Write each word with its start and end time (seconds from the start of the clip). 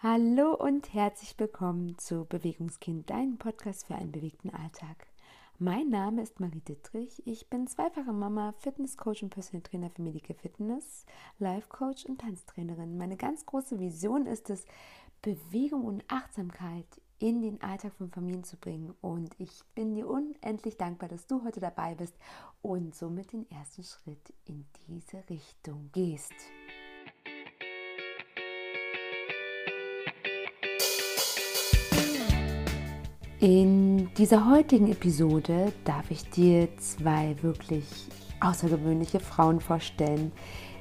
Hallo 0.00 0.54
und 0.54 0.94
herzlich 0.94 1.34
willkommen 1.38 1.98
zu 1.98 2.24
Bewegungskind, 2.24 3.10
dein 3.10 3.36
Podcast 3.36 3.84
für 3.84 3.96
einen 3.96 4.12
bewegten 4.12 4.50
Alltag. 4.50 5.08
Mein 5.58 5.88
Name 5.88 6.22
ist 6.22 6.38
Marie 6.38 6.60
Dittrich. 6.60 7.20
Ich 7.26 7.50
bin 7.50 7.66
zweifache 7.66 8.12
Mama, 8.12 8.54
Fitnesscoach 8.60 9.24
und 9.24 9.30
Personal 9.30 9.62
Trainer 9.62 9.90
für 9.90 10.02
Medical 10.02 10.36
Fitness, 10.36 11.04
Life 11.40 11.68
Coach 11.68 12.04
und 12.04 12.20
Tanztrainerin. 12.20 12.96
Meine 12.96 13.16
ganz 13.16 13.44
große 13.44 13.80
Vision 13.80 14.26
ist 14.26 14.50
es, 14.50 14.66
Bewegung 15.20 15.84
und 15.84 16.04
Achtsamkeit 16.06 16.86
in 17.18 17.42
den 17.42 17.60
Alltag 17.60 17.92
von 17.94 18.08
Familien 18.08 18.44
zu 18.44 18.56
bringen. 18.56 18.94
Und 19.00 19.34
ich 19.40 19.64
bin 19.74 19.96
dir 19.96 20.08
unendlich 20.08 20.76
dankbar, 20.76 21.08
dass 21.08 21.26
du 21.26 21.42
heute 21.42 21.58
dabei 21.58 21.96
bist 21.96 22.14
und 22.62 22.94
somit 22.94 23.32
den 23.32 23.50
ersten 23.50 23.82
Schritt 23.82 24.32
in 24.44 24.64
diese 24.86 25.28
Richtung 25.28 25.90
gehst. 25.92 26.34
In 33.40 34.12
dieser 34.14 34.50
heutigen 34.50 34.90
Episode 34.90 35.72
darf 35.84 36.10
ich 36.10 36.28
dir 36.28 36.66
zwei 36.78 37.36
wirklich 37.40 37.84
außergewöhnliche 38.40 39.20
Frauen 39.20 39.60
vorstellen. 39.60 40.32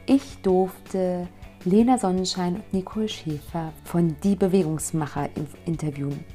Ich 0.08 0.40
durfte 0.42 1.28
Lena 1.66 2.00
Sonnenschein 2.00 2.56
und 2.56 2.74
Nicole 2.74 3.10
Schäfer 3.10 3.74
von 3.84 4.16
Die 4.24 4.36
Bewegungsmacher 4.36 5.30
interviewen. 5.68 6.26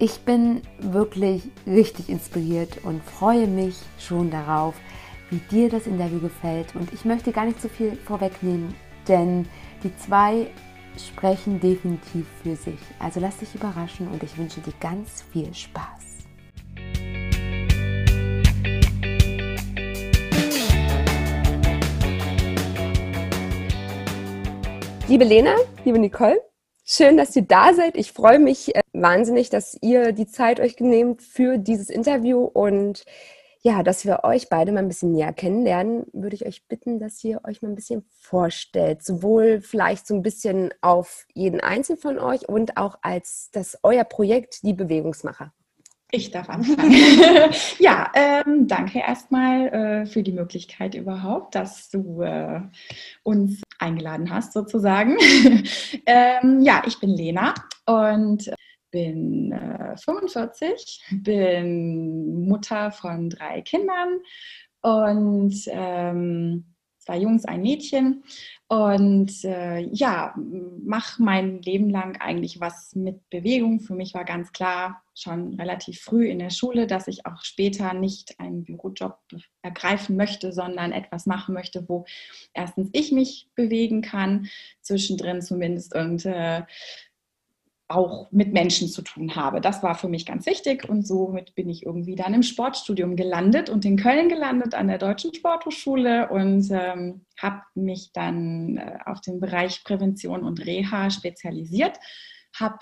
Ich 0.00 0.18
bin 0.22 0.62
wirklich 0.80 1.44
richtig 1.64 2.08
inspiriert 2.08 2.84
und 2.84 3.00
freue 3.04 3.46
mich 3.46 3.76
schon 4.00 4.32
darauf, 4.32 4.74
wie 5.30 5.38
dir 5.48 5.68
das 5.68 5.86
Interview 5.86 6.18
gefällt. 6.18 6.74
Und 6.74 6.92
ich 6.92 7.04
möchte 7.04 7.30
gar 7.30 7.44
nicht 7.44 7.62
so 7.62 7.68
viel 7.68 7.94
vorwegnehmen, 7.94 8.74
denn 9.06 9.46
die 9.84 9.96
zwei 9.96 10.48
sprechen 10.98 11.60
definitiv 11.60 12.26
für 12.42 12.56
sich. 12.56 12.78
Also 12.98 13.20
lass 13.20 13.38
dich 13.38 13.54
überraschen 13.54 14.08
und 14.08 14.22
ich 14.22 14.36
wünsche 14.36 14.60
dir 14.60 14.72
ganz 14.80 15.22
viel 15.32 15.54
Spaß. 15.54 16.08
Liebe 25.08 25.24
Lena, 25.24 25.54
liebe 25.86 25.98
Nicole, 25.98 26.38
schön, 26.84 27.16
dass 27.16 27.34
ihr 27.34 27.42
da 27.42 27.72
seid. 27.72 27.96
Ich 27.96 28.12
freue 28.12 28.38
mich 28.38 28.74
äh, 28.76 28.82
wahnsinnig, 28.92 29.48
dass 29.48 29.78
ihr 29.80 30.12
die 30.12 30.26
Zeit 30.26 30.60
euch 30.60 30.78
nehmt 30.80 31.22
für 31.22 31.56
dieses 31.56 31.88
Interview 31.88 32.44
und 32.44 33.06
ja, 33.62 33.82
dass 33.82 34.04
wir 34.04 34.24
euch 34.24 34.48
beide 34.48 34.72
mal 34.72 34.80
ein 34.80 34.88
bisschen 34.88 35.12
näher 35.12 35.32
kennenlernen, 35.32 36.06
würde 36.12 36.36
ich 36.36 36.46
euch 36.46 36.66
bitten, 36.68 37.00
dass 37.00 37.22
ihr 37.24 37.40
euch 37.44 37.62
mal 37.62 37.68
ein 37.68 37.74
bisschen 37.74 38.04
vorstellt. 38.20 39.02
Sowohl 39.04 39.60
vielleicht 39.60 40.06
so 40.06 40.14
ein 40.14 40.22
bisschen 40.22 40.72
auf 40.80 41.26
jeden 41.34 41.60
Einzelnen 41.60 42.00
von 42.00 42.18
euch 42.18 42.48
und 42.48 42.76
auch 42.76 42.98
als 43.02 43.50
das 43.52 43.78
euer 43.82 44.04
Projekt, 44.04 44.62
die 44.62 44.74
Bewegungsmacher. 44.74 45.52
Ich 46.10 46.30
darf 46.30 46.48
anfangen. 46.48 46.90
ja, 47.78 48.10
ähm, 48.14 48.66
danke 48.66 49.00
erstmal 49.00 49.68
äh, 49.68 50.06
für 50.06 50.22
die 50.22 50.32
Möglichkeit 50.32 50.94
überhaupt, 50.94 51.54
dass 51.54 51.90
du 51.90 52.22
äh, 52.22 52.62
uns 53.24 53.62
eingeladen 53.78 54.30
hast, 54.30 54.54
sozusagen. 54.54 55.18
ähm, 56.06 56.62
ja, 56.62 56.82
ich 56.86 56.98
bin 56.98 57.10
Lena 57.10 57.52
und 57.84 58.50
bin 58.90 59.52
äh, 59.52 59.96
45, 59.96 61.04
bin 61.22 62.46
Mutter 62.46 62.90
von 62.90 63.30
drei 63.30 63.62
Kindern 63.62 64.20
und 64.80 65.54
ähm, 65.66 66.74
zwei 67.08 67.18
Jungs, 67.18 67.46
ein 67.46 67.62
Mädchen. 67.62 68.22
Und 68.68 69.42
äh, 69.44 69.80
ja, 69.80 70.34
mache 70.84 71.22
mein 71.22 71.62
Leben 71.62 71.88
lang 71.88 72.20
eigentlich 72.20 72.60
was 72.60 72.94
mit 72.94 73.30
Bewegung. 73.30 73.80
Für 73.80 73.94
mich 73.94 74.12
war 74.12 74.26
ganz 74.26 74.52
klar 74.52 75.02
schon 75.14 75.54
relativ 75.54 76.02
früh 76.02 76.28
in 76.28 76.38
der 76.38 76.50
Schule, 76.50 76.86
dass 76.86 77.08
ich 77.08 77.24
auch 77.24 77.42
später 77.44 77.94
nicht 77.94 78.38
einen 78.38 78.64
Bürojob 78.64 79.18
ergreifen 79.62 80.16
möchte, 80.16 80.52
sondern 80.52 80.92
etwas 80.92 81.24
machen 81.24 81.54
möchte, 81.54 81.88
wo 81.88 82.04
erstens 82.52 82.90
ich 82.92 83.10
mich 83.10 83.48
bewegen 83.54 84.02
kann, 84.02 84.48
zwischendrin 84.82 85.40
zumindest 85.40 85.94
und 85.94 86.26
äh, 86.26 86.62
auch 87.88 88.30
mit 88.30 88.52
Menschen 88.52 88.88
zu 88.88 89.00
tun 89.00 89.34
habe. 89.34 89.62
Das 89.62 89.82
war 89.82 89.94
für 89.94 90.08
mich 90.08 90.26
ganz 90.26 90.44
wichtig 90.44 90.86
und 90.88 91.06
somit 91.06 91.54
bin 91.54 91.70
ich 91.70 91.86
irgendwie 91.86 92.16
dann 92.16 92.34
im 92.34 92.42
Sportstudium 92.42 93.16
gelandet 93.16 93.70
und 93.70 93.84
in 93.86 93.96
Köln 93.96 94.28
gelandet 94.28 94.74
an 94.74 94.88
der 94.88 94.98
Deutschen 94.98 95.32
Sporthochschule 95.34 96.28
und 96.28 96.70
ähm, 96.70 97.24
habe 97.40 97.62
mich 97.74 98.12
dann 98.12 98.76
äh, 98.76 98.98
auf 99.06 99.22
den 99.22 99.40
Bereich 99.40 99.84
Prävention 99.84 100.44
und 100.44 100.64
Reha 100.66 101.08
spezialisiert, 101.10 101.98
habe 102.58 102.78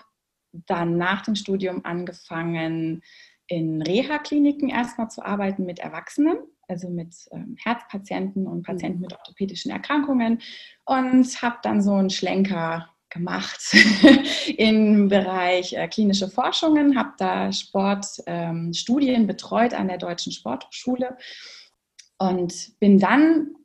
dann 0.66 0.96
nach 0.96 1.22
dem 1.22 1.36
Studium 1.36 1.84
angefangen, 1.84 3.02
in 3.46 3.82
Reha-Kliniken 3.82 4.70
erstmal 4.70 5.08
zu 5.08 5.24
arbeiten 5.24 5.66
mit 5.66 5.78
Erwachsenen, 5.78 6.38
also 6.66 6.88
mit 6.88 7.14
ähm, 7.30 7.56
Herzpatienten 7.62 8.48
und 8.48 8.64
Patienten 8.64 9.00
mit 9.00 9.12
orthopädischen 9.12 9.70
Erkrankungen 9.70 10.40
und 10.84 11.42
habe 11.42 11.58
dann 11.62 11.80
so 11.80 11.92
einen 11.94 12.10
Schlenker 12.10 12.88
gemacht 13.10 13.74
im 14.56 15.08
Bereich 15.08 15.72
äh, 15.74 15.88
klinische 15.88 16.28
Forschungen, 16.28 16.98
habe 16.98 17.12
da 17.18 17.52
Sportstudien 17.52 19.20
ähm, 19.22 19.26
betreut 19.26 19.74
an 19.74 19.88
der 19.88 19.98
Deutschen 19.98 20.32
Sporthochschule 20.32 21.16
und 22.18 22.78
bin 22.78 22.98
dann 22.98 23.56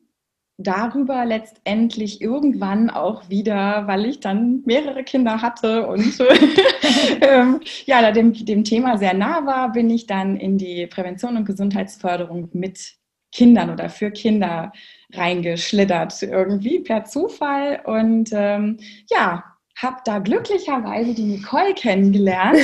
darüber 0.57 1.25
letztendlich 1.25 2.21
irgendwann 2.21 2.89
auch 2.89 3.29
wieder, 3.29 3.87
weil 3.87 4.05
ich 4.05 4.19
dann 4.19 4.61
mehrere 4.65 5.03
Kinder 5.03 5.41
hatte 5.41 5.87
und 5.87 6.19
ähm, 7.21 7.59
ja, 7.85 8.11
dem, 8.11 8.33
dem 8.33 8.63
Thema 8.63 8.97
sehr 8.97 9.13
nah 9.13 9.45
war, 9.45 9.71
bin 9.71 9.89
ich 9.89 10.07
dann 10.07 10.37
in 10.37 10.57
die 10.57 10.87
Prävention 10.87 11.37
und 11.37 11.45
Gesundheitsförderung 11.45 12.49
mit 12.53 13.00
Kindern 13.31 13.69
oder 13.69 13.89
für 13.89 14.11
Kinder 14.11 14.71
reingeschlittert 15.13 16.21
irgendwie 16.23 16.79
per 16.79 17.05
Zufall 17.05 17.81
und 17.85 18.29
ähm, 18.33 18.77
ja, 19.09 19.43
habe 19.81 19.97
da 20.05 20.19
glücklicherweise 20.19 21.13
die 21.13 21.23
Nicole 21.23 21.73
kennengelernt. 21.73 22.57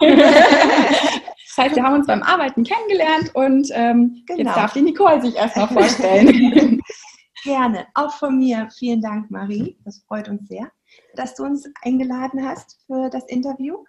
das 0.00 1.56
heißt, 1.56 1.76
wir 1.76 1.82
haben 1.82 1.94
uns 1.94 2.06
beim 2.06 2.22
Arbeiten 2.22 2.64
kennengelernt 2.64 3.34
und 3.34 3.68
ähm, 3.72 4.22
genau. 4.26 4.38
jetzt 4.40 4.56
darf 4.56 4.72
die 4.72 4.82
Nicole 4.82 5.20
sich 5.22 5.34
erstmal 5.34 5.68
vorstellen. 5.68 6.80
Gerne, 7.42 7.86
auch 7.94 8.12
von 8.12 8.38
mir. 8.38 8.68
Vielen 8.78 9.00
Dank, 9.00 9.30
Marie. 9.30 9.78
Das 9.84 10.02
freut 10.06 10.28
uns 10.28 10.46
sehr, 10.48 10.70
dass 11.14 11.34
du 11.34 11.44
uns 11.44 11.64
eingeladen 11.82 12.46
hast 12.46 12.78
für 12.86 13.08
das 13.08 13.24
Interview. 13.28 13.82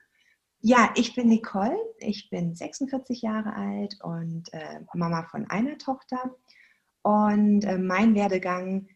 Ja, 0.63 0.93
ich 0.95 1.15
bin 1.15 1.27
Nicole, 1.29 1.75
ich 1.97 2.29
bin 2.29 2.53
46 2.53 3.23
Jahre 3.23 3.55
alt 3.55 3.97
und 4.03 4.53
äh, 4.53 4.81
Mama 4.93 5.23
von 5.23 5.49
einer 5.49 5.79
Tochter. 5.79 6.35
Und 7.01 7.63
äh, 7.63 7.79
mein 7.79 8.13
Werdegang 8.13 8.87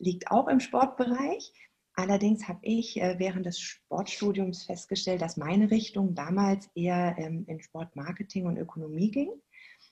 liegt 0.00 0.32
auch 0.32 0.48
im 0.48 0.58
Sportbereich. 0.58 1.52
Allerdings 1.94 2.48
habe 2.48 2.58
ich 2.62 3.00
äh, 3.00 3.20
während 3.20 3.46
des 3.46 3.60
Sportstudiums 3.60 4.64
festgestellt, 4.64 5.22
dass 5.22 5.36
meine 5.36 5.70
Richtung 5.70 6.16
damals 6.16 6.68
eher 6.74 7.14
ähm, 7.18 7.44
in 7.46 7.60
Sportmarketing 7.60 8.46
und 8.46 8.56
Ökonomie 8.56 9.12
ging, 9.12 9.30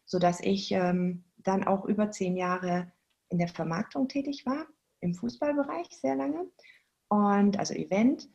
sodass 0.06 0.40
ich 0.40 0.72
ähm, 0.72 1.22
dann 1.36 1.62
auch 1.62 1.84
über 1.84 2.10
zehn 2.10 2.36
Jahre 2.36 2.90
in 3.28 3.38
der 3.38 3.48
Vermarktung 3.48 4.08
tätig 4.08 4.46
war, 4.46 4.66
im 5.00 5.14
Fußballbereich 5.14 5.90
sehr 5.90 6.16
lange 6.16 6.50
und 7.08 7.56
also 7.56 7.74
Event 7.74 8.28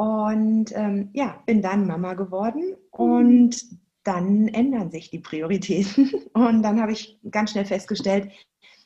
und 0.00 0.72
ähm, 0.74 1.10
ja, 1.12 1.42
bin 1.44 1.60
dann 1.60 1.86
Mama 1.86 2.14
geworden 2.14 2.74
und 2.90 3.62
dann 4.02 4.48
ändern 4.48 4.90
sich 4.90 5.10
die 5.10 5.18
Prioritäten. 5.18 6.10
Und 6.32 6.62
dann 6.62 6.80
habe 6.80 6.92
ich 6.92 7.20
ganz 7.30 7.50
schnell 7.50 7.66
festgestellt, 7.66 8.32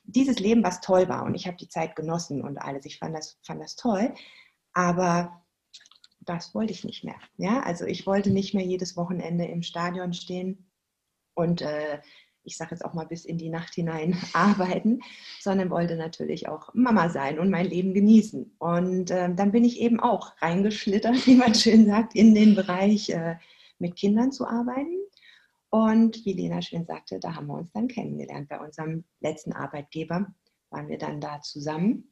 dieses 0.03 0.41
Leben, 0.41 0.65
was 0.65 0.81
toll 0.81 1.09
war 1.09 1.25
und 1.25 1.37
ich 1.37 1.47
habe 1.47 1.57
die 1.57 1.69
Zeit 1.69 1.95
genossen 1.95 2.43
und 2.43 2.59
alles, 2.59 2.85
ich 2.85 2.99
fand 2.99 3.15
das, 3.15 3.39
fand 3.47 3.63
das 3.63 3.77
toll, 3.77 4.13
aber 4.73 5.45
das 6.21 6.53
wollte 6.53 6.73
ich 6.73 6.83
nicht 6.85 7.05
mehr. 7.05 7.15
Ja, 7.37 7.61
also 7.61 7.85
ich 7.85 8.09
wollte 8.09 8.31
nicht 8.31 8.53
mehr 8.53 8.65
jedes 8.65 8.97
Wochenende 8.97 9.45
im 9.45 9.63
Stadion 9.63 10.15
stehen 10.15 10.69
und 11.35 11.63
äh, 11.63 12.01
ich 12.45 12.57
sage 12.57 12.73
jetzt 12.73 12.85
auch 12.85 12.95
mal 12.95 13.07
bis 13.07 13.25
in 13.25 13.39
die 13.39 13.49
Nacht 13.49 13.75
hinein 13.75 14.17
arbeiten, 14.33 15.01
sondern 15.41 15.71
wollte 15.71 15.97
natürlich 15.97 16.49
auch 16.49 16.73
Mama 16.75 17.09
sein 17.09 17.39
und 17.39 17.51
mein 17.51 17.67
Leben 17.67 17.95
genießen. 17.95 18.57
Und 18.59 19.11
äh, 19.11 19.35
dann 19.35 19.53
bin 19.53 19.65
ich 19.65 19.81
eben 19.81 20.01
auch 20.01 20.33
reingeschlittert, 20.41 21.15
wie 21.27 21.35
man 21.35 21.55
schön 21.55 21.87
sagt, 21.87 22.15
in 22.15 22.35
den 22.35 22.55
Bereich 22.55 23.11
äh, 23.11 23.37
mit 23.79 23.97
Kindern 23.97 24.33
zu 24.33 24.47
arbeiten. 24.47 24.99
Und 25.71 26.25
wie 26.25 26.35
Lena 26.35 26.63
schön 26.63 26.87
sagte, 26.87 27.19
da 27.19 27.35
haben 27.35 27.49
wir 27.49 27.55
uns 27.55 27.73
dann 27.73 27.89
kennengelernt. 27.89 28.49
Bei 28.49 28.61
unserem 28.61 29.05
letzten 29.21 29.53
Arbeitgeber 29.53 30.33
waren 30.71 30.89
wir 30.89 30.99
dann 30.99 31.21
da 31.21 31.41
zusammen. 31.41 32.09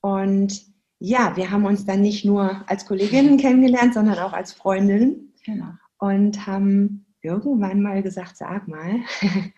Und 0.00 0.66
ja, 0.98 1.36
wir 1.36 1.50
haben 1.50 1.66
uns 1.66 1.84
dann 1.84 2.00
nicht 2.00 2.24
nur 2.24 2.68
als 2.68 2.86
Kolleginnen 2.86 3.38
kennengelernt, 3.38 3.94
sondern 3.94 4.18
auch 4.18 4.32
als 4.32 4.52
Freundinnen. 4.52 5.34
Genau. 5.44 5.68
Und 5.98 6.46
haben 6.46 7.05
irgendwann 7.26 7.82
mal 7.82 8.02
gesagt, 8.02 8.36
sag 8.36 8.68
mal, 8.68 9.00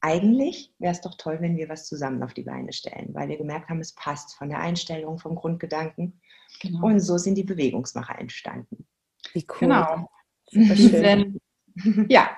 eigentlich 0.00 0.72
wäre 0.78 0.92
es 0.92 1.00
doch 1.00 1.16
toll, 1.16 1.38
wenn 1.40 1.56
wir 1.56 1.68
was 1.68 1.86
zusammen 1.86 2.22
auf 2.22 2.34
die 2.34 2.42
Beine 2.42 2.72
stellen, 2.72 3.10
weil 3.12 3.28
wir 3.28 3.36
gemerkt 3.36 3.68
haben, 3.68 3.80
es 3.80 3.94
passt 3.94 4.36
von 4.36 4.48
der 4.48 4.60
Einstellung, 4.60 5.18
vom 5.18 5.34
Grundgedanken. 5.34 6.20
Genau. 6.60 6.86
Und 6.86 7.00
so 7.00 7.18
sind 7.18 7.36
die 7.36 7.44
Bewegungsmacher 7.44 8.18
entstanden. 8.18 8.86
Wie 9.32 9.46
cool. 9.48 9.58
Genau. 9.60 10.10
Sind, 10.50 11.40
ja, 12.08 12.30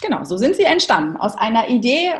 genau, 0.00 0.24
so 0.24 0.36
sind 0.36 0.56
sie 0.56 0.64
entstanden. 0.64 1.16
Aus 1.16 1.36
einer 1.36 1.68
Idee, 1.68 2.12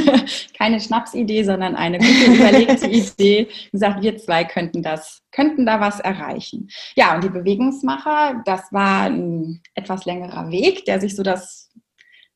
keine 0.58 0.80
Schnapsidee, 0.80 1.44
sondern 1.44 1.76
eine 1.76 1.98
gute 1.98 2.32
überlegte 2.32 2.86
Idee. 2.88 3.48
Gesagt, 3.70 4.02
wir 4.02 4.16
zwei 4.18 4.44
könnten 4.44 4.82
das, 4.82 5.22
könnten 5.30 5.66
da 5.66 5.80
was 5.80 6.00
erreichen. 6.00 6.68
Ja, 6.94 7.14
und 7.14 7.24
die 7.24 7.28
Bewegungsmacher, 7.28 8.42
das 8.44 8.72
war 8.72 9.04
ein 9.04 9.60
etwas 9.74 10.04
längerer 10.04 10.50
Weg, 10.50 10.84
der 10.84 11.00
sich 11.00 11.16
so 11.16 11.22
das 11.22 11.70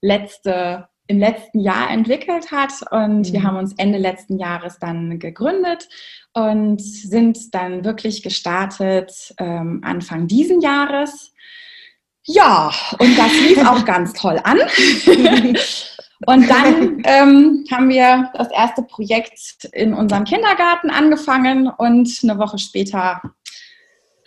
letzte 0.00 0.88
im 1.08 1.18
letzten 1.18 1.60
Jahr 1.60 1.90
entwickelt 1.90 2.50
hat 2.50 2.72
und 2.90 3.28
mhm. 3.28 3.32
wir 3.32 3.42
haben 3.42 3.56
uns 3.56 3.74
Ende 3.76 3.98
letzten 3.98 4.38
Jahres 4.38 4.78
dann 4.78 5.18
gegründet 5.18 5.88
und 6.32 6.82
sind 6.82 7.54
dann 7.54 7.84
wirklich 7.84 8.22
gestartet 8.22 9.34
ähm, 9.38 9.80
Anfang 9.84 10.26
diesen 10.26 10.60
Jahres. 10.60 11.32
Ja, 12.26 12.72
und 12.98 13.16
das 13.16 13.32
lief 13.32 13.58
auch 13.66 13.84
ganz 13.84 14.12
toll 14.12 14.40
an. 14.42 14.58
und 16.26 16.50
dann 16.50 17.02
ähm, 17.04 17.64
haben 17.70 17.88
wir 17.88 18.30
das 18.34 18.50
erste 18.50 18.82
Projekt 18.82 19.64
in 19.72 19.94
unserem 19.94 20.24
Kindergarten 20.24 20.90
angefangen 20.90 21.68
und 21.68 22.10
eine 22.22 22.38
Woche 22.38 22.58
später 22.58 23.22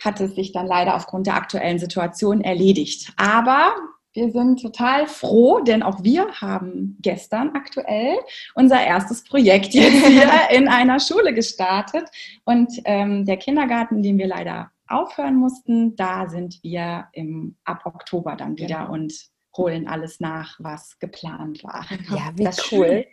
hat 0.02 0.20
es 0.20 0.34
sich 0.34 0.52
dann 0.52 0.66
leider 0.66 0.96
aufgrund 0.96 1.26
der 1.26 1.34
aktuellen 1.34 1.78
Situation 1.78 2.40
erledigt. 2.40 3.12
Aber 3.16 3.74
wir 4.12 4.30
sind 4.32 4.60
total 4.60 5.06
froh, 5.06 5.60
denn 5.60 5.82
auch 5.82 6.02
wir 6.02 6.26
haben 6.40 6.96
gestern 7.00 7.50
aktuell 7.54 8.16
unser 8.54 8.82
erstes 8.82 9.22
Projekt 9.22 9.74
jetzt 9.74 10.06
hier 10.06 10.30
in 10.50 10.68
einer 10.68 10.98
Schule 10.98 11.32
gestartet. 11.34 12.08
Und 12.44 12.72
ähm, 12.86 13.24
der 13.24 13.36
Kindergarten, 13.36 13.96
in 13.96 14.02
dem 14.02 14.18
wir 14.18 14.26
leider 14.26 14.70
aufhören 14.90 15.36
mussten, 15.36 15.96
da 15.96 16.28
sind 16.28 16.60
wir 16.62 17.08
im, 17.12 17.56
ab 17.64 17.82
Oktober 17.84 18.36
dann 18.36 18.56
wieder 18.58 18.80
genau. 18.80 18.92
und 18.92 19.30
holen 19.56 19.88
alles 19.88 20.20
nach, 20.20 20.58
was 20.60 20.98
geplant 20.98 21.64
war. 21.64 21.86
Ja, 22.10 22.32
wie 22.36 22.44
das 22.44 22.72
cool. 22.72 23.06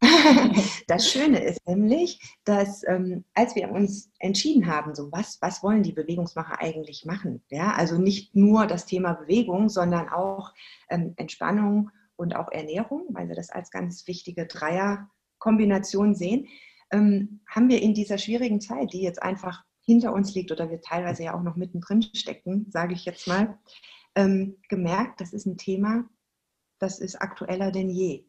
Das 0.86 1.10
Schöne 1.10 1.42
ist 1.42 1.66
nämlich, 1.66 2.20
dass 2.44 2.86
ähm, 2.86 3.24
als 3.32 3.54
wir 3.54 3.70
uns 3.70 4.10
entschieden 4.18 4.66
haben, 4.66 4.94
so 4.94 5.10
was, 5.12 5.38
was 5.40 5.62
wollen 5.62 5.82
die 5.82 5.92
Bewegungsmacher 5.92 6.60
eigentlich 6.60 7.06
machen, 7.06 7.42
ja, 7.48 7.72
also 7.72 7.96
nicht 7.96 8.34
nur 8.34 8.66
das 8.66 8.84
Thema 8.84 9.14
Bewegung, 9.14 9.70
sondern 9.70 10.10
auch 10.10 10.52
ähm, 10.90 11.14
Entspannung 11.16 11.90
und 12.16 12.36
auch 12.36 12.50
Ernährung, 12.52 13.06
weil 13.10 13.28
wir 13.28 13.34
das 13.34 13.50
als 13.50 13.70
ganz 13.70 14.06
wichtige 14.06 14.46
Dreierkombination 14.46 16.14
sehen, 16.14 16.48
ähm, 16.90 17.40
haben 17.48 17.68
wir 17.68 17.80
in 17.80 17.94
dieser 17.94 18.18
schwierigen 18.18 18.60
Zeit, 18.60 18.92
die 18.92 19.02
jetzt 19.02 19.22
einfach 19.22 19.64
hinter 19.84 20.12
uns 20.12 20.34
liegt 20.34 20.50
oder 20.50 20.70
wir 20.70 20.80
teilweise 20.80 21.24
ja 21.24 21.34
auch 21.34 21.42
noch 21.42 21.56
mittendrin 21.56 22.02
stecken, 22.02 22.66
sage 22.70 22.94
ich 22.94 23.04
jetzt 23.04 23.26
mal, 23.26 23.58
ähm, 24.14 24.56
gemerkt, 24.68 25.20
das 25.20 25.32
ist 25.32 25.46
ein 25.46 25.58
Thema, 25.58 26.04
das 26.78 26.98
ist 26.98 27.16
aktueller 27.16 27.70
denn 27.70 27.90
je. 27.90 28.24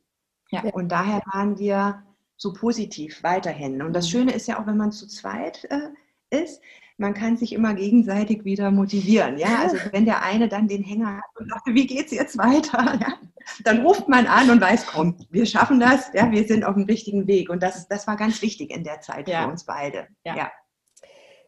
Ja. 0.52 0.62
Und 0.74 0.90
daher 0.92 1.22
waren 1.32 1.58
wir 1.58 2.04
so 2.38 2.54
positiv 2.54 3.24
weiterhin. 3.24 3.82
Und 3.82 3.94
das 3.94 4.08
mhm. 4.08 4.12
Schöne 4.12 4.34
ist 4.34 4.48
ja 4.48 4.60
auch, 4.60 4.68
wenn 4.68 4.78
man 4.78 4.92
zu 4.92 5.08
zweit 5.08 5.66
äh, 5.66 5.90
ist, 6.30 6.62
man 6.98 7.14
kann 7.14 7.36
sich 7.36 7.52
immer 7.52 7.74
gegenseitig 7.74 8.46
wieder 8.46 8.72
motivieren. 8.72 9.38
Ja, 9.38 9.60
also 9.60 9.78
wenn 9.92 10.06
der 10.06 10.24
eine 10.24 10.48
dann 10.48 10.68
den 10.68 10.84
Hänger 10.84 11.18
hat 11.18 11.40
und 11.40 11.50
sagt, 11.50 11.68
wie 11.68 11.88
geht's 11.88 12.12
jetzt 12.12 12.38
weiter? 12.38 13.00
Ja? 13.02 13.16
Dann 13.64 13.86
ruft 13.86 14.10
man 14.10 14.26
an 14.26 14.50
und 14.50 14.60
weiß, 14.60 14.88
komm, 14.88 15.18
wir 15.30 15.46
schaffen 15.46 15.80
das, 15.80 16.10
ja, 16.16 16.32
wir 16.32 16.48
sind 16.48 16.64
auf 16.64 16.74
dem 16.74 16.86
richtigen 16.86 17.28
Weg. 17.28 17.52
Und 17.52 17.62
das, 17.62 17.88
das 17.88 18.08
war 18.08 18.16
ganz 18.16 18.42
wichtig 18.42 18.72
in 18.72 18.84
der 18.84 19.02
Zeit 19.02 19.28
ja. 19.28 19.44
für 19.44 19.52
uns 19.52 19.66
beide. 19.66 20.08
Ja. 20.24 20.36
ja. 20.36 20.52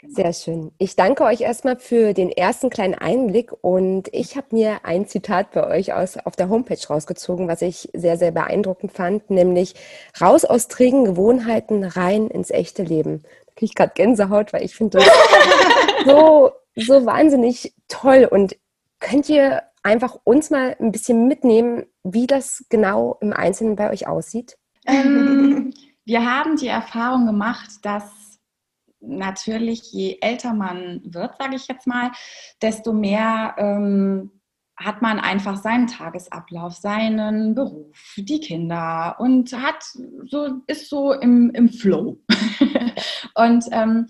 Sehr 0.09 0.33
schön. 0.33 0.71
Ich 0.77 0.95
danke 0.95 1.23
euch 1.23 1.41
erstmal 1.41 1.77
für 1.77 2.13
den 2.13 2.31
ersten 2.31 2.69
kleinen 2.69 2.95
Einblick 2.95 3.51
und 3.61 4.09
ich 4.11 4.35
habe 4.35 4.47
mir 4.51 4.79
ein 4.83 5.07
Zitat 5.07 5.51
bei 5.51 5.67
euch 5.67 5.93
aus, 5.93 6.17
auf 6.17 6.35
der 6.35 6.49
Homepage 6.49 6.79
rausgezogen, 6.89 7.47
was 7.47 7.61
ich 7.61 7.89
sehr, 7.93 8.17
sehr 8.17 8.31
beeindruckend 8.31 8.91
fand, 8.91 9.29
nämlich 9.29 9.75
raus 10.19 10.45
aus 10.45 10.67
trägen 10.67 11.05
Gewohnheiten, 11.05 11.83
rein 11.83 12.27
ins 12.29 12.51
echte 12.51 12.83
Leben. 12.83 13.23
Da 13.47 13.53
kriege 13.55 13.65
ich 13.65 13.75
gerade 13.75 13.93
Gänsehaut, 13.95 14.53
weil 14.53 14.63
ich 14.63 14.75
finde 14.75 14.99
das 14.99 15.07
so, 16.05 16.51
so 16.75 17.05
wahnsinnig 17.05 17.73
toll 17.87 18.27
und 18.29 18.57
könnt 18.99 19.29
ihr 19.29 19.63
einfach 19.83 20.17
uns 20.23 20.49
mal 20.49 20.75
ein 20.79 20.91
bisschen 20.91 21.27
mitnehmen, 21.27 21.85
wie 22.03 22.27
das 22.27 22.65
genau 22.69 23.17
im 23.21 23.33
Einzelnen 23.33 23.75
bei 23.75 23.89
euch 23.91 24.07
aussieht? 24.07 24.57
Ähm, 24.85 25.73
wir 26.05 26.25
haben 26.25 26.55
die 26.55 26.67
Erfahrung 26.67 27.25
gemacht, 27.25 27.69
dass 27.83 28.03
natürlich, 29.07 29.91
je 29.91 30.17
älter 30.21 30.53
man 30.53 31.01
wird, 31.03 31.37
sage 31.37 31.55
ich 31.55 31.67
jetzt 31.67 31.87
mal, 31.87 32.11
desto 32.61 32.93
mehr 32.93 33.55
ähm, 33.57 34.31
hat 34.77 35.01
man 35.01 35.19
einfach 35.19 35.57
seinen 35.57 35.87
Tagesablauf, 35.87 36.73
seinen 36.73 37.55
Beruf, 37.55 38.15
die 38.15 38.39
Kinder 38.39 39.15
und 39.19 39.51
hat 39.53 39.83
so, 40.25 40.61
ist 40.67 40.89
so 40.89 41.13
im, 41.13 41.49
im 41.51 41.69
Flow. 41.69 42.19
und 43.35 43.65
ähm, 43.71 44.07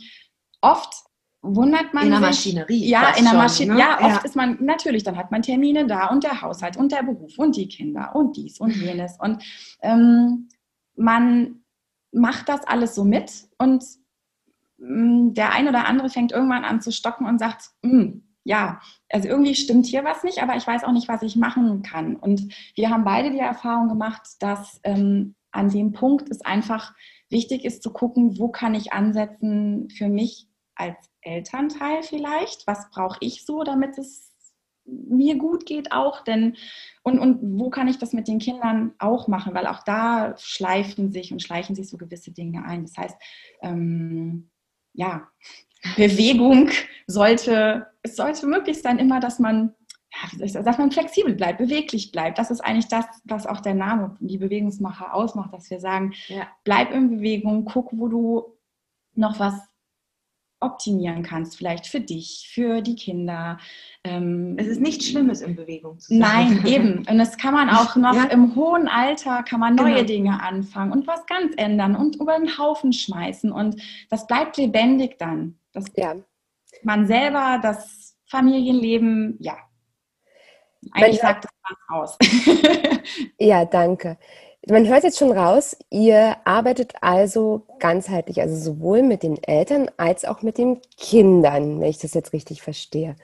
oft 0.62 0.94
wundert 1.42 1.94
man 1.94 2.06
in 2.06 2.10
der 2.10 2.20
sich, 2.20 2.28
Maschinerie. 2.28 2.90
Ja, 2.90 3.12
in 3.18 3.24
der 3.24 3.34
Maschinerie. 3.34 3.78
Ne? 3.78 3.82
Ja, 3.82 4.00
oft 4.02 4.24
ja. 4.24 4.26
ist 4.26 4.36
man 4.36 4.58
natürlich, 4.64 5.04
dann 5.04 5.16
hat 5.16 5.32
man 5.32 5.42
Termine 5.42 5.88
da 5.88 6.08
und 6.08 6.24
der 6.24 6.42
Haushalt 6.42 6.76
und 6.76 6.92
der 6.92 7.04
Beruf 7.04 7.38
und 7.38 7.56
die 7.56 7.70
Kinder 7.70 8.14
und 8.14 8.36
dies 8.36 8.60
und 8.60 8.76
jenes. 8.76 9.18
Und 9.20 9.44
ähm, 9.82 10.50
man 10.96 11.64
macht 12.12 12.50
das 12.50 12.66
alles 12.66 12.96
so 12.96 13.06
mit 13.06 13.32
und 13.58 13.84
der 14.78 15.54
ein 15.54 15.68
oder 15.68 15.88
andere 15.88 16.10
fängt 16.10 16.32
irgendwann 16.32 16.66
an 16.66 16.82
zu 16.82 16.92
stocken 16.92 17.26
und 17.26 17.40
sagt, 17.40 17.72
mm, 17.82 18.20
ja, 18.44 18.80
also 19.10 19.28
irgendwie 19.28 19.56
stimmt 19.56 19.86
hier 19.88 20.04
was 20.04 20.24
nicht, 20.24 20.42
aber 20.42 20.56
ich 20.56 20.66
weiß 20.66 20.84
auch 20.84 20.94
nicht, 20.94 21.08
was 21.08 21.22
ich 21.22 21.36
machen 21.36 21.82
kann. 21.82 22.16
Und 22.16 22.54
wir 22.76 22.90
haben 22.90 23.04
beide 23.04 23.32
die 23.32 23.40
Erfahrung 23.40 23.90
gemacht, 23.90 24.22
dass 24.40 24.80
ähm, 24.84 25.36
an 25.52 25.70
dem 25.70 25.92
Punkt 25.92 26.30
es 26.30 26.42
einfach 26.42 26.94
wichtig 27.30 27.66
ist 27.66 27.84
zu 27.84 27.92
gucken, 27.92 28.40
wo 28.40 28.50
kann 28.50 28.74
ich 28.74 28.94
ansetzen 28.94 29.90
für 29.90 30.08
mich 30.08 30.48
als 30.76 30.96
Elternteil 31.22 32.04
vielleicht, 32.04 32.68
was 32.68 32.90
brauche 32.90 33.18
ich 33.20 33.46
so, 33.46 33.64
damit 33.64 33.98
es 33.98 34.32
mir 34.86 35.38
gut 35.38 35.66
geht 35.66 35.92
auch, 35.92 36.24
denn 36.24 36.56
und, 37.04 37.20
und 37.20 37.60
wo 37.60 37.70
kann 37.70 37.90
ich 37.90 37.98
das 37.98 38.14
mit 38.14 38.30
den 38.30 38.40
Kindern 38.40 38.94
auch 39.00 39.28
machen, 39.28 39.54
weil 39.54 39.68
auch 39.68 39.84
da 39.84 40.36
schleifen 40.38 41.12
sich 41.12 41.34
und 41.34 41.42
schleichen 41.42 41.76
sich 41.76 41.90
so 41.90 41.98
gewisse 41.98 42.32
Dinge 42.32 42.64
ein. 42.64 42.84
Das 42.84 42.98
heißt, 42.98 43.18
ähm, 43.62 44.50
ja, 44.98 45.28
Bewegung 45.96 46.70
sollte, 47.06 47.88
es 48.02 48.16
sollte 48.16 48.48
möglich 48.48 48.82
sein 48.82 48.98
immer, 48.98 49.20
dass 49.20 49.40
man, 49.40 49.76
ja, 50.40 50.62
dass 50.62 50.78
man 50.78 50.92
flexibel 50.92 51.36
bleibt, 51.36 51.60
beweglich 51.60 52.12
bleibt. 52.12 52.40
Das 52.40 52.52
ist 52.52 52.62
eigentlich 52.62 52.88
das, 52.88 53.06
was 53.24 53.46
auch 53.46 53.62
der 53.62 53.76
Name, 53.76 54.18
die 54.20 54.40
Bewegungsmacher 54.40 55.14
ausmacht, 55.14 55.54
dass 55.54 55.70
wir 55.70 55.80
sagen, 55.80 56.14
ja. 56.28 56.48
bleib 56.64 56.92
in 56.92 57.18
Bewegung, 57.18 57.64
guck, 57.66 57.92
wo 57.94 58.08
du 58.08 58.58
noch 59.14 59.40
was 59.40 59.54
optimieren 60.60 61.24
kannst, 61.24 61.58
vielleicht 61.58 61.88
für 61.88 62.00
dich, 62.00 62.50
für 62.52 62.82
die 62.82 62.96
Kinder. 62.96 63.60
Ähm, 64.04 64.56
es 64.58 64.68
ist 64.68 64.82
nichts 64.82 65.06
Schlimmes 65.08 65.42
in 65.42 65.56
Bewegung 65.56 66.00
zu 66.00 66.10
sein. 66.10 66.20
Nein, 66.20 66.66
eben. 66.66 66.98
Und 67.10 67.18
das 67.18 67.38
kann 67.38 67.54
man 67.54 67.70
auch 67.70 67.96
noch 67.96 68.16
ja. 68.16 68.24
im 68.26 68.56
hohen 68.56 68.88
Alter, 68.88 69.44
kann 69.44 69.60
man 69.60 69.76
neue 69.76 69.96
genau. 69.96 70.08
Dinge 70.08 70.42
anfangen 70.42 70.92
und 70.92 71.08
was 71.08 71.26
ganz 71.26 71.54
ändern 71.58 71.96
und 71.96 72.16
über 72.16 72.38
den 72.38 72.58
Haufen 72.58 72.92
schmeißen. 72.92 73.52
Und 73.52 73.82
das 74.10 74.26
bleibt 74.26 74.58
lebendig 74.58 75.18
dann. 75.20 75.60
Das, 75.74 75.86
ja. 75.96 76.16
Man 76.84 77.06
selber, 77.08 77.60
das 77.62 78.18
Familienleben, 78.26 79.38
ja. 79.40 79.58
Eigentlich 80.92 81.20
sagt 81.20 81.46
das 81.46 81.52
was 81.64 81.78
aus. 81.90 82.18
ja, 83.40 83.66
danke. 83.66 84.18
Man 84.70 84.86
hört 84.86 85.06
jetzt 85.06 85.18
schon 85.18 85.32
raus, 85.32 85.78
ihr 85.90 86.36
arbeitet 86.44 86.96
also 87.00 87.66
ganzheitlich, 87.80 88.42
also 88.42 88.58
sowohl 88.58 89.02
mit 89.02 89.24
den 89.24 89.42
Eltern 89.42 89.90
als 89.96 90.26
auch 90.26 90.42
mit 90.42 90.58
den 90.58 90.82
Kindern, 90.98 91.80
wenn 91.80 91.90
ich 91.90 92.00
das 92.00 92.14
jetzt 92.14 92.34
richtig 92.34 92.62
verstehe. 92.62 93.16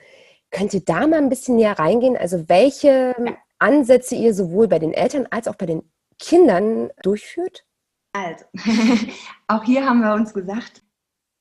Könnt 0.50 0.72
ihr 0.72 0.80
da 0.80 1.06
mal 1.06 1.18
ein 1.18 1.28
bisschen 1.28 1.56
näher 1.56 1.78
reingehen? 1.78 2.16
Also 2.16 2.48
welche 2.48 3.14
Ansätze 3.58 4.14
ihr 4.14 4.32
sowohl 4.32 4.68
bei 4.68 4.78
den 4.78 4.94
Eltern 4.94 5.26
als 5.30 5.46
auch 5.46 5.56
bei 5.56 5.66
den 5.66 5.82
Kindern 6.18 6.90
durchführt? 7.02 7.66
Also, 8.12 8.44
auch 9.48 9.64
hier 9.64 9.84
haben 9.84 10.00
wir 10.00 10.14
uns 10.14 10.32
gesagt, 10.32 10.82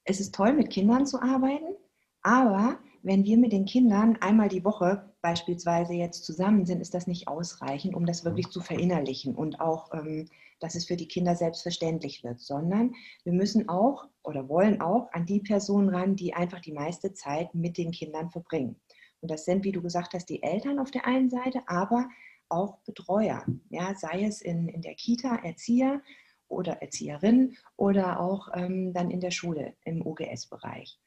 es 0.03 0.19
ist 0.19 0.35
toll, 0.35 0.51
mit 0.51 0.69
Kindern 0.69 1.05
zu 1.05 1.21
arbeiten, 1.21 1.77
aber 2.23 2.77
wenn 3.03 3.25
wir 3.25 3.37
mit 3.37 3.51
den 3.51 3.65
Kindern 3.65 4.17
einmal 4.21 4.47
die 4.47 4.63
Woche 4.63 5.11
beispielsweise 5.21 5.93
jetzt 5.93 6.23
zusammen 6.23 6.65
sind, 6.65 6.79
ist 6.79 6.93
das 6.93 7.05
nicht 7.05 7.27
ausreichend, 7.27 7.95
um 7.95 8.05
das 8.05 8.23
wirklich 8.23 8.47
zu 8.47 8.61
verinnerlichen 8.61 9.35
und 9.35 9.59
auch, 9.59 9.93
ähm, 9.93 10.29
dass 10.61 10.75
es 10.75 10.85
für 10.85 10.95
die 10.95 11.09
Kinder 11.09 11.35
selbstverständlich 11.35 12.23
wird, 12.23 12.39
sondern 12.39 12.93
wir 13.25 13.33
müssen 13.33 13.67
auch 13.67 14.07
oder 14.23 14.47
wollen 14.47 14.79
auch 14.79 15.11
an 15.11 15.25
die 15.25 15.41
Personen 15.41 15.89
ran, 15.89 16.15
die 16.15 16.33
einfach 16.33 16.61
die 16.61 16.71
meiste 16.71 17.13
Zeit 17.13 17.53
mit 17.53 17.77
den 17.77 17.91
Kindern 17.91 18.31
verbringen. 18.31 18.77
Und 19.19 19.29
das 19.29 19.43
sind, 19.43 19.65
wie 19.65 19.73
du 19.73 19.81
gesagt 19.81 20.13
hast, 20.13 20.29
die 20.29 20.41
Eltern 20.41 20.79
auf 20.79 20.89
der 20.89 21.05
einen 21.05 21.29
Seite, 21.29 21.61
aber 21.67 22.07
auch 22.47 22.77
Betreuer, 22.85 23.45
ja, 23.69 23.93
sei 23.95 24.23
es 24.23 24.41
in, 24.41 24.69
in 24.69 24.81
der 24.81 24.95
Kita, 24.95 25.35
Erzieher 25.43 26.01
oder 26.47 26.81
Erzieherin 26.81 27.57
oder 27.75 28.21
auch 28.21 28.47
ähm, 28.53 28.93
dann 28.93 29.11
in 29.11 29.19
der 29.19 29.31
Schule 29.31 29.73
im 29.83 30.05
OGS-Bereich. 30.05 30.99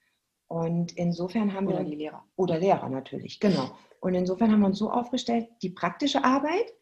Und 0.48 0.92
insofern 0.96 1.54
haben 1.54 1.66
Oder 1.66 1.78
wir 1.78 1.84
die 1.84 1.96
Lehrer. 1.96 2.24
oder 2.36 2.58
Lehrer 2.58 2.88
natürlich, 2.88 3.40
genau. 3.40 3.70
Und 4.00 4.14
insofern 4.14 4.52
haben 4.52 4.60
wir 4.60 4.66
uns 4.66 4.78
so 4.78 4.90
aufgestellt, 4.90 5.48
die 5.62 5.70
praktische 5.70 6.24
Arbeit 6.24 6.72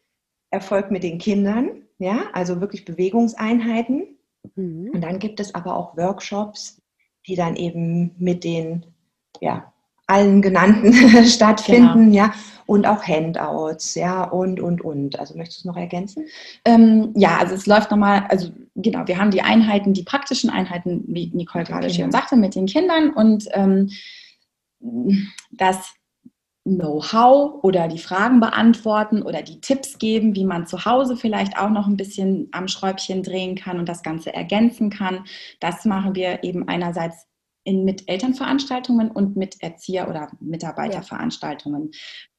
erfolgt 0.51 0.91
mit 0.91 1.03
den 1.03 1.17
Kindern, 1.17 1.83
ja, 1.97 2.25
also 2.33 2.61
wirklich 2.61 2.85
Bewegungseinheiten. 2.85 4.17
Mhm. 4.55 4.91
Und 4.93 5.01
dann 5.01 5.19
gibt 5.19 5.39
es 5.39 5.55
aber 5.55 5.75
auch 5.75 5.97
Workshops, 5.97 6.81
die 7.27 7.35
dann 7.35 7.55
eben 7.55 8.13
mit 8.17 8.43
den, 8.43 8.85
ja, 9.41 9.73
allen 10.07 10.41
genannten 10.43 10.93
stattfinden, 11.25 12.13
ja, 12.13 12.33
und 12.67 12.85
auch 12.85 13.03
Handouts, 13.03 13.95
ja, 13.95 14.23
und, 14.23 14.59
und, 14.59 14.81
und. 14.81 15.19
Also 15.19 15.35
möchtest 15.35 15.59
du 15.59 15.61
es 15.61 15.73
noch 15.73 15.77
ergänzen? 15.77 16.25
Ähm, 16.63 17.11
ja, 17.15 17.37
also 17.37 17.55
es 17.55 17.65
läuft 17.65 17.89
nochmal, 17.89 18.25
also 18.29 18.51
genau, 18.75 19.07
wir 19.07 19.17
haben 19.17 19.31
die 19.31 19.41
Einheiten, 19.41 19.93
die 19.93 20.03
praktischen 20.03 20.49
Einheiten, 20.49 21.03
wie 21.07 21.31
Nicole 21.33 21.63
gerade 21.63 21.89
schon 21.89 22.11
sagte, 22.11 22.35
mit 22.35 22.55
den 22.55 22.67
Kindern 22.67 23.11
und 23.11 23.47
ähm, 23.51 23.89
das 25.51 25.93
Know-how 26.67 27.63
oder 27.63 27.87
die 27.87 27.99
Fragen 27.99 28.39
beantworten 28.39 29.21
oder 29.21 29.43
die 29.43 29.61
Tipps 29.61 29.99
geben, 29.99 30.35
wie 30.35 30.45
man 30.45 30.65
zu 30.65 30.83
Hause 30.85 31.15
vielleicht 31.15 31.57
auch 31.59 31.69
noch 31.69 31.87
ein 31.87 31.95
bisschen 31.97 32.49
am 32.51 32.67
Schräubchen 32.67 33.21
drehen 33.21 33.55
kann 33.55 33.77
und 33.77 33.87
das 33.87 34.01
Ganze 34.01 34.33
ergänzen 34.33 34.89
kann. 34.89 35.25
Das 35.59 35.85
machen 35.85 36.15
wir 36.15 36.43
eben 36.43 36.67
einerseits 36.67 37.27
in, 37.65 37.83
mit 37.85 38.09
Elternveranstaltungen 38.09 39.11
und 39.11 39.35
mit 39.35 39.61
Erzieher- 39.61 40.09
oder 40.09 40.31
Mitarbeiterveranstaltungen. 40.39 41.91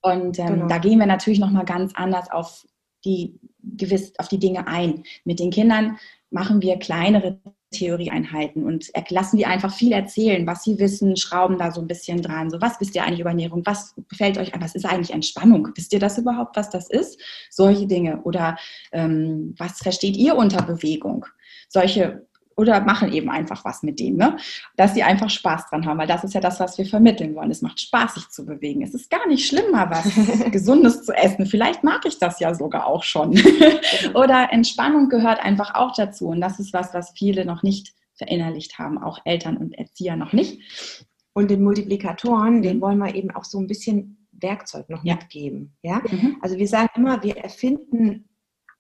Und 0.03 0.39
ähm, 0.39 0.47
Genau. 0.47 0.67
da 0.67 0.79
gehen 0.79 0.99
wir 0.99 1.07
natürlich 1.07 1.39
nochmal 1.41 1.65
ganz 1.65 1.93
anders 1.95 2.31
auf 2.31 2.67
die, 3.05 3.39
gewiss, 3.63 4.13
auf 4.19 4.29
die 4.29 4.39
Dinge 4.39 4.67
ein. 4.67 5.05
Mit 5.25 5.39
den 5.39 5.51
Kindern 5.51 5.99
machen 6.37 6.61
wir 6.61 6.79
kleinere 6.79 7.41
Theorieeinheiten 7.71 8.65
und 8.65 8.91
lassen 9.09 9.39
die 9.39 9.47
einfach 9.47 9.73
viel 9.73 9.93
erzählen, 9.93 10.47
was 10.47 10.65
sie 10.65 10.79
wissen, 10.79 11.17
schrauben 11.17 11.57
da 11.57 11.73
so 11.73 11.81
ein 11.81 11.87
bisschen 11.87 12.21
dran. 12.21 12.51
So, 12.51 12.61
was 12.61 12.79
wisst 12.79 12.95
ihr 12.95 13.05
eigentlich 13.05 13.21
über 13.21 13.31
Ernährung? 13.31 13.63
Was 13.65 13.95
gefällt 14.11 14.37
euch 14.37 14.53
an? 14.53 14.61
Was 14.61 14.75
ist 14.75 14.85
eigentlich 14.85 15.13
Entspannung? 15.13 15.69
Wisst 15.75 15.95
ihr 15.95 15.99
das 15.99 16.19
überhaupt, 16.19 16.55
was 16.57 16.69
das 16.69 16.91
ist? 16.91 17.19
Solche 17.51 17.87
Dinge. 17.87 18.21
Oder 18.25 18.59
ähm, 18.93 19.55
was 19.57 19.79
versteht 19.79 20.17
ihr 20.19 20.37
unter 20.37 20.63
Bewegung? 20.63 21.25
Solche 21.71 22.26
oder 22.57 22.81
machen 22.81 23.13
eben 23.13 23.29
einfach 23.31 23.65
was 23.65 23.83
mit 23.83 24.01
denen, 24.01 24.17
ne? 24.17 24.37
dass 24.77 24.95
sie 24.95 25.03
einfach 25.03 25.29
Spaß 25.31 25.69
dran 25.69 25.85
haben, 25.85 25.99
weil 25.99 26.07
das 26.07 26.25
ist 26.25 26.35
ja 26.35 26.41
das, 26.41 26.59
was 26.59 26.79
wir 26.79 26.87
vermitteln 26.87 27.35
wollen. 27.35 27.51
Es 27.51 27.61
macht 27.63 27.79
Spaß, 27.81 28.15
sich 28.15 28.29
zu 28.31 28.47
bewegen. 28.47 28.83
Es 28.83 28.95
ist 28.95 29.11
gar 29.11 29.27
nicht 29.29 29.47
schlimm, 29.47 29.71
mal 29.73 29.91
was 29.91 30.05
Gesundes 30.51 31.05
zu 31.05 31.13
essen. 31.13 31.47
Vielleicht 31.47 31.85
mag 31.85 32.05
ich 32.07 32.19
das 32.19 32.41
ja 32.41 32.55
sogar 32.55 32.87
auch 32.87 33.03
schon. 33.03 33.39
oder 34.15 34.49
Entspannung 34.53 35.09
gehört 35.11 35.39
einfach 35.45 35.75
auch 35.75 35.95
dazu. 35.95 36.29
Und 36.29 36.41
das 36.41 36.59
ist 36.59 36.73
was, 36.73 36.95
was 36.95 37.13
viele 37.17 37.45
noch 37.45 37.63
nicht 37.63 37.93
verinnerlicht 38.15 38.79
haben, 38.79 38.97
auch 39.03 39.19
Eltern 39.27 39.59
und 39.59 39.77
Erzieher 39.77 40.17
noch 40.17 40.33
nicht. 40.33 41.05
Und 41.35 41.51
den 41.51 41.63
Multiplikatoren, 41.63 42.63
den 42.63 42.79
Mhm. 42.79 42.81
wollen 42.81 42.99
wir 42.99 43.15
eben 43.15 43.31
auch 43.33 43.45
so 43.45 43.59
ein 43.59 43.67
bisschen 43.67 44.27
Werkzeug 44.33 44.89
noch 44.89 45.05
Ja. 45.05 45.15
mitgeben. 45.17 45.77
Ja? 45.83 46.01
Also 46.41 46.57
wir 46.57 46.69
sagen 46.69 46.89
immer, 46.97 47.23
wir 47.23 47.37
erfinden 47.37 48.29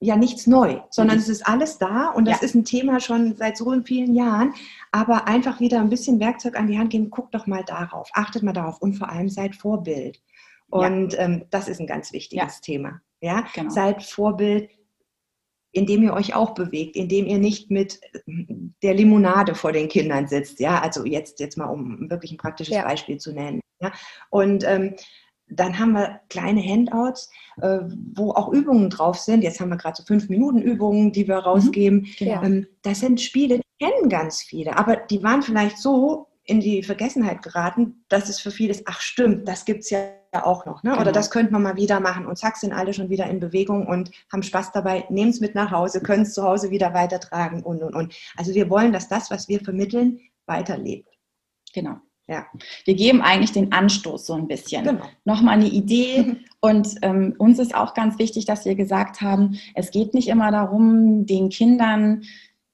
ja 0.01 0.17
nichts 0.17 0.47
neu, 0.47 0.81
sondern 0.91 1.17
Mhm. 1.17 1.23
es 1.23 1.29
ist 1.29 1.47
alles 1.47 1.79
da 1.79 2.11
und 2.11 2.27
das 2.27 2.41
Ja. 2.41 2.47
ist 2.47 2.55
ein 2.55 2.65
Thema 2.65 3.01
schon 3.01 3.35
seit 3.37 3.57
so 3.57 3.73
vielen 3.83 4.15
Jahren. 4.15 4.53
Aber 4.93 5.27
einfach 5.27 5.59
wieder 5.61 5.81
ein 5.81 5.89
bisschen 5.89 6.21
Werkzeug 6.21 6.59
an 6.59 6.67
die 6.67 6.79
Hand 6.79 6.91
geben, 6.91 7.09
guckt 7.11 7.35
doch 7.35 7.47
mal 7.47 7.65
darauf, 7.65 8.11
achtet 8.13 8.43
mal 8.43 8.53
darauf 8.53 8.81
und 8.83 8.95
vor 8.95 9.09
allem 9.09 9.29
seid 9.31 9.57
Vorbild. 9.57 10.21
Ja. 10.73 10.79
Und 10.79 11.19
ähm, 11.19 11.45
das 11.51 11.69
ist 11.69 11.81
ein 11.81 11.87
ganz 11.87 12.13
wichtiges 12.13 12.61
Thema. 12.61 13.01
Ja? 13.23 13.47
Genau. 13.55 13.71
Seid 13.71 14.03
Vorbild, 14.03 14.69
indem 15.73 16.03
ihr 16.03 16.13
euch 16.13 16.35
auch 16.35 16.55
bewegt, 16.55 16.97
indem 16.97 17.27
ihr 17.27 17.39
nicht 17.39 17.71
mit 17.71 18.01
der 18.83 18.95
Limonade 18.95 19.55
vor 19.55 19.73
den 19.73 19.89
Kindern 19.89 20.27
sitzt. 20.27 20.61
Ja, 20.61 20.81
also 20.81 21.05
jetzt, 21.05 21.41
jetzt 21.41 21.57
mal, 21.57 21.67
um 21.67 22.11
wirklich 22.11 22.33
ein 22.33 22.39
praktisches 22.39 22.75
Ja. 22.75 22.83
Beispiel 22.85 23.19
zu 23.19 23.33
nennen. 23.33 23.61
Ja? 23.81 23.93
Und 24.31 24.65
ähm, 24.65 24.95
dann 25.49 25.79
haben 25.79 25.93
wir 25.93 26.21
kleine 26.29 26.63
Handouts, 26.63 27.31
äh, 27.61 27.79
wo 28.15 28.33
auch 28.33 28.53
Übungen 28.53 28.91
drauf 28.91 29.19
sind. 29.19 29.43
Jetzt 29.43 29.61
haben 29.61 29.69
wir 29.69 29.77
gerade 29.77 29.97
so 29.97 30.03
fünf 30.05 30.29
Minuten 30.29 30.61
Übungen, 30.61 31.13
die 31.13 31.29
wir 31.29 31.39
rausgeben. 31.39 32.07
Ja. 32.19 32.43
Ähm, 32.43 32.67
das 32.83 33.01
sind 33.01 33.21
Spiele, 33.21 33.59
die 33.59 33.85
kennen 33.85 34.09
ganz 34.09 34.43
viele, 34.43 34.77
aber 34.77 34.97
die 34.97 35.23
waren 35.23 35.43
vielleicht 35.43 35.79
so 35.79 36.27
in 36.45 36.61
die 36.61 36.83
Vergessenheit 36.83 37.43
geraten, 37.43 38.05
dass 38.09 38.29
es 38.29 38.41
für 38.41 38.51
viele 38.51 38.71
ist, 38.71 38.85
ach 38.87 39.01
stimmt, 39.01 39.49
das 39.49 39.65
gibt 39.65 39.81
es 39.81 39.91
ja 39.91 40.09
auch 40.33 40.65
noch. 40.65 40.83
Ne? 40.83 40.93
Oder 40.93 41.01
Genau. 41.01 41.13
das 41.13 41.31
könnte 41.31 41.53
man 41.53 41.63
mal 41.63 41.77
wieder 41.77 41.99
machen. 41.99 42.27
Und 42.27 42.37
zack, 42.39 42.57
sind 42.57 42.73
alle 42.73 42.93
schon 42.93 43.11
wieder 43.11 43.27
in 43.27 43.41
Bewegung 43.41 43.87
und 43.87 44.11
haben 44.33 44.43
Spaß 44.43 44.71
dabei, 44.73 45.05
nehmen 45.11 45.31
es 45.31 45.41
mit 45.41 45.55
nach 45.55 45.71
Hause, 45.71 46.01
können 46.01 46.23
es 46.23 46.35
zu 46.35 46.43
Hause 46.43 46.71
wieder 46.71 46.95
weitertragen 46.95 47.63
und, 47.63 47.83
und, 47.83 47.95
und. 47.95 48.15
Also 48.37 48.55
wir 48.55 48.71
wollen, 48.71 48.93
dass 48.93 49.09
das, 49.09 49.31
was 49.31 49.49
wir 49.49 49.61
vermitteln, 49.61 50.21
weiterlebt. 50.47 51.09
Genau. 51.75 51.97
Ja. 52.29 52.47
Wir 52.85 52.95
geben 52.95 53.23
eigentlich 53.23 53.53
den 53.53 53.73
Anstoß 53.73 54.27
so 54.27 54.35
ein 54.35 54.49
bisschen. 54.49 54.85
Genau. 54.85 55.05
Nochmal 55.25 55.55
eine 55.55 55.69
Idee. 55.69 56.37
Und 56.61 56.97
ähm, 57.03 57.35
uns 57.39 57.59
ist 57.59 57.75
auch 57.75 57.95
ganz 57.95 58.19
wichtig, 58.19 58.47
dass 58.47 58.65
wir 58.65 58.75
gesagt 58.75 59.21
haben, 59.21 59.59
es 59.75 59.93
geht 59.93 60.13
nicht 60.13 60.29
immer 60.29 60.51
darum, 60.51 61.27
den 61.27 61.51
Kindern 61.51 62.23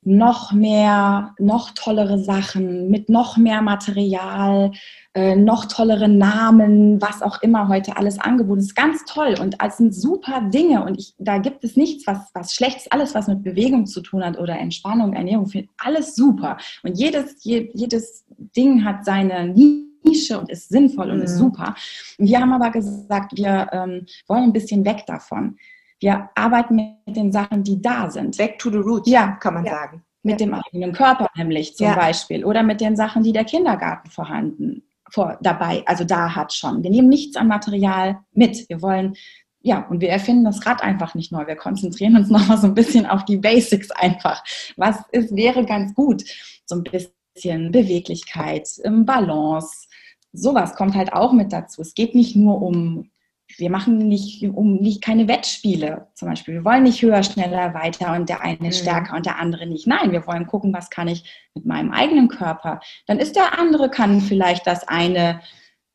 noch 0.04 0.52
mehr, 0.52 1.34
noch 1.38 1.70
tollere 1.70 2.18
Sachen 2.18 2.88
mit 2.88 3.08
noch 3.08 3.36
mehr 3.36 3.62
Material, 3.62 4.72
äh, 5.14 5.36
noch 5.36 5.66
tollere 5.66 6.08
Namen, 6.08 7.00
was 7.02 7.20
auch 7.20 7.42
immer 7.42 7.68
heute 7.68 7.96
alles 7.98 8.18
angeboten 8.18 8.60
ist. 8.60 8.74
Ganz 8.74 9.04
toll 9.04 9.34
und 9.40 9.56
es 9.62 9.76
sind 9.76 9.94
super 9.94 10.40
Dinge 10.50 10.84
und 10.84 10.98
ich, 10.98 11.14
da 11.18 11.38
gibt 11.38 11.64
es 11.64 11.76
nichts, 11.76 12.06
was, 12.06 12.30
was 12.32 12.54
Schlechtes, 12.54 12.90
alles, 12.90 13.14
was 13.14 13.28
mit 13.28 13.42
Bewegung 13.42 13.86
zu 13.86 14.00
tun 14.00 14.24
hat 14.24 14.38
oder 14.38 14.58
Entspannung, 14.58 15.12
Ernährung, 15.12 15.46
finde 15.46 15.68
alles 15.78 16.14
super. 16.14 16.56
Und 16.82 16.98
jedes, 16.98 17.44
je, 17.44 17.70
jedes 17.74 18.24
Ding 18.56 18.84
hat 18.84 19.04
seine 19.04 19.48
Nische 19.48 20.38
und 20.38 20.48
ist 20.50 20.70
sinnvoll 20.70 21.10
und 21.10 21.20
ist 21.20 21.34
Mhm. 21.34 21.38
super. 21.38 21.74
Und 22.18 22.26
wir 22.28 22.40
haben 22.40 22.52
aber 22.52 22.70
gesagt, 22.70 23.36
wir 23.36 23.68
ähm, 23.72 24.06
wollen 24.28 24.44
ein 24.44 24.52
bisschen 24.52 24.84
weg 24.84 25.04
davon. 25.06 25.56
Wir 26.00 26.30
arbeiten 26.34 26.74
mit 27.06 27.16
den 27.16 27.30
Sachen, 27.30 27.62
die 27.62 27.80
da 27.80 28.10
sind. 28.10 28.36
Back 28.38 28.58
to 28.58 28.70
the 28.70 28.78
roots, 28.78 29.08
Ja. 29.10 29.32
kann 29.32 29.54
man 29.54 29.64
Ja. 29.66 29.72
sagen. 29.72 30.02
Mit 30.24 30.40
dem 30.40 30.54
eigenen 30.54 30.92
Körper 30.92 31.28
nämlich 31.36 31.76
zum 31.76 31.86
Ja. 31.88 31.94
Beispiel. 31.96 32.44
Oder 32.44 32.62
mit 32.62 32.80
den 32.80 32.96
Sachen, 32.96 33.22
die 33.24 33.32
der 33.32 33.44
Kindergarten 33.44 34.08
vorhanden 34.10 34.82
vor, 35.12 35.38
dabei, 35.42 35.82
also 35.86 36.04
da 36.04 36.34
hat 36.34 36.52
schon. 36.52 36.82
Wir 36.82 36.90
nehmen 36.90 37.08
nichts 37.08 37.36
an 37.36 37.46
Material 37.46 38.18
mit. 38.32 38.68
Wir 38.68 38.80
wollen, 38.80 39.14
ja, 39.60 39.86
und 39.88 40.00
wir 40.00 40.08
erfinden 40.08 40.44
das 40.44 40.64
Rad 40.66 40.82
einfach 40.82 41.14
nicht 41.14 41.30
neu. 41.32 41.46
Wir 41.46 41.56
konzentrieren 41.56 42.16
uns 42.16 42.28
nochmal 42.30 42.58
so 42.58 42.66
ein 42.66 42.74
bisschen 42.74 43.06
auf 43.06 43.24
die 43.24 43.36
Basics 43.36 43.90
einfach. 43.90 44.42
Was 44.76 44.96
ist, 45.12 45.36
wäre 45.36 45.64
ganz 45.66 45.94
gut? 45.94 46.24
So 46.64 46.76
ein 46.76 46.82
bisschen 46.82 47.70
Beweglichkeit, 47.70 48.68
ähm, 48.84 49.04
Balance. 49.04 49.86
Sowas 50.32 50.74
kommt 50.74 50.94
halt 50.94 51.12
auch 51.12 51.32
mit 51.32 51.52
dazu. 51.52 51.82
Es 51.82 51.94
geht 51.94 52.14
nicht 52.14 52.34
nur 52.34 52.62
um 52.62 53.10
wir 53.58 53.70
machen 53.70 53.98
nicht 53.98 54.42
um 54.42 54.76
nicht 54.76 55.02
keine 55.02 55.28
Wettspiele 55.28 56.08
zum 56.14 56.28
Beispiel. 56.28 56.54
Wir 56.54 56.64
wollen 56.64 56.82
nicht 56.84 57.02
höher, 57.02 57.22
schneller, 57.22 57.74
weiter 57.74 58.14
und 58.14 58.28
der 58.28 58.42
eine 58.42 58.68
ist 58.68 58.80
Mhm. 58.80 58.82
stärker 58.88 59.16
und 59.16 59.26
der 59.26 59.38
andere 59.38 59.66
nicht. 59.66 59.86
Nein, 59.86 60.12
wir 60.12 60.26
wollen 60.26 60.46
gucken, 60.46 60.72
was 60.72 60.90
kann 60.90 61.08
ich 61.08 61.24
mit 61.54 61.64
meinem 61.66 61.92
eigenen 61.92 62.28
Körper. 62.28 62.80
Dann 63.06 63.18
ist 63.18 63.36
der 63.36 63.58
andere 63.58 63.90
kann 63.90 64.20
vielleicht 64.20 64.66
das 64.66 64.86
eine 64.86 65.40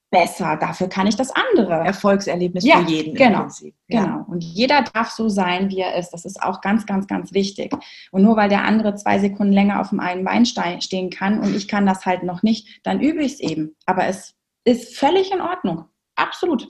besser. 0.09 0.57
Dafür 0.57 0.87
kann 0.87 1.07
ich 1.07 1.15
das 1.15 1.31
andere. 1.31 1.73
Erfolgserlebnis 1.85 2.63
Ja, 2.63 2.77
für 2.77 2.89
jeden 2.91 3.13
genau. 3.15 3.47
Ja. 3.87 4.03
Genau. 4.05 4.25
Und 4.27 4.43
jeder 4.43 4.83
darf 4.93 5.09
so 5.09 5.27
sein, 5.29 5.69
wie 5.69 5.79
er 5.79 5.95
ist. 5.95 6.11
Das 6.11 6.25
ist 6.25 6.41
auch 6.41 6.61
ganz, 6.61 6.85
ganz, 6.85 7.07
ganz 7.07 7.33
wichtig. 7.33 7.73
Und 8.11 8.23
nur 8.23 8.37
weil 8.37 8.49
der 8.49 8.63
andere 8.63 8.95
zwei 8.95 9.19
Sekunden 9.19 9.53
länger 9.53 9.81
auf 9.81 9.89
dem 9.89 9.99
einen 9.99 10.23
Bein 10.23 10.45
stehen 10.45 11.09
kann 11.09 11.39
und 11.39 11.55
ich 11.55 11.67
kann 11.67 11.85
das 11.85 12.05
halt 12.05 12.23
noch 12.23 12.41
nicht, 12.43 12.79
dann 12.83 13.01
übe 13.01 13.21
ich 13.21 13.33
es 13.33 13.39
eben. 13.41 13.75
Aber 13.85 14.05
es 14.05 14.35
ist 14.63 14.97
völlig 14.97 15.31
in 15.31 15.41
Ordnung. 15.41 15.85
Absolut. 16.15 16.67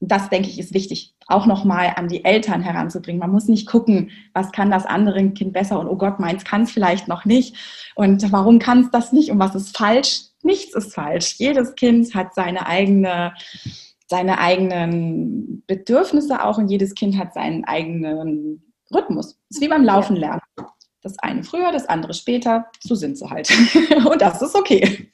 Das, 0.00 0.30
denke 0.30 0.48
ich, 0.48 0.58
ist 0.58 0.72
wichtig, 0.72 1.14
auch 1.26 1.46
nochmal 1.46 1.92
an 1.96 2.08
die 2.08 2.24
Eltern 2.24 2.62
heranzubringen. 2.62 3.20
Man 3.20 3.30
muss 3.30 3.48
nicht 3.48 3.68
gucken, 3.68 4.10
was 4.32 4.50
kann 4.50 4.70
das 4.70 4.86
andere 4.86 5.30
Kind 5.30 5.52
besser 5.52 5.78
und 5.78 5.88
oh 5.88 5.96
Gott, 5.96 6.18
meins 6.18 6.44
kann 6.44 6.62
es 6.62 6.70
vielleicht 6.70 7.06
noch 7.06 7.26
nicht. 7.26 7.54
Und 7.94 8.32
warum 8.32 8.58
kann 8.58 8.80
es 8.80 8.90
das 8.90 9.12
nicht 9.12 9.30
und 9.30 9.38
was 9.38 9.54
ist 9.54 9.76
falsch? 9.76 10.22
Nichts 10.42 10.74
ist 10.74 10.94
falsch. 10.94 11.34
Jedes 11.36 11.74
Kind 11.74 12.14
hat 12.14 12.34
seine 12.34 12.66
eigene 12.66 13.34
seine 14.10 14.38
eigenen 14.38 15.62
Bedürfnisse 15.68 16.44
auch 16.44 16.58
und 16.58 16.68
jedes 16.68 16.94
Kind 16.96 17.16
hat 17.16 17.32
seinen 17.32 17.64
eigenen 17.64 18.72
Rhythmus. 18.92 19.38
Das 19.48 19.58
ist 19.58 19.62
wie 19.62 19.68
beim 19.68 19.84
Laufen 19.84 20.16
lernen. 20.16 20.40
Das 21.00 21.16
eine 21.20 21.44
früher, 21.44 21.70
das 21.70 21.86
andere 21.86 22.12
später. 22.12 22.66
So 22.80 22.96
sind 22.96 23.16
sie 23.16 23.30
halt. 23.30 23.48
und 24.04 24.20
das 24.20 24.42
ist 24.42 24.56
okay. 24.56 25.12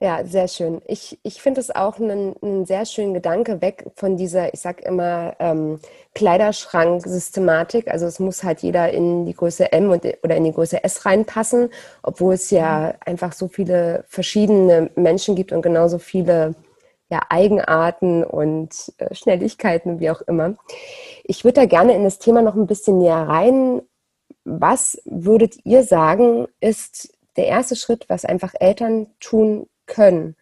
Ja, 0.00 0.24
sehr 0.24 0.48
schön. 0.48 0.80
Ich, 0.86 1.18
ich 1.22 1.42
finde 1.42 1.60
es 1.60 1.74
auch 1.74 1.98
einen, 1.98 2.34
einen 2.42 2.66
sehr 2.66 2.86
schönen 2.86 3.14
Gedanke 3.14 3.60
weg 3.60 3.86
von 3.96 4.16
dieser, 4.16 4.52
ich 4.54 4.60
sag 4.60 4.80
immer, 4.82 5.34
ähm, 5.38 5.80
Kleiderschrank-Systematik. 6.14 7.88
Also 7.88 8.06
es 8.06 8.18
muss 8.18 8.42
halt 8.44 8.60
jeder 8.60 8.90
in 8.90 9.26
die 9.26 9.34
Größe 9.34 9.72
M 9.72 9.90
und, 9.90 10.04
oder 10.22 10.36
in 10.36 10.44
die 10.44 10.52
Größe 10.52 10.82
S 10.84 11.04
reinpassen, 11.04 11.70
obwohl 12.02 12.34
es 12.34 12.50
ja 12.50 12.94
einfach 13.04 13.32
so 13.32 13.48
viele 13.48 14.04
verschiedene 14.08 14.90
Menschen 14.96 15.34
gibt 15.34 15.52
und 15.52 15.62
genauso 15.62 15.98
viele 15.98 16.54
ja, 17.10 17.22
Eigenarten 17.30 18.24
und 18.24 18.92
äh, 18.98 19.14
Schnelligkeiten, 19.14 20.00
wie 20.00 20.10
auch 20.10 20.20
immer. 20.22 20.56
Ich 21.24 21.44
würde 21.44 21.60
da 21.60 21.66
gerne 21.66 21.94
in 21.94 22.04
das 22.04 22.18
Thema 22.18 22.42
noch 22.42 22.54
ein 22.54 22.66
bisschen 22.66 22.98
näher 22.98 23.26
rein. 23.28 23.82
Was 24.44 25.00
würdet 25.04 25.56
ihr 25.64 25.84
sagen, 25.84 26.46
ist 26.60 27.17
der 27.38 27.46
erste 27.46 27.76
Schritt, 27.76 28.04
was 28.08 28.24
einfach 28.24 28.54
Eltern 28.58 29.06
tun 29.20 29.68
können, 29.86 30.36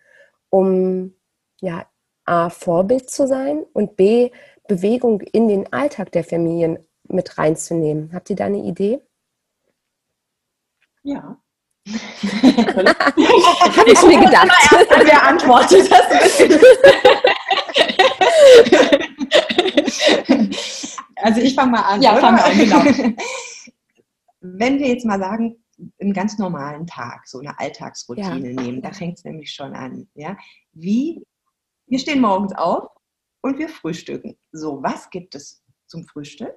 um 0.51 1.15
ja, 1.61 1.87
A, 2.25 2.51
Vorbild 2.51 3.09
zu 3.09 3.29
sein 3.29 3.65
und 3.73 3.97
B, 3.97 4.31
Bewegung 4.67 5.21
in 5.21 5.47
den 5.47 5.73
Alltag 5.73 6.11
der 6.13 6.25
Familien 6.25 6.79
mit 7.09 7.39
reinzunehmen. 7.39 8.11
Habt 8.13 8.29
ihr 8.31 8.37
da 8.37 8.47
eine 8.47 8.65
Idee? 8.65 9.01
Ja. 11.05 11.41
Habe 11.87 13.93
ich 13.93 14.03
mir 14.03 14.19
gedacht. 14.19 14.51
Wer 15.05 15.23
antwortet 15.23 15.89
das 15.89 16.41
Also 21.17 21.41
ich 21.41 21.55
fange 21.55 21.71
mal 21.73 21.83
an. 21.83 22.03
Ja, 22.03 22.13
oder? 22.13 22.21
fang 22.21 22.39
an, 22.39 22.59
genau. 22.59 22.81
Wenn 24.41 24.79
wir 24.79 24.89
jetzt 24.89 25.05
mal 25.05 25.21
sagen, 25.21 25.57
einen 26.01 26.13
ganz 26.13 26.39
normalen 26.39 26.87
Tag, 26.87 27.27
so 27.27 27.39
eine 27.39 27.59
Alltagsroutine 27.59 28.55
nehmen, 28.55 28.83
da 28.83 28.93
fängt 28.93 29.19
es 29.19 29.25
nämlich 29.25 29.53
schon 29.53 29.75
an. 29.75 30.09
Ja? 30.15 30.37
Wie, 30.73 31.23
wir 31.87 31.99
stehen 31.99 32.21
morgens 32.21 32.55
auf 32.55 32.89
und 33.43 33.59
wir 33.59 33.69
frühstücken. 33.69 34.37
So, 34.53 34.83
was 34.83 35.11
gibt 35.11 35.35
es 35.35 35.63
zum 35.87 36.05
Frühstück? 36.05 36.55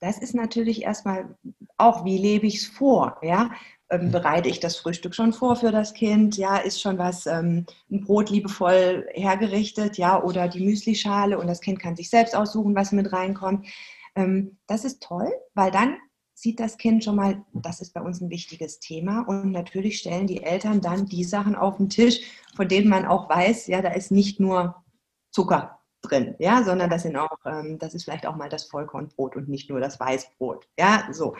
Das 0.00 0.18
ist 0.18 0.34
natürlich 0.34 0.82
erstmal 0.82 1.36
auch, 1.78 2.04
wie 2.04 2.18
lebe 2.18 2.46
ich 2.46 2.56
es 2.56 2.66
vor? 2.66 3.18
Ja? 3.22 3.50
Ähm, 3.90 4.10
bereite 4.10 4.48
ich 4.48 4.60
das 4.60 4.76
Frühstück 4.76 5.14
schon 5.14 5.32
vor 5.32 5.56
für 5.56 5.70
das 5.70 5.94
Kind? 5.94 6.36
Ja, 6.36 6.56
ist 6.56 6.80
schon 6.80 6.98
was, 6.98 7.26
ähm, 7.26 7.66
ein 7.90 8.00
Brot 8.00 8.30
liebevoll 8.30 9.06
hergerichtet, 9.12 9.98
ja, 9.98 10.22
oder 10.22 10.48
die 10.48 10.64
Müslischale 10.64 11.38
und 11.38 11.46
das 11.46 11.60
Kind 11.60 11.80
kann 11.80 11.96
sich 11.96 12.10
selbst 12.10 12.34
aussuchen, 12.34 12.74
was 12.74 12.92
mit 12.92 13.12
reinkommt. 13.12 13.66
Ähm, 14.16 14.58
das 14.66 14.84
ist 14.84 15.02
toll, 15.02 15.30
weil 15.54 15.70
dann 15.70 15.96
sieht 16.44 16.60
das 16.60 16.76
Kind 16.76 17.02
schon 17.02 17.16
mal, 17.16 17.42
das 17.54 17.80
ist 17.80 17.94
bei 17.94 18.02
uns 18.02 18.20
ein 18.20 18.28
wichtiges 18.28 18.78
Thema. 18.78 19.26
Und 19.26 19.50
natürlich 19.50 19.98
stellen 19.98 20.26
die 20.26 20.42
Eltern 20.42 20.82
dann 20.82 21.06
die 21.06 21.24
Sachen 21.24 21.56
auf 21.56 21.78
den 21.78 21.88
Tisch, 21.88 22.20
von 22.54 22.68
denen 22.68 22.90
man 22.90 23.06
auch 23.06 23.30
weiß, 23.30 23.66
ja, 23.66 23.80
da 23.80 23.88
ist 23.92 24.12
nicht 24.12 24.40
nur 24.40 24.84
Zucker 25.30 25.80
drin, 26.02 26.34
ja, 26.38 26.62
sondern 26.62 26.90
das 26.90 27.04
sind 27.04 27.16
auch, 27.16 27.38
ähm, 27.46 27.78
das 27.78 27.94
ist 27.94 28.04
vielleicht 28.04 28.26
auch 28.26 28.36
mal 28.36 28.50
das 28.50 28.64
Vollkornbrot 28.64 29.36
und 29.36 29.48
nicht 29.48 29.70
nur 29.70 29.80
das 29.80 29.98
Weißbrot, 29.98 30.68
ja, 30.78 31.08
so. 31.12 31.34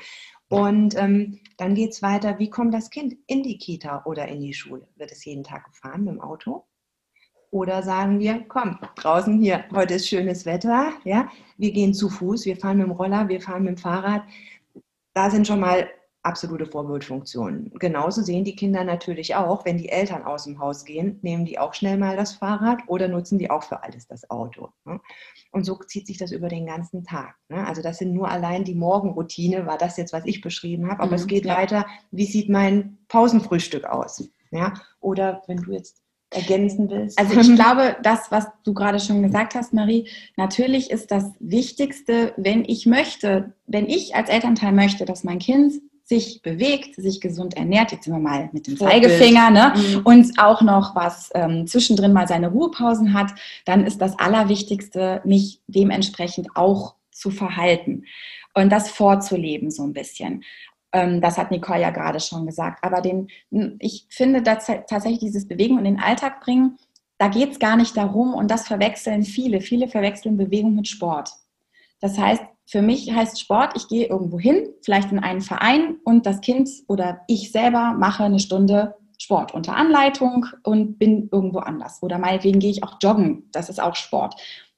Und 0.49 0.97
ähm, 0.97 1.41
dann 1.59 1.75
geht 1.75 1.93
es 1.93 2.01
weiter, 2.01 2.39
wie 2.39 2.49
kommt 2.49 2.73
das 2.73 2.89
Kind 2.89 3.15
in 3.27 3.43
die 3.43 3.59
Kita 3.59 4.05
oder 4.07 4.27
in 4.29 4.41
die 4.41 4.55
Schule? 4.55 4.89
Wird 4.97 5.13
es 5.13 5.25
jeden 5.27 5.45
Tag 5.45 5.67
gefahren 5.67 6.05
mit 6.05 6.15
dem 6.15 6.21
Auto? 6.23 6.65
Oder 7.51 7.83
sagen 7.83 8.19
wir, 8.19 8.45
komm, 8.49 8.79
draußen 8.97 9.39
hier, 9.39 9.65
heute 9.73 9.95
ist 9.95 10.09
schönes 10.09 10.45
Wetter, 10.47 10.93
ja, 11.05 11.29
wir 11.57 11.73
gehen 11.73 11.93
zu 11.93 12.09
Fuß, 12.09 12.47
wir 12.47 12.57
fahren 12.57 12.79
mit 12.79 12.87
dem 12.87 12.93
Roller, 12.93 13.29
wir 13.29 13.41
fahren 13.41 13.65
mit 13.65 13.77
dem 13.77 13.83
Fahrrad. 13.83 14.23
Da 15.15 15.31
sind 15.31 15.47
schon 15.47 15.61
mal 15.61 15.89
absolute 16.25 16.67
Vorbildfunktionen. 16.67 17.71
Genauso 17.79 18.23
sehen 18.23 18.45
die 18.45 18.57
Kinder 18.57 18.83
natürlich 18.83 19.35
auch, 19.35 19.65
wenn 19.65 19.77
die 19.77 19.91
Eltern 19.91 20.23
aus 20.25 20.45
dem 20.45 20.59
Haus 20.59 20.85
gehen, 20.85 21.19
nehmen 21.23 21.45
die 21.45 21.59
auch 21.59 21.75
schnell 21.75 21.99
mal 21.99 22.17
das 22.17 22.33
Fahrrad 22.35 22.81
oder 22.87 23.09
nutzen 23.09 23.39
die 23.39 23.51
auch 23.51 23.63
für 23.63 23.83
alles 23.83 24.07
das 24.07 24.31
Auto. 24.31 24.71
Ne? 24.85 25.01
Und 25.53 25.65
so 25.65 25.77
zieht 25.77 26.07
sich 26.07 26.17
das 26.17 26.33
über 26.33 26.49
den 26.49 26.67
ganzen 26.67 27.05
Tag. 27.05 27.37
Ne? 27.49 27.67
Also 27.67 27.83
das 27.83 27.99
sind 27.99 28.15
nur 28.15 28.29
allein 28.29 28.65
die 28.65 28.75
Morgenroutine, 28.75 29.67
war 29.67 29.77
das 29.77 29.99
jetzt, 29.99 30.15
was 30.15 30.25
ich 30.25 30.41
beschrieben 30.41 30.91
habe, 30.91 31.03
aber 31.03 31.11
Mhm, 31.11 31.17
es 31.17 31.27
geht 31.27 31.45
ja. 31.45 31.57
weiter, 31.57 31.87
wie 32.11 32.27
sieht 32.27 32.49
mein 32.49 32.99
Pausenfrühstück 33.09 33.85
aus? 33.85 34.31
Ja? 34.51 34.73
Oder 35.01 35.43
wenn 35.47 35.59
du 35.59 35.73
jetzt 35.73 36.04
ergänzen 36.35 36.91
willst. 36.91 37.19
Also 37.19 37.41
ich 37.41 37.55
glaube, 37.55 37.97
das, 38.03 38.31
was 38.31 38.47
du 38.65 38.75
gerade 38.75 39.01
schon 39.01 39.23
gesagt 39.23 39.55
hast, 39.55 39.73
Marie, 39.73 40.09
natürlich 40.37 40.91
ist 40.91 41.11
das 41.11 41.33
Wichtigste, 41.41 42.33
wenn 42.37 42.65
ich 42.65 42.87
möchte, 42.87 43.53
wenn 43.67 43.89
ich 43.89 44.15
als 44.15 44.29
Elternteil 44.29 44.73
möchte, 44.73 45.05
dass 45.05 45.25
mein 45.25 45.39
Kind 45.39 45.75
sich 46.05 46.43
bewegt, 46.43 46.97
sich 46.97 47.21
gesund 47.21 47.57
ernährt, 47.57 47.93
jetzt 47.93 48.05
sind 48.05 48.13
wir 48.13 48.21
mal 48.21 48.51
mit 48.53 48.67
dem. 48.67 48.77
Zeigefinger, 48.77 49.51
ne? 49.51 49.73
Mhm. 49.75 50.01
und 50.05 50.39
auch 50.39 50.61
noch 50.61 50.95
was 50.95 51.31
ähm, 51.35 51.67
zwischendrin 51.67 52.13
mal 52.13 52.29
seine 52.29 52.49
Ruhepausen 52.49 53.15
hat, 53.15 53.33
dann 53.65 53.87
ist 53.87 54.01
das 54.03 54.19
Allerwichtigste, 54.19 55.23
mich 55.25 55.61
dementsprechend 55.67 56.49
auch 56.57 56.97
zu 57.11 57.31
verhalten 57.31 58.05
und 58.55 58.71
das 58.71 58.91
vorzuleben 58.91 59.71
so 59.71 59.83
ein 59.83 59.93
bisschen. 59.93 60.45
Ähm, 60.95 61.21
das 61.21 61.37
hat 61.37 61.51
Nicole 61.51 61.81
ja 61.81 61.91
gerade 61.91 62.21
schon 62.21 62.47
gesagt. 62.47 62.83
Aber 62.83 63.03
den, 63.03 63.29
ich 63.81 64.07
finde 64.09 64.41
dass 64.41 64.67
tatsächlich 64.67 65.19
dieses 65.19 65.47
Bewegen 65.47 65.77
in 65.77 65.85
den 65.85 66.01
Alltag 66.01 66.41
bringen, 66.41 66.79
da 67.19 67.29
geht 67.29 67.53
es 67.53 67.59
gar 67.59 67.77
nicht 67.77 67.97
darum 67.97 68.33
und 68.33 68.51
das 68.51 68.67
verwechseln 68.67 69.25
viele. 69.25 69.61
Viele 69.61 69.89
verwechseln 69.89 70.37
Bewegung 70.37 70.75
mit 70.75 70.89
Sport. 70.89 71.31
Das 72.01 72.19
heißt, 72.19 72.43
für 72.67 72.81
mich 72.81 73.13
heißt 73.13 73.41
Sport, 73.41 73.75
ich 73.77 73.89
gehe 73.89 74.07
irgendwo 74.07 74.39
hin, 74.39 74.69
vielleicht 74.83 75.13
in 75.13 75.19
einen 75.19 75.43
Verein 75.43 75.97
und 76.05 76.27
das 76.27 76.41
Kind 76.41 76.71
oder 76.89 77.21
ich 77.27 77.53
selber 77.53 77.95
mache 77.99 78.25
eine 78.25 78.39
Stunde 78.39 78.95
Sport 79.19 79.55
unter 79.55 79.77
Anleitung 79.77 80.47
und 80.63 80.99
bin 80.99 81.29
irgendwo 81.31 81.59
anders. 81.59 82.03
Oder 82.03 82.19
meinetwegen 82.19 82.59
gehe 82.59 82.71
ich 82.71 82.83
auch 82.83 82.99
joggen, 83.03 83.49
das 83.53 83.69
ist 83.69 83.81
auch 83.81 83.95
Sport. 83.97 84.35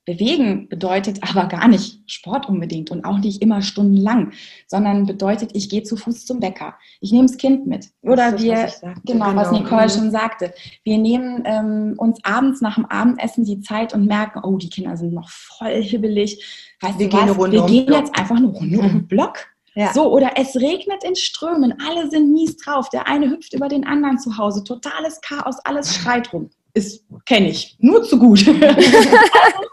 Bewegen 0.06 0.68
bedeutet 0.68 1.18
aber 1.28 1.46
gar 1.46 1.66
nicht 1.66 2.00
Sport 2.06 2.48
unbedingt 2.48 2.92
und 2.92 3.04
auch 3.04 3.18
nicht 3.18 3.42
immer 3.42 3.60
stundenlang, 3.60 4.32
sondern 4.68 5.04
bedeutet, 5.04 5.50
ich 5.54 5.68
gehe 5.68 5.82
zu 5.82 5.96
Fuß 5.96 6.24
zum 6.24 6.38
Bäcker. 6.38 6.74
Ich 7.00 7.10
nehme 7.10 7.26
das 7.26 7.36
Kind 7.36 7.66
mit. 7.66 7.88
Oder 8.02 8.30
Das 8.32 8.42
wir, 8.42 8.52
was 8.54 8.78
sagte. 8.80 9.02
genau, 9.04 9.34
was 9.34 9.48
Genau. 9.50 9.62
Nicole 9.62 9.84
Mhm. 9.86 9.90
schon 9.90 10.10
sagte, 10.12 10.54
wir 10.84 10.98
nehmen 10.98 11.42
ähm, 11.44 11.94
uns 11.98 12.20
abends 12.24 12.60
nach 12.60 12.76
dem 12.76 12.86
Abendessen 12.86 13.44
die 13.44 13.60
Zeit 13.60 13.94
und 13.94 14.06
merken, 14.06 14.40
oh, 14.44 14.56
die 14.58 14.70
Kinder 14.70 14.96
sind 14.96 15.12
noch 15.12 15.28
voll 15.28 15.82
hibbelig. 15.82 16.40
Weißt 16.80 17.00
Wir 17.00 17.08
gehen 17.08 17.26
wir 17.26 17.62
um 17.64 17.66
gehen 17.66 17.92
jetzt 17.92 18.16
einfach 18.16 18.36
eine 18.36 18.46
Runde 18.46 18.78
um 18.78 18.88
den 18.88 19.06
Block. 19.08 19.46
Ja. 19.74 19.92
So, 19.92 20.10
oder 20.10 20.30
es 20.36 20.54
regnet 20.54 21.04
in 21.04 21.16
Strömen, 21.16 21.74
alle 21.86 22.08
sind 22.08 22.32
mies 22.32 22.56
drauf, 22.56 22.88
der 22.90 23.08
eine 23.08 23.28
hüpft 23.28 23.52
über 23.52 23.68
den 23.68 23.84
anderen 23.84 24.18
zu 24.18 24.38
Hause, 24.38 24.64
totales 24.64 25.20
Chaos, 25.20 25.56
alles 25.64 25.94
schreit 25.94 26.32
rum. 26.32 26.48
Ist, 26.76 27.06
kenne 27.24 27.48
ich, 27.48 27.74
nur 27.80 28.02
zu 28.02 28.18
gut. 28.18 28.46
also, 28.48 28.58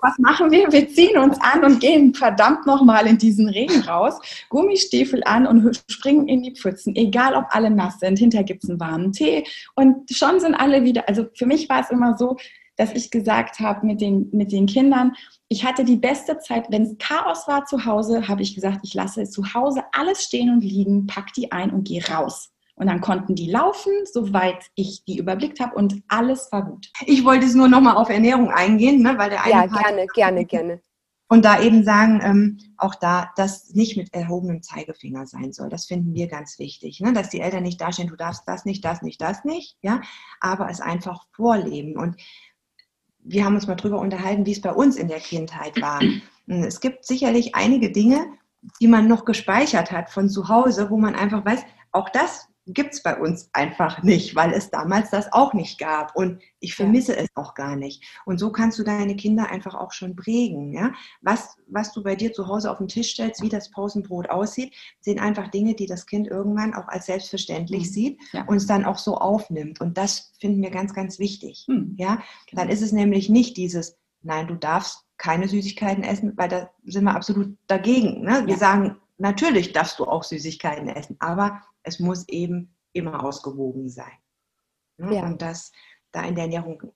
was 0.01 0.17
machen 0.19 0.51
wir? 0.51 0.71
Wir 0.71 0.87
ziehen 0.87 1.17
uns 1.17 1.37
an 1.41 1.65
und 1.65 1.81
gehen 1.81 2.13
verdammt 2.13 2.65
nochmal 2.65 3.07
in 3.07 3.17
diesen 3.17 3.49
Regen 3.49 3.81
raus, 3.81 4.21
Gummistiefel 4.47 5.21
an 5.25 5.45
und 5.45 5.83
springen 5.91 6.29
in 6.29 6.43
die 6.43 6.55
Pfützen, 6.55 6.95
egal 6.95 7.35
ob 7.35 7.43
alle 7.49 7.69
nass 7.69 7.99
sind, 7.99 8.19
hinterher 8.19 8.45
gibt 8.45 8.63
es 8.63 8.69
einen 8.69 8.79
warmen 8.79 9.11
Tee 9.11 9.43
und 9.75 10.09
schon 10.11 10.39
sind 10.39 10.55
alle 10.55 10.85
wieder, 10.85 11.09
also 11.09 11.25
für 11.35 11.45
mich 11.45 11.67
war 11.67 11.81
es 11.81 11.89
immer 11.89 12.17
so, 12.17 12.37
dass 12.77 12.93
ich 12.93 13.11
gesagt 13.11 13.59
habe 13.59 13.85
mit 13.85 13.99
den, 13.99 14.29
mit 14.31 14.53
den 14.53 14.65
Kindern, 14.65 15.11
ich 15.49 15.65
hatte 15.65 15.83
die 15.83 15.97
beste 15.97 16.37
Zeit, 16.39 16.67
wenn 16.69 16.83
es 16.83 16.97
Chaos 16.99 17.49
war 17.49 17.65
zu 17.65 17.83
Hause, 17.83 18.29
habe 18.29 18.41
ich 18.41 18.55
gesagt, 18.55 18.79
ich 18.83 18.93
lasse 18.93 19.25
zu 19.25 19.53
Hause 19.53 19.83
alles 19.91 20.23
stehen 20.23 20.49
und 20.49 20.61
liegen, 20.61 21.05
pack 21.05 21.33
die 21.33 21.51
ein 21.51 21.71
und 21.71 21.85
gehe 21.85 22.01
raus. 22.07 22.52
Und 22.75 22.87
dann 22.87 23.01
konnten 23.01 23.35
die 23.35 23.51
laufen, 23.51 23.91
soweit 24.11 24.65
ich 24.75 25.03
die 25.05 25.17
überblickt 25.17 25.59
habe 25.59 25.75
und 25.75 26.01
alles 26.07 26.51
war 26.51 26.65
gut. 26.65 26.87
Ich 27.05 27.23
wollte 27.23 27.45
es 27.45 27.53
nur 27.53 27.67
noch 27.67 27.81
mal 27.81 27.95
auf 27.95 28.09
Ernährung 28.09 28.49
eingehen, 28.49 29.01
ne, 29.01 29.17
weil 29.17 29.29
der 29.29 29.43
eine 29.43 29.51
Ja, 29.51 29.67
Part 29.67 29.85
gerne, 29.85 30.07
gerne, 30.07 30.45
gerne. 30.45 30.81
Und 31.29 31.45
da 31.45 31.61
eben 31.61 31.83
sagen, 31.83 32.21
ähm, 32.23 32.59
auch 32.77 32.95
da, 32.95 33.31
dass 33.35 33.73
nicht 33.73 33.97
mit 33.97 34.13
erhobenem 34.13 34.61
Zeigefinger 34.61 35.25
sein 35.25 35.51
soll. 35.51 35.69
Das 35.69 35.85
finden 35.85 36.13
wir 36.13 36.27
ganz 36.27 36.59
wichtig, 36.59 36.99
ne? 36.99 37.13
dass 37.13 37.29
die 37.29 37.39
Eltern 37.39 37.63
nicht 37.63 37.81
dastehen, 37.81 38.09
du 38.09 38.15
darfst 38.15 38.43
das 38.45 38.65
nicht, 38.65 38.83
das 38.85 39.01
nicht, 39.01 39.21
das 39.21 39.43
nicht, 39.43 39.77
ja, 39.81 40.01
aber 40.41 40.69
es 40.69 40.81
einfach 40.81 41.25
vorleben. 41.31 41.97
Und 41.97 42.17
wir 43.19 43.45
haben 43.45 43.55
uns 43.55 43.67
mal 43.67 43.75
drüber 43.75 43.99
unterhalten, 43.99 44.45
wie 44.45 44.51
es 44.51 44.61
bei 44.61 44.73
uns 44.73 44.95
in 44.95 45.07
der 45.07 45.19
Kindheit 45.19 45.81
war. 45.81 46.01
Es 46.45 46.81
gibt 46.81 47.05
sicherlich 47.05 47.55
einige 47.55 47.91
Dinge, 47.91 48.25
die 48.81 48.87
man 48.87 49.07
noch 49.07 49.25
gespeichert 49.25 49.91
hat 49.91 50.09
von 50.09 50.29
zu 50.29 50.49
Hause, 50.49 50.89
wo 50.89 50.97
man 50.97 51.15
einfach 51.15 51.45
weiß, 51.45 51.63
auch 51.93 52.09
das 52.09 52.47
gibt 52.65 52.93
es 52.93 53.03
bei 53.03 53.19
uns 53.19 53.49
einfach 53.53 54.03
nicht, 54.03 54.35
weil 54.35 54.53
es 54.53 54.69
damals 54.69 55.09
das 55.09 55.31
auch 55.33 55.53
nicht 55.53 55.79
gab. 55.79 56.15
Und 56.15 56.41
ich 56.59 56.75
vermisse 56.75 57.15
es 57.17 57.27
auch 57.35 57.55
gar 57.55 57.75
nicht. 57.75 58.03
Und 58.25 58.37
so 58.39 58.51
kannst 58.51 58.79
du 58.79 58.83
deine 58.83 59.15
Kinder 59.15 59.49
einfach 59.49 59.75
auch 59.75 59.91
schon 59.91 60.15
prägen. 60.15 60.71
Ja? 60.71 60.93
Was, 61.21 61.57
was 61.67 61.91
du 61.91 62.03
bei 62.03 62.15
dir 62.15 62.31
zu 62.31 62.47
Hause 62.47 62.71
auf 62.71 62.77
den 62.77 62.87
Tisch 62.87 63.11
stellst, 63.11 63.41
wie 63.41 63.49
das 63.49 63.69
Pausenbrot 63.71 64.29
aussieht, 64.29 64.73
sind 65.01 65.19
einfach 65.19 65.49
Dinge, 65.49 65.73
die 65.73 65.87
das 65.87 66.05
Kind 66.05 66.27
irgendwann 66.27 66.73
auch 66.73 66.87
als 66.87 67.07
selbstverständlich 67.07 67.83
Mhm. 67.87 67.91
sieht 67.91 68.19
Ja. 68.31 68.43
und 68.45 68.55
es 68.57 68.65
dann 68.67 68.85
auch 68.85 68.97
so 68.97 69.17
aufnimmt. 69.17 69.81
Und 69.81 69.97
das 69.97 70.31
finden 70.39 70.61
wir 70.61 70.69
ganz, 70.71 70.93
ganz 70.93 71.19
wichtig. 71.19 71.65
Hm. 71.67 71.95
Ja? 71.99 72.21
Dann 72.53 72.69
ist 72.69 72.81
es 72.81 72.91
nämlich 72.93 73.27
nicht 73.29 73.57
dieses, 73.57 73.97
nein, 74.21 74.47
du 74.47 74.55
darfst 74.55 75.05
keine 75.17 75.47
Süßigkeiten 75.49 76.03
essen, 76.03 76.33
weil 76.37 76.47
da 76.49 76.69
sind 76.85 77.03
wir 77.03 77.15
absolut 77.15 77.57
dagegen. 77.67 78.21
Ne? 78.21 78.43
Wir 78.45 78.53
Ja. 78.53 78.57
sagen, 78.59 78.97
natürlich 79.17 79.73
darfst 79.73 79.99
du 79.99 80.05
auch 80.05 80.23
Süßigkeiten 80.23 80.87
essen, 80.87 81.17
aber 81.19 81.61
es 81.83 81.99
muss 81.99 82.27
eben 82.29 82.75
immer 82.93 83.23
ausgewogen 83.23 83.89
sein. 83.89 84.11
Ne? 84.97 85.15
Ja. 85.15 85.25
Und 85.25 85.41
das 85.41 85.71
da 86.11 86.23
in 86.23 86.35
der 86.35 86.45
Ernährung, 86.45 86.93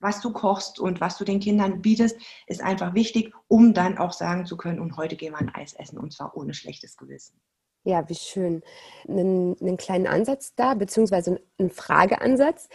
was 0.00 0.20
du 0.20 0.32
kochst 0.32 0.78
und 0.78 1.00
was 1.00 1.16
du 1.18 1.24
den 1.24 1.40
Kindern 1.40 1.80
bietest, 1.80 2.20
ist 2.46 2.62
einfach 2.62 2.94
wichtig, 2.94 3.32
um 3.48 3.72
dann 3.74 3.98
auch 3.98 4.12
sagen 4.12 4.44
zu 4.44 4.56
können, 4.56 4.80
und 4.80 4.96
heute 4.96 5.16
gehen 5.16 5.32
wir 5.32 5.38
ein 5.38 5.54
Eis 5.54 5.72
essen 5.72 5.98
und 5.98 6.12
zwar 6.12 6.36
ohne 6.36 6.52
schlechtes 6.54 6.96
Gewissen. 6.96 7.40
Ja, 7.84 8.08
wie 8.08 8.16
schön. 8.16 8.62
Einen, 9.08 9.56
einen 9.60 9.76
kleinen 9.76 10.08
Ansatz 10.08 10.54
da, 10.56 10.74
beziehungsweise 10.74 11.40
einen 11.58 11.70
Frageansatz. 11.70 12.68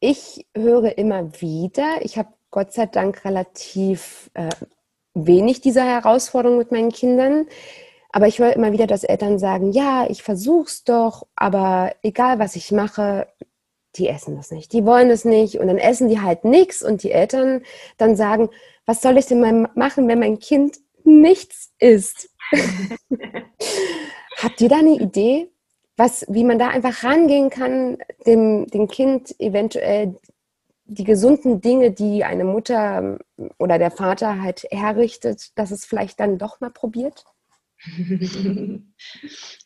Ich 0.00 0.46
höre 0.56 0.98
immer 0.98 1.40
wieder, 1.40 2.04
ich 2.04 2.18
habe 2.18 2.34
Gott 2.50 2.72
sei 2.72 2.86
Dank 2.86 3.24
relativ 3.24 4.30
äh, 4.34 4.50
wenig 5.14 5.60
dieser 5.60 5.84
Herausforderung 5.84 6.58
mit 6.58 6.72
meinen 6.72 6.90
Kindern, 6.90 7.46
aber 8.10 8.26
ich 8.26 8.38
höre 8.38 8.54
immer 8.54 8.72
wieder, 8.72 8.86
dass 8.86 9.04
Eltern 9.04 9.38
sagen, 9.38 9.72
ja, 9.72 10.06
ich 10.08 10.22
versuch's 10.22 10.84
doch, 10.84 11.26
aber 11.36 11.94
egal 12.02 12.38
was 12.38 12.56
ich 12.56 12.72
mache, 12.72 13.28
die 13.96 14.08
essen 14.08 14.36
das 14.36 14.50
nicht, 14.50 14.72
die 14.72 14.84
wollen 14.84 15.10
es 15.10 15.24
nicht 15.24 15.58
und 15.58 15.66
dann 15.66 15.78
essen 15.78 16.08
die 16.08 16.20
halt 16.20 16.44
nichts 16.44 16.82
und 16.82 17.02
die 17.02 17.12
Eltern 17.12 17.62
dann 17.96 18.16
sagen, 18.16 18.48
was 18.86 19.02
soll 19.02 19.18
ich 19.18 19.26
denn 19.26 19.40
mal 19.40 19.70
machen, 19.74 20.08
wenn 20.08 20.20
mein 20.20 20.38
Kind 20.38 20.78
nichts 21.04 21.72
isst? 21.78 22.30
Habt 24.42 24.60
ihr 24.60 24.68
da 24.68 24.78
eine 24.78 24.94
Idee, 24.94 25.50
was, 25.96 26.24
wie 26.28 26.44
man 26.44 26.58
da 26.58 26.68
einfach 26.68 27.02
rangehen 27.02 27.50
kann, 27.50 27.98
dem, 28.24 28.66
dem 28.68 28.88
Kind 28.88 29.38
eventuell 29.40 30.16
die 30.84 31.04
gesunden 31.04 31.60
Dinge, 31.60 31.90
die 31.90 32.24
eine 32.24 32.44
Mutter 32.44 33.18
oder 33.58 33.78
der 33.78 33.90
Vater 33.90 34.40
halt 34.40 34.66
herrichtet, 34.70 35.58
dass 35.58 35.70
es 35.70 35.84
vielleicht 35.84 36.18
dann 36.20 36.38
doch 36.38 36.60
mal 36.60 36.70
probiert? 36.70 37.24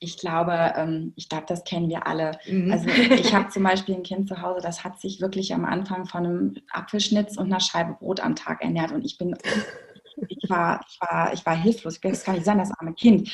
Ich 0.00 0.18
glaube, 0.18 0.74
ähm, 0.76 1.12
ich 1.16 1.28
glaube, 1.28 1.46
das 1.46 1.64
kennen 1.64 1.88
wir 1.88 2.06
alle. 2.06 2.32
Mhm. 2.46 2.70
Also 2.70 2.86
ich 2.88 3.34
habe 3.34 3.48
zum 3.48 3.62
Beispiel 3.62 3.94
ein 3.94 4.02
Kind 4.02 4.28
zu 4.28 4.42
Hause, 4.42 4.60
das 4.60 4.84
hat 4.84 5.00
sich 5.00 5.20
wirklich 5.20 5.54
am 5.54 5.64
Anfang 5.64 6.04
von 6.06 6.26
einem 6.26 6.54
Apfelschnitz 6.70 7.38
und 7.38 7.46
einer 7.46 7.60
Scheibe 7.60 7.94
Brot 7.94 8.20
am 8.20 8.36
Tag 8.36 8.62
ernährt 8.62 8.92
und 8.92 9.04
ich 9.04 9.16
bin 9.16 9.34
ich 10.28 10.50
war, 10.50 10.84
ich 10.88 11.00
war, 11.00 11.32
ich 11.32 11.46
war 11.46 11.56
hilflos. 11.56 12.00
Das 12.00 12.24
kann 12.24 12.34
nicht 12.34 12.44
sein, 12.44 12.58
das 12.58 12.72
arme 12.72 12.94
Kind. 12.94 13.30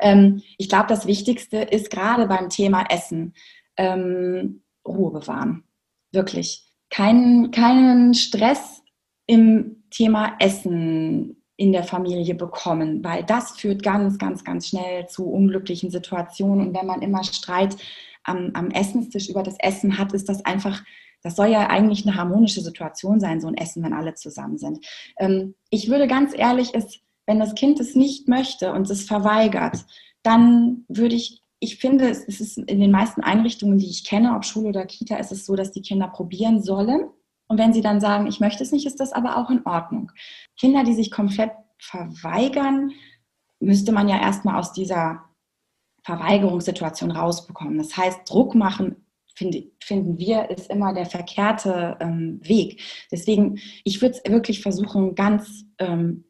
Ähm, 0.00 0.42
ich 0.58 0.68
glaube, 0.68 0.86
das 0.88 1.06
Wichtigste 1.06 1.58
ist 1.58 1.90
gerade 1.90 2.26
beim 2.26 2.48
Thema 2.48 2.84
Essen 2.88 3.34
ähm, 3.76 4.62
Ruhe 4.86 5.12
bewahren. 5.12 5.64
Wirklich. 6.12 6.64
Keinen, 6.90 7.50
keinen 7.50 8.14
Stress 8.14 8.82
im 9.26 9.84
Thema 9.90 10.36
Essen 10.40 11.41
in 11.62 11.70
der 11.70 11.84
Familie 11.84 12.34
bekommen, 12.34 13.04
weil 13.04 13.22
das 13.22 13.52
führt 13.52 13.84
ganz, 13.84 14.18
ganz, 14.18 14.42
ganz 14.42 14.66
schnell 14.66 15.06
zu 15.06 15.30
unglücklichen 15.30 15.92
Situationen. 15.92 16.66
Und 16.66 16.74
wenn 16.76 16.86
man 16.86 17.02
immer 17.02 17.22
Streit 17.22 17.76
am, 18.24 18.50
am 18.54 18.72
Essenstisch 18.72 19.28
über 19.28 19.44
das 19.44 19.54
Essen 19.60 19.96
hat, 19.96 20.12
ist 20.12 20.28
das 20.28 20.44
einfach 20.44 20.82
das 21.24 21.36
soll 21.36 21.50
ja 21.50 21.68
eigentlich 21.68 22.04
eine 22.04 22.16
harmonische 22.16 22.62
Situation 22.62 23.20
sein, 23.20 23.40
so 23.40 23.46
ein 23.46 23.56
Essen, 23.56 23.84
wenn 23.84 23.92
alle 23.92 24.14
zusammen 24.14 24.58
sind. 24.58 24.84
Ähm, 25.20 25.54
ich 25.70 25.88
würde 25.88 26.08
ganz 26.08 26.36
ehrlich, 26.36 26.74
es, 26.74 26.98
wenn 27.26 27.38
das 27.38 27.54
Kind 27.54 27.78
es 27.78 27.94
nicht 27.94 28.26
möchte 28.26 28.72
und 28.72 28.90
es 28.90 29.04
verweigert, 29.04 29.84
dann 30.24 30.84
würde 30.88 31.14
ich, 31.14 31.40
ich 31.60 31.76
finde, 31.76 32.08
es 32.08 32.40
ist 32.40 32.58
in 32.58 32.80
den 32.80 32.90
meisten 32.90 33.20
Einrichtungen, 33.20 33.78
die 33.78 33.88
ich 33.88 34.04
kenne, 34.04 34.34
ob 34.34 34.44
Schule 34.44 34.70
oder 34.70 34.84
Kita, 34.84 35.14
ist 35.14 35.30
es 35.30 35.46
so, 35.46 35.54
dass 35.54 35.70
die 35.70 35.82
Kinder 35.82 36.08
probieren 36.08 36.60
sollen. 36.60 37.08
Und 37.52 37.58
wenn 37.58 37.74
sie 37.74 37.82
dann 37.82 38.00
sagen, 38.00 38.26
ich 38.26 38.40
möchte 38.40 38.62
es 38.62 38.72
nicht, 38.72 38.86
ist 38.86 38.98
das 38.98 39.12
aber 39.12 39.36
auch 39.36 39.50
in 39.50 39.66
Ordnung. 39.66 40.10
Kinder, 40.58 40.84
die 40.84 40.94
sich 40.94 41.10
komplett 41.10 41.50
verweigern, 41.76 42.92
müsste 43.60 43.92
man 43.92 44.08
ja 44.08 44.18
erstmal 44.18 44.58
aus 44.58 44.72
dieser 44.72 45.22
Verweigerungssituation 46.02 47.10
rausbekommen. 47.10 47.76
Das 47.76 47.94
heißt, 47.94 48.20
Druck 48.24 48.54
machen 48.54 49.04
finde, 49.34 49.70
finden 49.84 50.16
wir, 50.16 50.48
ist 50.48 50.70
immer 50.70 50.94
der 50.94 51.04
verkehrte 51.04 51.98
ähm, 52.00 52.40
Weg. 52.42 52.80
Deswegen, 53.10 53.58
ich 53.84 54.00
würde 54.00 54.16
es 54.16 54.32
wirklich 54.32 54.62
versuchen, 54.62 55.14
ganz 55.14 55.66
ähm, 55.76 56.24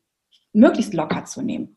möglichst 0.52 0.92
locker 0.92 1.24
zu 1.24 1.40
nehmen. 1.40 1.76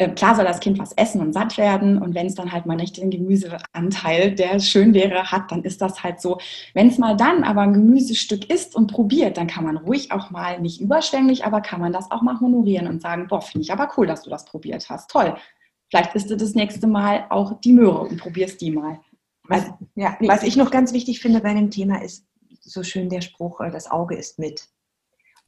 Äh, 0.00 0.08
klar 0.14 0.34
soll 0.34 0.46
das 0.46 0.60
Kind 0.60 0.78
was 0.78 0.92
essen 0.92 1.20
und 1.20 1.34
satt 1.34 1.58
werden 1.58 2.00
und 2.00 2.14
wenn 2.14 2.26
es 2.26 2.34
dann 2.34 2.52
halt 2.52 2.64
mal 2.64 2.74
nicht 2.74 2.96
den 2.96 3.10
Gemüseanteil, 3.10 4.34
der 4.34 4.58
schön 4.58 4.94
wäre, 4.94 5.30
hat, 5.30 5.52
dann 5.52 5.62
ist 5.62 5.82
das 5.82 6.02
halt 6.02 6.22
so. 6.22 6.38
Wenn 6.72 6.88
es 6.88 6.96
mal 6.96 7.18
dann 7.18 7.44
aber 7.44 7.60
ein 7.60 7.74
Gemüsestück 7.74 8.50
isst 8.50 8.74
und 8.74 8.90
probiert, 8.90 9.36
dann 9.36 9.46
kann 9.46 9.64
man 9.64 9.76
ruhig 9.76 10.10
auch 10.10 10.30
mal, 10.30 10.58
nicht 10.58 10.80
überschwänglich, 10.80 11.44
aber 11.44 11.60
kann 11.60 11.80
man 11.80 11.92
das 11.92 12.10
auch 12.10 12.22
mal 12.22 12.40
honorieren 12.40 12.86
und 12.86 13.02
sagen, 13.02 13.26
boah, 13.28 13.42
finde 13.42 13.64
ich 13.64 13.72
aber 13.72 13.90
cool, 13.98 14.06
dass 14.06 14.22
du 14.22 14.30
das 14.30 14.46
probiert 14.46 14.88
hast. 14.88 15.10
Toll. 15.10 15.36
Vielleicht 15.90 16.14
isst 16.14 16.30
du 16.30 16.36
das 16.36 16.54
nächste 16.54 16.86
Mal 16.86 17.26
auch 17.28 17.60
die 17.60 17.74
Möhre 17.74 18.00
und 18.00 18.18
probierst 18.18 18.58
die 18.62 18.70
mal. 18.70 19.00
Was, 19.42 19.66
ja, 19.96 20.16
was 20.20 20.44
ich 20.44 20.56
noch 20.56 20.70
ganz 20.70 20.94
wichtig 20.94 21.20
finde 21.20 21.40
bei 21.40 21.52
dem 21.52 21.70
Thema 21.70 22.02
ist 22.02 22.24
so 22.60 22.82
schön 22.82 23.10
der 23.10 23.20
Spruch, 23.20 23.60
äh, 23.60 23.70
das 23.70 23.90
Auge 23.90 24.16
ist 24.16 24.38
mit. 24.38 24.66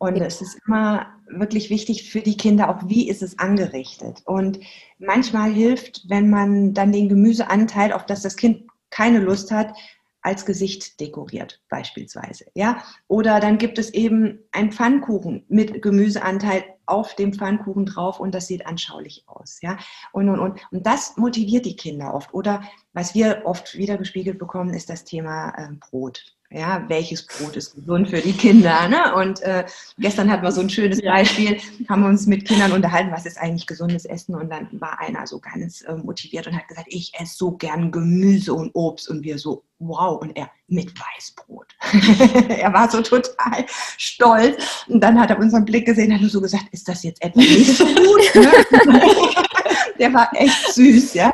Und 0.02 0.16
ja. 0.16 0.24
es 0.24 0.42
ist 0.42 0.58
immer 0.66 1.06
wirklich 1.28 1.70
wichtig 1.70 2.10
für 2.10 2.22
die 2.22 2.36
Kinder, 2.36 2.68
auch 2.68 2.88
wie 2.88 3.08
ist 3.08 3.22
es 3.22 3.38
angerichtet. 3.38 4.20
Und 4.24 4.58
manchmal 4.98 5.52
hilft, 5.52 6.08
wenn 6.08 6.28
man 6.28 6.74
dann 6.74 6.90
den 6.90 7.08
Gemüseanteil, 7.08 7.92
auf 7.92 8.04
das 8.04 8.20
das 8.22 8.34
Kind 8.34 8.64
keine 8.90 9.20
Lust 9.20 9.52
hat, 9.52 9.72
als 10.20 10.44
Gesicht 10.44 10.98
dekoriert, 10.98 11.62
beispielsweise. 11.68 12.46
Ja? 12.54 12.82
Oder 13.06 13.38
dann 13.38 13.58
gibt 13.58 13.78
es 13.78 13.94
eben 13.94 14.40
einen 14.50 14.72
Pfannkuchen 14.72 15.44
mit 15.48 15.80
Gemüseanteil 15.82 16.64
auf 16.86 17.14
dem 17.14 17.32
Pfannkuchen 17.32 17.86
drauf 17.86 18.18
und 18.18 18.34
das 18.34 18.48
sieht 18.48 18.66
anschaulich 18.66 19.22
aus. 19.26 19.60
Ja? 19.62 19.78
Und, 20.12 20.28
und, 20.28 20.40
und, 20.40 20.60
und 20.72 20.84
das 20.84 21.16
motiviert 21.16 21.64
die 21.64 21.76
Kinder 21.76 22.12
oft. 22.12 22.34
Oder 22.34 22.64
was 22.92 23.14
wir 23.14 23.42
oft 23.44 23.76
wiedergespiegelt 23.76 24.40
bekommen, 24.40 24.74
ist 24.74 24.90
das 24.90 25.04
Thema 25.04 25.50
äh, 25.50 25.68
Brot. 25.78 26.34
Ja, 26.54 26.84
welches 26.88 27.26
Brot 27.26 27.56
ist 27.56 27.74
gesund 27.74 28.10
für 28.10 28.20
die 28.20 28.32
Kinder? 28.32 28.86
Ne? 28.88 29.14
Und 29.14 29.40
äh, 29.42 29.64
gestern 29.98 30.30
hatten 30.30 30.42
wir 30.42 30.52
so 30.52 30.60
ein 30.60 30.68
schönes 30.68 31.00
Beispiel, 31.00 31.58
haben 31.88 32.02
wir 32.02 32.08
uns 32.08 32.26
mit 32.26 32.46
Kindern 32.46 32.72
unterhalten, 32.72 33.10
was 33.10 33.24
ist 33.24 33.38
eigentlich 33.38 33.66
gesundes 33.66 34.04
Essen? 34.04 34.34
Und 34.34 34.50
dann 34.50 34.68
war 34.72 35.00
einer 35.00 35.26
so 35.26 35.38
ganz 35.38 35.80
äh, 35.82 35.94
motiviert 35.94 36.46
und 36.46 36.54
hat 36.54 36.68
gesagt, 36.68 36.88
ich 36.90 37.12
esse 37.18 37.36
so 37.36 37.52
gern 37.52 37.90
Gemüse 37.90 38.52
und 38.52 38.70
Obst. 38.74 39.08
Und 39.08 39.22
wir 39.22 39.38
so, 39.38 39.64
wow. 39.78 40.20
Und 40.20 40.36
er 40.36 40.50
mit 40.68 40.92
Weißbrot. 40.94 41.68
er 42.50 42.72
war 42.72 42.90
so 42.90 43.00
total 43.00 43.64
stolz. 43.96 44.84
Und 44.88 45.00
dann 45.00 45.18
hat 45.18 45.30
er 45.30 45.38
unseren 45.38 45.64
Blick 45.64 45.86
gesehen, 45.86 46.12
hat 46.12 46.20
nur 46.20 46.30
so 46.30 46.42
gesagt, 46.42 46.66
ist 46.72 46.86
das 46.86 47.02
jetzt 47.02 47.22
etwas 47.22 47.44
nicht 47.44 47.76
so 47.78 47.86
gut? 47.86 48.34
Ne? 48.34 48.52
Der 49.98 50.12
war 50.12 50.28
echt 50.34 50.74
süß, 50.74 51.14
ja. 51.14 51.32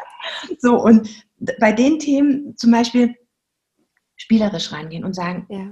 So, 0.59 0.81
und 0.81 1.09
bei 1.59 1.73
den 1.73 1.99
Themen 1.99 2.57
zum 2.57 2.71
Beispiel 2.71 3.15
spielerisch 4.29 4.73
rangehen 4.73 5.05
und 5.05 5.14
sagen, 5.14 5.47
ja. 5.49 5.71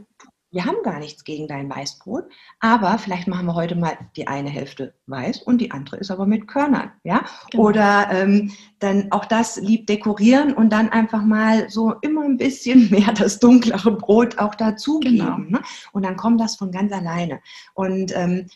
wir 0.51 0.65
haben 0.65 0.83
gar 0.83 0.99
nichts 0.99 1.25
gegen 1.25 1.47
dein 1.47 1.69
Weißbrot, 1.69 2.25
aber 2.59 2.97
vielleicht 2.97 3.29
machen 3.29 3.45
wir 3.45 3.55
heute 3.55 3.75
mal 3.75 3.99
die 4.17 4.27
eine 4.27 4.49
Hälfte 4.49 4.95
weiß 5.07 5.43
und 5.43 5.59
die 5.61 5.73
andere 5.73 5.99
ist 5.99 6.11
aber 6.11 6.25
mit 6.25 6.49
Körnern, 6.49 6.91
ja? 7.05 7.23
Genau. 7.51 7.65
Oder 7.65 8.09
ähm, 8.11 8.51
dann 8.79 9.13
auch 9.13 9.27
das 9.27 9.57
lieb 9.57 9.87
dekorieren 9.87 10.55
und 10.55 10.71
dann 10.71 10.89
einfach 10.89 11.23
mal 11.23 11.69
so 11.69 11.97
immer 12.01 12.23
ein 12.23 12.39
bisschen 12.39 12.89
mehr 12.91 13.13
das 13.13 13.41
dunklere 13.41 13.93
Brot 13.93 14.39
auch 14.39 14.55
dazugeben. 14.55 15.19
Genau. 15.19 15.59
Ne? 15.59 15.63
Und 15.93 16.07
dann 16.07 16.17
kommt 16.17 16.41
das 16.41 16.57
von 16.57 16.73
ganz 16.73 16.91
alleine. 16.93 17.41
Und 17.75 18.17
ähm, 18.17 18.47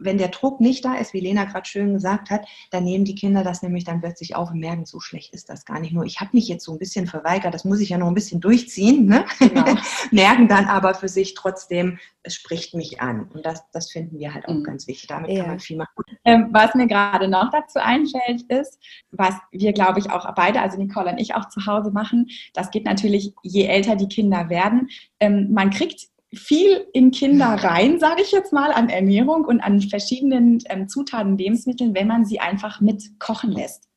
wenn 0.00 0.18
der 0.18 0.28
Druck 0.28 0.60
nicht 0.60 0.84
da 0.84 0.96
ist, 0.96 1.12
wie 1.12 1.20
Lena 1.20 1.44
gerade 1.44 1.68
schön 1.68 1.92
gesagt 1.92 2.30
hat, 2.30 2.46
dann 2.70 2.84
nehmen 2.84 3.04
die 3.04 3.14
Kinder 3.14 3.44
das 3.44 3.62
nämlich 3.62 3.84
dann 3.84 4.00
plötzlich 4.00 4.34
auf 4.34 4.50
und 4.50 4.58
merken, 4.58 4.86
so 4.86 4.98
schlecht 4.98 5.32
ist 5.34 5.48
das 5.48 5.64
gar 5.64 5.78
nicht 5.78 5.92
nur. 5.92 6.04
Ich 6.04 6.20
habe 6.20 6.30
mich 6.32 6.48
jetzt 6.48 6.64
so 6.64 6.72
ein 6.72 6.78
bisschen 6.78 7.06
verweigert, 7.06 7.54
das 7.54 7.64
muss 7.64 7.80
ich 7.80 7.90
ja 7.90 7.98
noch 7.98 8.08
ein 8.08 8.14
bisschen 8.14 8.40
durchziehen. 8.40 9.06
Ne? 9.06 9.24
Genau. 9.38 9.64
merken 10.10 10.48
dann 10.48 10.66
aber 10.66 10.94
für 10.94 11.08
sich 11.08 11.34
trotzdem, 11.34 11.98
es 12.22 12.34
spricht 12.34 12.74
mich 12.74 13.00
an. 13.00 13.28
Und 13.32 13.44
das, 13.46 13.62
das 13.72 13.90
finden 13.90 14.18
wir 14.18 14.34
halt 14.34 14.46
auch 14.48 14.54
mhm. 14.54 14.64
ganz 14.64 14.86
wichtig. 14.86 15.08
Damit 15.08 15.30
ja. 15.30 15.40
kann 15.40 15.48
man 15.48 15.60
viel 15.60 15.76
machen. 15.76 15.90
Ähm, 16.24 16.48
was 16.50 16.74
mir 16.74 16.86
gerade 16.86 17.28
noch 17.28 17.50
dazu 17.50 17.78
einfällt, 17.78 18.42
ist, 18.48 18.78
was 19.10 19.34
wir, 19.52 19.72
glaube 19.72 19.98
ich, 19.98 20.10
auch 20.10 20.32
beide, 20.34 20.60
also 20.60 20.78
Nicole 20.78 21.10
und 21.10 21.18
ich 21.18 21.34
auch 21.34 21.48
zu 21.48 21.66
Hause 21.66 21.90
machen, 21.90 22.28
das 22.54 22.70
geht 22.70 22.84
natürlich, 22.84 23.34
je 23.42 23.66
älter 23.66 23.96
die 23.96 24.08
Kinder 24.08 24.48
werden, 24.48 24.88
ähm, 25.18 25.48
man 25.52 25.70
kriegt 25.70 26.09
viel 26.32 26.86
in 26.92 27.10
Kinder 27.10 27.46
rein, 27.46 27.98
sage 27.98 28.22
ich 28.22 28.32
jetzt 28.32 28.52
mal, 28.52 28.72
an 28.72 28.88
Ernährung 28.88 29.44
und 29.44 29.60
an 29.60 29.80
verschiedenen 29.80 30.58
ähm, 30.66 30.88
Zutaten, 30.88 31.36
Lebensmitteln, 31.36 31.94
wenn 31.94 32.06
man 32.06 32.24
sie 32.24 32.40
einfach 32.40 32.80
mit 32.80 33.18
kochen 33.18 33.50
lässt. 33.50 33.89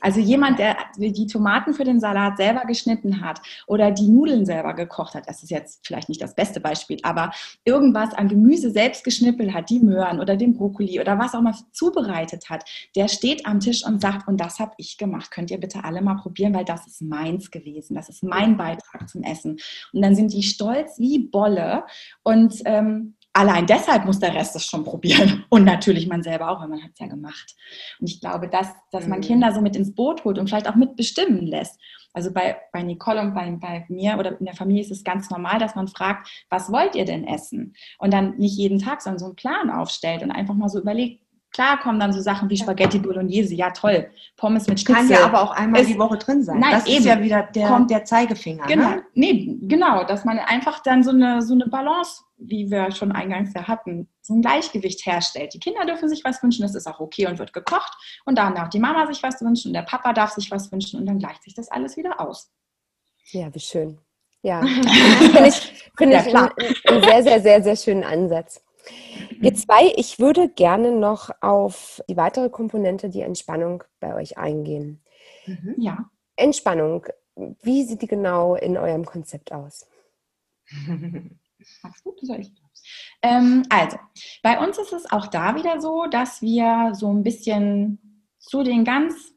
Also 0.00 0.20
jemand, 0.20 0.58
der 0.58 0.76
die 0.96 1.26
Tomaten 1.26 1.74
für 1.74 1.84
den 1.84 2.00
Salat 2.00 2.36
selber 2.36 2.64
geschnitten 2.66 3.20
hat 3.20 3.40
oder 3.66 3.90
die 3.90 4.08
Nudeln 4.08 4.46
selber 4.46 4.74
gekocht 4.74 5.14
hat, 5.14 5.28
das 5.28 5.42
ist 5.42 5.50
jetzt 5.50 5.86
vielleicht 5.86 6.08
nicht 6.08 6.22
das 6.22 6.34
beste 6.34 6.60
Beispiel, 6.60 6.98
aber 7.02 7.32
irgendwas 7.64 8.14
an 8.14 8.28
Gemüse 8.28 8.70
selbst 8.70 9.04
geschnippelt 9.04 9.52
hat, 9.54 9.70
die 9.70 9.80
Möhren 9.80 10.20
oder 10.20 10.36
den 10.36 10.54
Brokkoli 10.54 11.00
oder 11.00 11.18
was 11.18 11.34
auch 11.34 11.42
mal 11.42 11.54
zubereitet 11.72 12.48
hat, 12.50 12.64
der 12.94 13.08
steht 13.08 13.46
am 13.46 13.60
Tisch 13.60 13.84
und 13.84 14.00
sagt, 14.00 14.28
und 14.28 14.40
das 14.40 14.58
habe 14.58 14.72
ich 14.78 14.98
gemacht. 14.98 15.30
Könnt 15.30 15.50
ihr 15.50 15.58
bitte 15.58 15.84
alle 15.84 16.02
mal 16.02 16.16
probieren, 16.16 16.54
weil 16.54 16.64
das 16.64 16.86
ist 16.86 17.02
meins 17.02 17.50
gewesen. 17.50 17.94
Das 17.94 18.08
ist 18.08 18.22
mein 18.22 18.56
Beitrag 18.56 19.08
zum 19.08 19.22
Essen. 19.22 19.58
Und 19.92 20.02
dann 20.02 20.14
sind 20.14 20.32
die 20.32 20.42
stolz 20.42 20.98
wie 20.98 21.18
Bolle 21.18 21.84
und 22.22 22.62
ähm, 22.64 23.15
allein 23.36 23.66
deshalb 23.66 24.06
muss 24.06 24.18
der 24.18 24.34
Rest 24.34 24.56
es 24.56 24.64
schon 24.64 24.82
probieren. 24.82 25.44
Und 25.50 25.64
natürlich 25.64 26.08
man 26.08 26.22
selber 26.22 26.50
auch, 26.50 26.60
weil 26.60 26.68
man 26.68 26.82
hat 26.82 26.92
es 26.94 26.98
ja 26.98 27.06
gemacht. 27.06 27.54
Und 28.00 28.08
ich 28.08 28.20
glaube, 28.20 28.48
dass, 28.48 28.68
dass 28.90 29.06
man 29.06 29.18
mhm. 29.18 29.24
Kinder 29.24 29.52
so 29.52 29.60
mit 29.60 29.76
ins 29.76 29.94
Boot 29.94 30.24
holt 30.24 30.38
und 30.38 30.48
vielleicht 30.48 30.68
auch 30.68 30.74
mitbestimmen 30.74 31.46
lässt. 31.46 31.78
Also 32.14 32.32
bei, 32.32 32.56
bei 32.72 32.82
Nicole 32.82 33.20
und 33.20 33.34
bei, 33.34 33.50
bei 33.50 33.84
mir 33.88 34.16
oder 34.18 34.40
in 34.40 34.46
der 34.46 34.54
Familie 34.54 34.82
ist 34.82 34.90
es 34.90 35.04
ganz 35.04 35.28
normal, 35.28 35.58
dass 35.58 35.74
man 35.74 35.86
fragt, 35.86 36.46
was 36.48 36.72
wollt 36.72 36.94
ihr 36.94 37.04
denn 37.04 37.24
essen? 37.24 37.74
Und 37.98 38.14
dann 38.14 38.38
nicht 38.38 38.56
jeden 38.56 38.78
Tag, 38.78 39.02
sondern 39.02 39.18
so 39.18 39.26
einen 39.26 39.36
Plan 39.36 39.70
aufstellt 39.70 40.22
und 40.22 40.30
einfach 40.30 40.54
mal 40.54 40.70
so 40.70 40.80
überlegt, 40.80 41.22
Klar 41.56 41.80
kommen 41.80 41.98
dann 41.98 42.12
so 42.12 42.20
Sachen 42.20 42.50
wie 42.50 42.56
Spaghetti 42.58 42.98
Bolognese, 42.98 43.54
ja 43.54 43.70
toll. 43.70 44.10
Pommes 44.36 44.66
mit 44.68 44.78
Schnitzel. 44.78 44.94
Kann 44.94 45.08
ja 45.08 45.24
aber 45.24 45.40
auch 45.40 45.52
einmal 45.52 45.80
ist, 45.80 45.88
die 45.88 45.98
Woche 45.98 46.18
drin 46.18 46.42
sein. 46.42 46.60
Nein, 46.60 46.72
das 46.72 46.86
eben. 46.86 46.98
ist 46.98 47.06
ja 47.06 47.22
wieder 47.22 47.44
der, 47.44 47.68
Kommt, 47.68 47.90
der 47.90 48.04
Zeigefinger. 48.04 48.66
Genau, 48.66 48.90
ne? 48.90 49.02
nee, 49.14 49.56
genau, 49.62 50.04
dass 50.04 50.26
man 50.26 50.38
einfach 50.38 50.80
dann 50.80 51.02
so 51.02 51.12
eine, 51.12 51.40
so 51.40 51.54
eine 51.54 51.66
Balance, 51.66 52.24
wie 52.36 52.70
wir 52.70 52.90
schon 52.90 53.10
eingangs 53.10 53.54
ja 53.54 53.66
hatten, 53.66 54.06
so 54.20 54.34
ein 54.34 54.42
Gleichgewicht 54.42 55.06
herstellt. 55.06 55.54
Die 55.54 55.58
Kinder 55.58 55.86
dürfen 55.86 56.10
sich 56.10 56.22
was 56.24 56.42
wünschen, 56.42 56.60
das 56.60 56.74
ist 56.74 56.86
auch 56.86 57.00
okay 57.00 57.26
und 57.26 57.38
wird 57.38 57.54
gekocht. 57.54 57.96
Und 58.26 58.36
danach 58.36 58.68
die 58.68 58.78
Mama 58.78 59.06
sich 59.06 59.22
was 59.22 59.40
wünschen 59.40 59.68
und 59.68 59.72
der 59.72 59.80
Papa 59.80 60.12
darf 60.12 60.32
sich 60.32 60.50
was 60.50 60.70
wünschen 60.70 61.00
und 61.00 61.06
dann 61.06 61.18
gleicht 61.18 61.42
sich 61.42 61.54
das 61.54 61.70
alles 61.70 61.96
wieder 61.96 62.20
aus. 62.20 62.52
Ja, 63.30 63.48
wie 63.54 63.60
schön. 63.60 63.98
Ja, 64.42 64.60
finde 65.32 65.48
ich, 65.48 65.72
find 65.96 66.12
ja, 66.12 66.20
ich 66.20 66.36
einen, 66.36 66.50
einen 66.86 67.02
sehr, 67.02 67.22
sehr, 67.22 67.40
sehr, 67.40 67.62
sehr 67.62 67.76
schönen 67.76 68.04
Ansatz. 68.04 68.60
Ihr 69.40 69.54
zwei, 69.54 69.92
ich 69.96 70.18
würde 70.18 70.48
gerne 70.48 70.92
noch 70.92 71.30
auf 71.40 72.02
die 72.08 72.16
weitere 72.16 72.48
Komponente, 72.48 73.08
die 73.08 73.20
Entspannung 73.20 73.84
bei 74.00 74.14
euch 74.14 74.38
eingehen. 74.38 75.02
Mhm. 75.46 75.74
Ja. 75.78 76.10
Entspannung, 76.36 77.06
wie 77.62 77.84
sieht 77.84 78.02
die 78.02 78.06
genau 78.06 78.54
in 78.54 78.76
eurem 78.76 79.04
Konzept 79.04 79.52
aus? 79.52 79.86
Magst 81.82 82.04
du? 82.04 82.14
Soll 82.22 82.40
ich? 82.40 82.52
Ähm, 83.22 83.64
also, 83.70 83.98
bei 84.42 84.58
uns 84.58 84.78
ist 84.78 84.92
es 84.92 85.10
auch 85.10 85.26
da 85.26 85.56
wieder 85.56 85.80
so, 85.80 86.06
dass 86.06 86.42
wir 86.42 86.92
so 86.94 87.12
ein 87.12 87.22
bisschen 87.22 88.22
zu 88.38 88.62
den 88.62 88.84
ganz, 88.84 89.32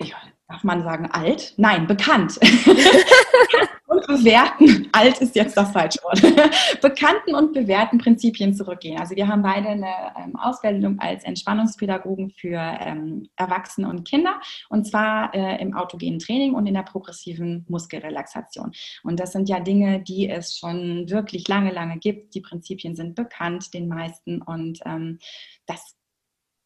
ja, 0.00 0.16
darf 0.48 0.64
man 0.64 0.82
sagen, 0.82 1.10
alt? 1.10 1.54
Nein, 1.56 1.86
bekannt. 1.86 2.38
bewährten, 4.16 4.88
alt 4.92 5.18
ist 5.18 5.34
jetzt 5.34 5.56
das 5.56 5.72
falsche 5.72 5.98
Wort, 6.02 6.20
bekannten 6.80 7.34
und 7.34 7.52
bewährten 7.52 7.98
Prinzipien 7.98 8.54
zurückgehen. 8.54 8.98
Also 8.98 9.16
wir 9.16 9.28
haben 9.28 9.42
beide 9.42 9.68
eine 9.68 9.92
ähm, 10.16 10.36
Ausbildung 10.36 10.98
als 10.98 11.24
Entspannungspädagogen 11.24 12.30
für 12.30 12.58
ähm, 12.58 13.28
Erwachsene 13.36 13.88
und 13.88 14.06
Kinder 14.08 14.40
und 14.68 14.86
zwar 14.86 15.34
äh, 15.34 15.60
im 15.60 15.74
autogenen 15.74 16.18
Training 16.18 16.54
und 16.54 16.66
in 16.66 16.74
der 16.74 16.82
progressiven 16.82 17.64
Muskelrelaxation. 17.68 18.72
Und 19.02 19.20
das 19.20 19.32
sind 19.32 19.48
ja 19.48 19.60
Dinge, 19.60 20.02
die 20.02 20.28
es 20.28 20.56
schon 20.56 21.08
wirklich 21.10 21.48
lange, 21.48 21.72
lange 21.72 21.98
gibt. 21.98 22.34
Die 22.34 22.40
Prinzipien 22.40 22.94
sind 22.94 23.14
bekannt 23.14 23.74
den 23.74 23.88
meisten 23.88 24.42
und 24.42 24.80
ähm, 24.84 25.18
das 25.66 25.96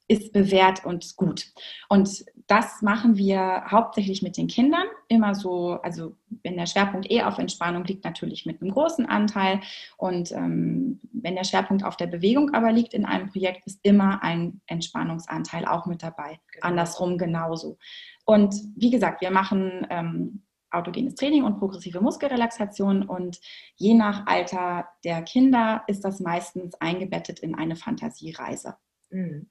ist 0.09 0.32
bewährt 0.32 0.85
und 0.85 1.16
gut. 1.16 1.46
Und 1.88 2.24
das 2.46 2.82
machen 2.82 3.16
wir 3.16 3.64
hauptsächlich 3.70 4.22
mit 4.22 4.37
den 4.37 4.46
Kindern. 4.46 4.87
Immer 5.08 5.34
so, 5.34 5.80
also 5.82 6.16
wenn 6.42 6.56
der 6.56 6.66
Schwerpunkt 6.66 7.10
eh 7.10 7.22
auf 7.22 7.38
Entspannung 7.38 7.84
liegt, 7.84 8.04
natürlich 8.04 8.44
mit 8.44 8.60
einem 8.60 8.72
großen 8.72 9.06
Anteil. 9.06 9.60
Und 9.96 10.32
ähm, 10.32 11.00
wenn 11.12 11.36
der 11.36 11.44
Schwerpunkt 11.44 11.84
auf 11.84 11.96
der 11.96 12.08
Bewegung 12.08 12.54
aber 12.54 12.72
liegt 12.72 12.92
in 12.92 13.04
einem 13.04 13.28
Projekt, 13.28 13.66
ist 13.66 13.80
immer 13.82 14.22
ein 14.22 14.60
Entspannungsanteil 14.66 15.64
auch 15.64 15.86
mit 15.86 16.02
dabei. 16.02 16.40
Genau. 16.52 16.66
Andersrum 16.66 17.18
genauso. 17.18 17.78
Und 18.24 18.54
wie 18.74 18.90
gesagt, 18.90 19.20
wir 19.20 19.30
machen 19.30 19.86
ähm, 19.90 20.42
autogenes 20.70 21.14
Training 21.14 21.44
und 21.44 21.58
progressive 21.58 22.00
Muskelrelaxation. 22.00 23.02
Und 23.02 23.40
je 23.76 23.94
nach 23.94 24.26
Alter 24.26 24.88
der 25.04 25.22
Kinder 25.22 25.84
ist 25.86 26.04
das 26.04 26.20
meistens 26.20 26.74
eingebettet 26.80 27.40
in 27.40 27.54
eine 27.54 27.76
Fantasiereise. 27.76 28.76
Mhm. 29.10 29.48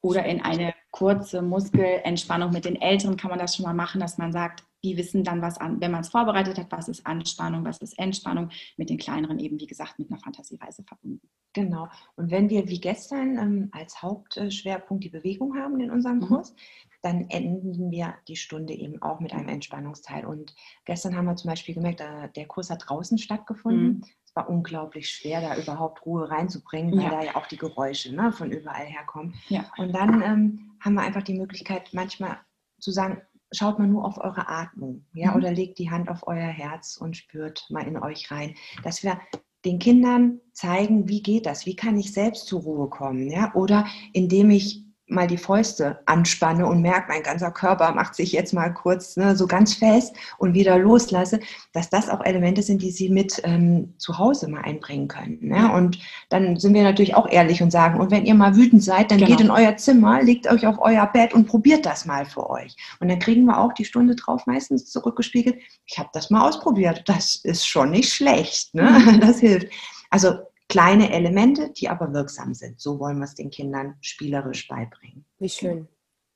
Oder 0.00 0.24
in 0.24 0.40
eine 0.40 0.74
kurze 0.90 1.42
Muskelentspannung 1.42 2.52
mit 2.52 2.64
den 2.64 2.80
Älteren 2.80 3.16
kann 3.16 3.30
man 3.30 3.38
das 3.38 3.56
schon 3.56 3.64
mal 3.64 3.74
machen, 3.74 4.00
dass 4.00 4.18
man 4.18 4.32
sagt, 4.32 4.64
die 4.84 4.96
wissen 4.96 5.24
dann, 5.24 5.42
was 5.42 5.58
an, 5.58 5.80
wenn 5.80 5.90
man 5.90 6.02
es 6.02 6.08
vorbereitet 6.08 6.56
hat, 6.56 6.70
was 6.70 6.88
ist 6.88 7.04
Anspannung, 7.04 7.64
was 7.64 7.78
ist 7.78 7.98
Entspannung, 7.98 8.50
mit 8.76 8.90
den 8.90 8.98
kleineren 8.98 9.40
eben, 9.40 9.58
wie 9.58 9.66
gesagt, 9.66 9.98
mit 9.98 10.10
einer 10.10 10.20
Fantasiereise 10.20 10.84
verbunden. 10.84 11.28
Genau. 11.52 11.88
Und 12.14 12.30
wenn 12.30 12.48
wir 12.48 12.68
wie 12.68 12.80
gestern 12.80 13.38
ähm, 13.38 13.68
als 13.72 14.00
Hauptschwerpunkt 14.02 15.02
die 15.02 15.08
Bewegung 15.08 15.56
haben 15.56 15.80
in 15.80 15.90
unserem 15.90 16.18
mhm. 16.18 16.26
Kurs, 16.26 16.54
dann 17.02 17.28
enden 17.30 17.90
wir 17.90 18.14
die 18.28 18.36
Stunde 18.36 18.74
eben 18.74 19.02
auch 19.02 19.18
mit 19.18 19.32
einem 19.32 19.48
Entspannungsteil. 19.48 20.24
Und 20.24 20.54
gestern 20.84 21.16
haben 21.16 21.26
wir 21.26 21.36
zum 21.36 21.50
Beispiel 21.50 21.74
gemerkt, 21.74 22.00
äh, 22.00 22.28
der 22.36 22.46
Kurs 22.46 22.70
hat 22.70 22.84
draußen 22.86 23.18
stattgefunden. 23.18 23.86
Mhm 23.86 24.04
war 24.38 24.48
unglaublich 24.48 25.10
schwer, 25.10 25.40
da 25.40 25.56
überhaupt 25.56 26.06
Ruhe 26.06 26.30
reinzubringen, 26.30 26.96
weil 26.96 27.04
ja. 27.04 27.10
da 27.10 27.22
ja 27.24 27.36
auch 27.36 27.46
die 27.46 27.56
Geräusche 27.56 28.14
ne, 28.14 28.30
von 28.30 28.52
überall 28.52 28.86
herkommen. 28.86 29.34
Ja. 29.48 29.64
Und 29.76 29.92
dann 29.92 30.22
ähm, 30.22 30.70
haben 30.80 30.94
wir 30.94 31.02
einfach 31.02 31.24
die 31.24 31.34
Möglichkeit, 31.34 31.90
manchmal 31.92 32.38
zu 32.78 32.92
sagen, 32.92 33.20
schaut 33.50 33.80
mal 33.80 33.88
nur 33.88 34.04
auf 34.04 34.18
eure 34.18 34.48
Atmung, 34.48 35.04
ja, 35.12 35.30
mhm. 35.30 35.36
oder 35.36 35.50
legt 35.50 35.78
die 35.80 35.90
Hand 35.90 36.08
auf 36.08 36.28
euer 36.28 36.46
Herz 36.46 36.96
und 36.96 37.16
spürt 37.16 37.66
mal 37.68 37.86
in 37.86 37.98
euch 37.98 38.30
rein, 38.30 38.54
dass 38.84 39.02
wir 39.02 39.20
den 39.64 39.80
Kindern 39.80 40.40
zeigen, 40.52 41.08
wie 41.08 41.22
geht 41.22 41.46
das, 41.46 41.66
wie 41.66 41.74
kann 41.74 41.98
ich 41.98 42.12
selbst 42.12 42.46
zur 42.46 42.60
Ruhe 42.60 42.88
kommen, 42.88 43.28
ja, 43.28 43.52
oder 43.54 43.86
indem 44.12 44.50
ich 44.50 44.84
mal 45.08 45.26
die 45.26 45.38
Fäuste 45.38 45.98
anspanne 46.06 46.66
und 46.66 46.82
merke, 46.82 47.08
mein 47.08 47.22
ganzer 47.22 47.50
Körper 47.50 47.92
macht 47.92 48.14
sich 48.14 48.32
jetzt 48.32 48.52
mal 48.52 48.72
kurz 48.72 49.16
ne, 49.16 49.34
so 49.34 49.46
ganz 49.46 49.74
fest 49.74 50.14
und 50.36 50.54
wieder 50.54 50.78
loslasse, 50.78 51.40
dass 51.72 51.90
das 51.90 52.08
auch 52.08 52.24
Elemente 52.24 52.62
sind, 52.62 52.82
die 52.82 52.90
sie 52.90 53.08
mit 53.08 53.40
ähm, 53.44 53.94
zu 53.98 54.18
Hause 54.18 54.48
mal 54.48 54.62
einbringen 54.62 55.08
können. 55.08 55.38
Ne? 55.40 55.72
Und 55.72 55.98
dann 56.28 56.56
sind 56.56 56.74
wir 56.74 56.82
natürlich 56.82 57.14
auch 57.14 57.28
ehrlich 57.28 57.62
und 57.62 57.70
sagen, 57.70 57.98
und 58.00 58.10
wenn 58.10 58.26
ihr 58.26 58.34
mal 58.34 58.56
wütend 58.56 58.82
seid, 58.82 59.10
dann 59.10 59.18
genau. 59.18 59.30
geht 59.30 59.40
in 59.40 59.50
euer 59.50 59.76
Zimmer, 59.76 60.22
legt 60.22 60.46
euch 60.50 60.66
auf 60.66 60.76
euer 60.78 61.06
Bett 61.06 61.32
und 61.32 61.46
probiert 61.46 61.86
das 61.86 62.04
mal 62.04 62.26
für 62.26 62.48
euch. 62.50 62.76
Und 63.00 63.08
dann 63.08 63.18
kriegen 63.18 63.44
wir 63.46 63.58
auch 63.58 63.72
die 63.72 63.84
Stunde 63.84 64.14
drauf 64.14 64.46
meistens 64.46 64.90
zurückgespiegelt, 64.90 65.56
ich 65.86 65.98
habe 65.98 66.10
das 66.12 66.30
mal 66.30 66.46
ausprobiert, 66.46 67.02
das 67.06 67.36
ist 67.36 67.66
schon 67.66 67.90
nicht 67.90 68.12
schlecht, 68.12 68.74
ne? 68.74 68.90
Mhm. 68.90 69.20
das 69.20 69.40
hilft. 69.40 69.68
Also 70.10 70.38
kleine 70.68 71.12
Elemente, 71.12 71.70
die 71.70 71.88
aber 71.88 72.12
wirksam 72.12 72.54
sind. 72.54 72.80
So 72.80 72.98
wollen 73.00 73.18
wir 73.18 73.24
es 73.24 73.34
den 73.34 73.50
Kindern 73.50 73.96
spielerisch 74.00 74.68
beibringen. 74.68 75.24
Wie 75.38 75.48
schön. 75.48 75.88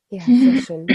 Ja, 0.08 0.22
sehr 0.24 0.62
schön. 0.66 0.86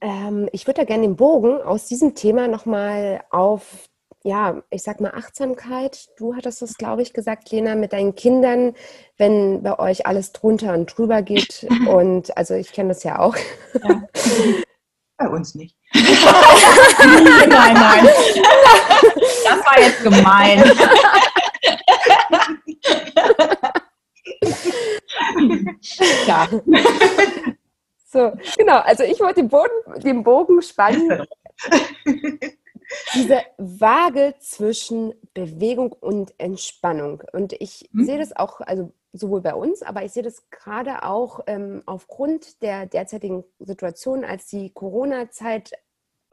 ähm, 0.00 0.48
ich 0.52 0.66
würde 0.66 0.80
da 0.80 0.84
gerne 0.84 1.04
den 1.04 1.16
Bogen 1.16 1.60
aus 1.62 1.86
diesem 1.86 2.14
Thema 2.14 2.48
nochmal 2.48 3.22
auf, 3.30 3.88
ja, 4.22 4.62
ich 4.70 4.82
sag 4.82 5.00
mal 5.00 5.12
Achtsamkeit. 5.14 6.08
Du 6.18 6.34
hattest 6.34 6.62
das, 6.62 6.76
glaube 6.76 7.02
ich, 7.02 7.12
gesagt, 7.12 7.50
Lena, 7.50 7.74
mit 7.74 7.92
deinen 7.92 8.14
Kindern, 8.14 8.74
wenn 9.16 9.62
bei 9.62 9.78
euch 9.78 10.06
alles 10.06 10.32
drunter 10.32 10.74
und 10.74 10.96
drüber 10.96 11.22
geht. 11.22 11.66
Und 11.88 12.36
also 12.36 12.54
ich 12.54 12.72
kenne 12.72 12.90
das 12.90 13.04
ja 13.04 13.18
auch. 13.18 13.36
Ja. 13.82 14.08
Bei 15.16 15.28
uns 15.28 15.54
nicht. 15.54 15.76
nein, 15.94 17.48
nein. 17.48 18.08
Das 19.44 19.64
war 19.64 19.80
jetzt 19.80 20.02
gemein. 20.02 20.64
ja. 26.26 26.48
So, 28.06 28.32
genau. 28.56 28.78
Also 28.78 29.04
ich 29.04 29.20
wollte 29.20 29.42
den, 29.42 29.48
Boden, 29.48 30.00
den 30.02 30.22
Bogen 30.22 30.62
spannen. 30.62 31.26
Diese 33.14 33.40
Waage 33.58 34.34
zwischen 34.38 35.14
Bewegung 35.34 35.92
und 35.92 36.32
Entspannung. 36.38 37.22
Und 37.32 37.52
ich 37.54 37.88
hm. 37.92 38.04
sehe 38.04 38.18
das 38.18 38.34
auch, 38.36 38.60
also 38.60 38.92
sowohl 39.12 39.40
bei 39.40 39.54
uns, 39.54 39.82
aber 39.82 40.04
ich 40.04 40.12
sehe 40.12 40.22
das 40.22 40.48
gerade 40.50 41.04
auch 41.04 41.40
ähm, 41.46 41.82
aufgrund 41.86 42.62
der 42.62 42.86
derzeitigen 42.86 43.44
Situation, 43.58 44.24
als 44.24 44.46
die 44.46 44.70
Corona-Zeit 44.70 45.72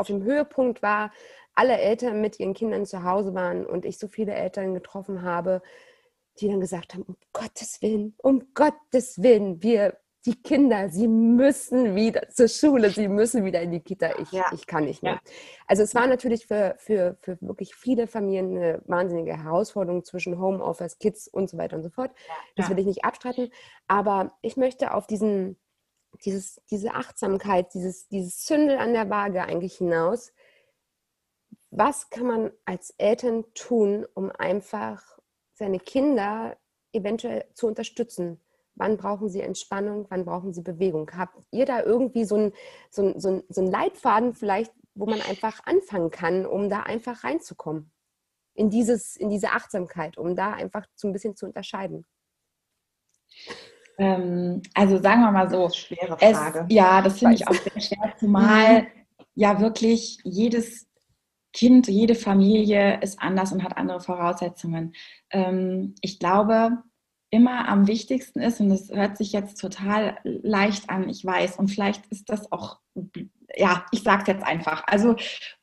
auf 0.02 0.08
dem 0.08 0.24
Höhepunkt 0.24 0.82
war, 0.82 1.12
alle 1.54 1.78
Eltern 1.78 2.22
mit 2.22 2.40
ihren 2.40 2.54
Kindern 2.54 2.86
zu 2.86 3.04
Hause 3.04 3.34
waren 3.34 3.66
und 3.66 3.86
ich 3.86 3.98
so 3.98 4.08
viele 4.08 4.34
Eltern 4.34 4.74
getroffen 4.74 5.22
habe, 5.22 5.62
die 6.40 6.48
dann 6.48 6.60
gesagt 6.60 6.94
haben, 6.94 7.04
um 7.04 7.16
Gottes 7.34 7.82
Willen, 7.82 8.16
um 8.18 8.54
Gottes 8.54 9.22
Willen, 9.22 9.62
wir, 9.62 9.98
die 10.26 10.36
Kinder, 10.36 10.90
sie 10.90 11.08
müssen 11.08 11.96
wieder 11.96 12.30
zur 12.30 12.48
Schule, 12.48 12.92
sie 12.92 13.08
müssen 13.08 13.44
wieder 13.44 13.62
in 13.62 13.72
die 13.72 13.80
Kita, 13.80 14.12
ich, 14.20 14.32
ja. 14.32 14.46
ich 14.54 14.68
kann 14.68 14.86
nicht 14.86 15.02
mehr. 15.02 15.14
Ja. 15.14 15.22
Also 15.66 15.82
es 15.84 15.96
war 15.96 16.06
natürlich 16.06 16.46
für, 16.46 16.76
für, 16.78 17.18
für 17.22 17.38
wirklich 17.42 17.74
viele 17.74 18.08
Familien 18.08 18.56
eine 18.56 18.82
wahnsinnige 18.86 19.36
Herausforderung 19.44 20.04
zwischen 20.04 20.40
Homeoffice, 20.40 21.00
Kids 21.00 21.28
und 21.28 21.50
so 21.50 21.58
weiter 21.58 21.76
und 21.76 21.84
so 21.84 21.90
fort. 21.90 22.12
Das 22.56 22.70
will 22.70 22.78
ich 22.78 22.86
nicht 22.86 23.04
abstreiten, 23.04 23.52
aber 23.88 24.38
ich 24.42 24.58
möchte 24.58 24.94
auf 24.94 25.08
diesen, 25.08 25.58
dieses, 26.26 26.62
diese 26.70 26.94
Achtsamkeit, 26.94 27.74
dieses, 27.74 28.08
dieses 28.08 28.46
Zündel 28.46 28.78
an 28.78 28.94
der 28.94 29.10
Waage 29.10 29.42
eigentlich 29.42 29.78
hinaus. 29.78 30.34
Was 31.70 32.10
kann 32.10 32.28
man 32.28 32.52
als 32.66 32.92
Eltern 32.98 33.46
tun, 33.54 34.06
um 34.14 34.32
einfach 34.32 35.04
seine 35.54 35.80
Kinder 35.80 36.58
eventuell 36.94 37.46
zu 37.54 37.68
unterstützen. 37.68 38.42
Wann 38.76 38.98
brauchen 38.98 39.30
sie 39.30 39.42
Entspannung? 39.42 40.08
Wann 40.10 40.26
brauchen 40.26 40.54
sie 40.54 40.62
Bewegung? 40.62 41.10
Habt 41.16 41.38
ihr 41.52 41.66
da 41.66 41.82
irgendwie 41.82 42.26
so 42.26 42.36
einen 42.36 42.54
so 42.90 43.14
so 43.20 43.44
so 43.50 43.62
ein 43.62 43.68
Leitfaden 43.68 44.34
vielleicht, 44.34 44.74
wo 44.96 45.06
man 45.06 45.22
einfach 45.22 45.66
anfangen 45.66 46.10
kann, 46.10 46.46
um 46.46 46.70
da 46.70 46.82
einfach 46.82 47.24
reinzukommen? 47.24 47.92
In, 48.54 48.70
dieses, 48.70 49.16
in 49.16 49.30
diese 49.30 49.52
Achtsamkeit, 49.52 50.18
um 50.18 50.36
da 50.36 50.52
einfach 50.52 50.86
so 50.96 51.08
ein 51.08 51.14
bisschen 51.14 51.38
zu 51.38 51.46
unterscheiden? 51.46 52.06
Ähm, 54.02 54.64
also 54.74 54.98
sagen 54.98 55.22
wir 55.22 55.32
mal 55.32 55.50
so. 55.50 55.70
Schwere 55.70 56.18
Frage. 56.18 56.66
Es, 56.68 56.74
ja, 56.74 57.02
das 57.02 57.20
finde 57.20 57.36
ich 57.36 57.48
auch 57.48 57.54
sehr 57.54 57.80
schwer, 57.80 58.14
zumal 58.20 58.88
ja 59.36 59.62
wirklich 59.62 60.18
jedes 60.24 60.88
Kind, 61.54 61.88
jede 61.88 62.16
Familie 62.16 63.00
ist 63.02 63.22
anders 63.22 63.52
und 63.52 63.64
hat 63.64 63.78
andere 63.78 64.00
Voraussetzungen. 64.00 64.94
Ähm, 65.30 65.94
ich 66.02 66.18
glaube, 66.18 66.80
immer 67.30 67.70
am 67.70 67.88
wichtigsten 67.88 68.40
ist, 68.42 68.60
und 68.60 68.70
das 68.70 68.90
hört 68.90 69.18
sich 69.18 69.34
jetzt 69.34 69.62
total 69.62 70.18
leicht 70.24 70.90
an, 70.90 71.08
ich 71.08 71.24
weiß, 71.24 71.58
und 71.58 71.68
vielleicht 71.68 72.08
ist 72.08 72.30
das 72.30 72.52
auch, 72.52 72.80
ja, 73.56 73.86
ich 73.92 74.02
sage 74.02 74.24
es 74.24 74.28
jetzt 74.30 74.44
einfach. 74.44 74.84
Also, 74.88 75.16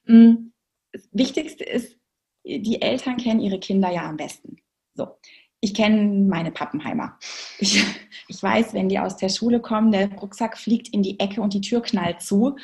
mm, 0.05 0.53
das 0.92 1.09
Wichtigste 1.12 1.64
ist, 1.64 1.98
die 2.44 2.81
Eltern 2.81 3.16
kennen 3.16 3.40
ihre 3.40 3.59
Kinder 3.59 3.90
ja 3.90 4.09
am 4.09 4.16
besten. 4.16 4.59
So. 4.94 5.09
Ich 5.61 5.74
kenne 5.74 6.29
meine 6.29 6.53
Pappenheimer. 6.53 7.18
Ich, 7.59 7.85
ich 8.29 8.43
weiß, 8.43 8.75
wenn 8.75 8.88
die 8.88 8.99
aus 8.99 9.17
der 9.17 9.29
Schule 9.29 9.61
kommen, 9.61 9.93
der 9.93 10.12
Rucksack 10.12 10.57
fliegt 10.59 10.88
in 10.88 11.03
die 11.03 11.19
Ecke 11.19 11.41
und 11.41 11.55
die 11.55 11.61
Tür 11.61 11.83
knallt 11.83 12.21
zu 12.21 12.57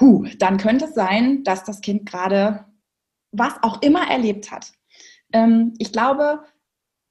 huh, 0.00 0.26
dann 0.38 0.56
könnte 0.56 0.86
es 0.86 0.94
sein, 0.94 1.44
dass 1.44 1.64
das 1.64 1.80
Kind 1.80 2.06
gerade 2.06 2.64
was 3.32 3.54
auch 3.62 3.80
immer 3.82 4.10
erlebt 4.10 4.50
hat. 4.50 4.72
Ähm, 5.32 5.74
ich 5.78 5.92
glaube, 5.92 6.44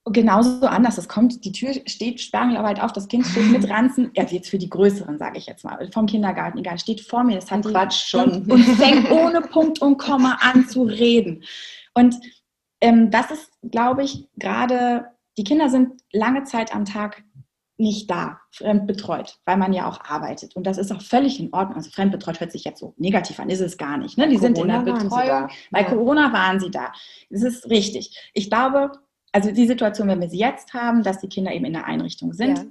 genauso 0.05 0.65
anders. 0.65 0.97
Es 0.97 1.07
kommt, 1.07 1.45
die 1.45 1.51
Tür 1.51 1.73
steht 1.85 2.19
sperrangelarbeit 2.19 2.81
auf, 2.81 2.91
das 2.91 3.07
Kind 3.07 3.25
steht 3.25 3.51
mit 3.51 3.69
Ranzen. 3.69 4.11
Ja, 4.15 4.25
jetzt 4.25 4.49
für 4.49 4.57
die 4.57 4.69
Größeren, 4.69 5.17
sage 5.17 5.37
ich 5.37 5.45
jetzt 5.45 5.63
mal, 5.63 5.89
vom 5.93 6.07
Kindergarten, 6.07 6.57
egal, 6.57 6.79
steht 6.79 7.01
vor 7.01 7.23
mir. 7.23 7.35
Das 7.35 7.51
hat 7.51 7.63
Quatsch 7.63 8.09
schon. 8.09 8.31
Und, 8.31 8.51
und 8.51 8.63
fängt 8.63 9.09
ohne 9.11 9.41
Punkt 9.41 9.81
und 9.81 9.97
Komma 9.97 10.39
an 10.41 10.67
zu 10.67 10.83
reden. 10.83 11.43
Und 11.93 12.15
ähm, 12.81 13.11
das 13.11 13.31
ist, 13.31 13.51
glaube 13.61 14.03
ich, 14.03 14.27
gerade, 14.35 15.05
die 15.37 15.43
Kinder 15.43 15.69
sind 15.69 16.01
lange 16.11 16.43
Zeit 16.43 16.73
am 16.73 16.85
Tag 16.85 17.23
nicht 17.79 18.11
da, 18.11 18.41
fremdbetreut, 18.51 19.39
weil 19.45 19.55
man 19.55 19.71
ja 19.71 19.87
auch 19.87 20.03
arbeitet. 20.03 20.55
Und 20.55 20.67
das 20.67 20.77
ist 20.77 20.91
auch 20.91 21.01
völlig 21.01 21.39
in 21.39 21.53
Ordnung. 21.53 21.77
Also 21.77 21.89
fremdbetreut 21.91 22.41
hört 22.41 22.51
sich 22.51 22.65
jetzt 22.65 22.79
so 22.79 22.93
negativ 22.97 23.39
an, 23.39 23.49
ist 23.49 23.61
es 23.61 23.77
gar 23.77 23.97
nicht. 23.97 24.17
Ne? 24.17 24.27
Die 24.27 24.35
Corona 24.35 24.55
sind 24.55 24.61
in 24.61 24.67
der 24.67 24.93
Betreuung. 24.93 25.49
Bei 25.71 25.81
ja. 25.81 25.87
Corona 25.87 26.33
waren 26.33 26.59
sie 26.59 26.69
da. 26.69 26.91
Das 27.29 27.41
ist 27.41 27.69
richtig. 27.69 28.31
Ich 28.33 28.49
glaube, 28.49 28.91
also 29.31 29.51
die 29.51 29.65
Situation, 29.65 30.09
wenn 30.09 30.19
wir 30.19 30.29
sie 30.29 30.39
jetzt 30.39 30.73
haben, 30.73 31.03
dass 31.03 31.19
die 31.19 31.29
Kinder 31.29 31.53
eben 31.53 31.65
in 31.65 31.73
der 31.73 31.85
Einrichtung 31.85 32.33
sind, 32.33 32.57
ja. 32.57 32.65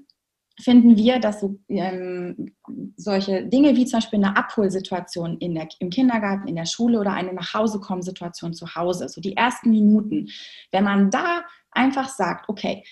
finden 0.60 0.96
wir, 0.96 1.20
dass 1.20 1.40
so, 1.40 1.58
ähm, 1.68 2.54
solche 2.96 3.46
Dinge 3.46 3.76
wie 3.76 3.86
zum 3.86 4.00
Beispiel 4.00 4.22
eine 4.22 4.36
Abholsituation 4.36 5.38
in 5.38 5.54
der, 5.54 5.68
im 5.78 5.88
Kindergarten, 5.88 6.48
in 6.48 6.56
der 6.56 6.66
Schule 6.66 7.00
oder 7.00 7.14
eine 7.14 7.32
Nachhausekommen-Situation 7.32 8.52
zu 8.52 8.74
Hause, 8.74 9.08
so 9.08 9.22
die 9.22 9.36
ersten 9.36 9.70
Minuten, 9.70 10.28
wenn 10.70 10.84
man 10.84 11.10
da 11.10 11.44
einfach 11.70 12.10
sagt, 12.10 12.50
okay, 12.50 12.84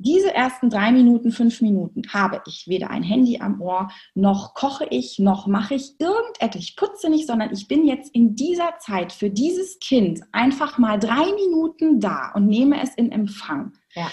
diese 0.00 0.34
ersten 0.34 0.70
drei 0.70 0.92
Minuten, 0.92 1.30
fünf 1.30 1.60
Minuten 1.60 2.02
habe 2.10 2.42
ich 2.46 2.66
weder 2.68 2.88
ein 2.88 3.02
Handy 3.02 3.38
am 3.40 3.60
Ohr, 3.60 3.90
noch 4.14 4.54
koche 4.54 4.86
ich, 4.88 5.18
noch 5.18 5.46
mache 5.46 5.74
ich 5.74 6.00
irgendetwas. 6.00 6.62
Ich 6.62 6.76
putze 6.76 7.10
nicht, 7.10 7.26
sondern 7.26 7.52
ich 7.52 7.68
bin 7.68 7.86
jetzt 7.86 8.14
in 8.14 8.34
dieser 8.34 8.78
Zeit 8.78 9.12
für 9.12 9.28
dieses 9.28 9.78
Kind 9.78 10.22
einfach 10.32 10.78
mal 10.78 10.98
drei 10.98 11.32
Minuten 11.34 12.00
da 12.00 12.32
und 12.34 12.46
nehme 12.46 12.82
es 12.82 12.94
in 12.94 13.12
Empfang. 13.12 13.74
Ja. 13.94 14.10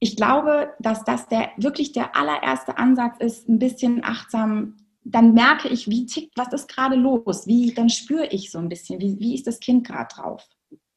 Ich 0.00 0.16
glaube, 0.16 0.74
dass 0.80 1.04
das 1.04 1.28
der 1.28 1.50
wirklich 1.56 1.92
der 1.92 2.16
allererste 2.16 2.76
Ansatz 2.76 3.18
ist, 3.20 3.48
ein 3.48 3.60
bisschen 3.60 4.02
achtsam. 4.02 4.76
Dann 5.04 5.34
merke 5.34 5.68
ich, 5.68 5.88
wie 5.88 6.06
tickt, 6.06 6.36
was 6.36 6.52
ist 6.52 6.68
gerade 6.68 6.96
los? 6.96 7.46
Wie, 7.46 7.72
dann 7.72 7.88
spüre 7.88 8.26
ich 8.26 8.50
so 8.50 8.58
ein 8.58 8.68
bisschen, 8.68 9.00
wie, 9.00 9.20
wie 9.20 9.36
ist 9.36 9.46
das 9.46 9.60
Kind 9.60 9.86
gerade 9.86 10.12
drauf? 10.12 10.48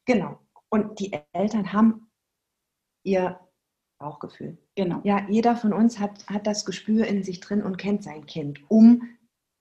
Genau. 0.04 0.40
Und 0.68 0.98
die 0.98 1.12
Eltern 1.32 1.72
haben 1.72 2.10
ihr 3.04 3.38
Bauchgefühl. 3.98 4.58
Genau. 4.74 5.00
Ja, 5.04 5.26
jeder 5.28 5.56
von 5.56 5.72
uns 5.72 5.98
hat, 5.98 6.26
hat 6.26 6.46
das 6.46 6.64
Gespür 6.64 7.06
in 7.06 7.22
sich 7.22 7.40
drin 7.40 7.62
und 7.62 7.78
kennt 7.78 8.02
sein 8.04 8.26
Kind, 8.26 8.60
um 8.68 9.02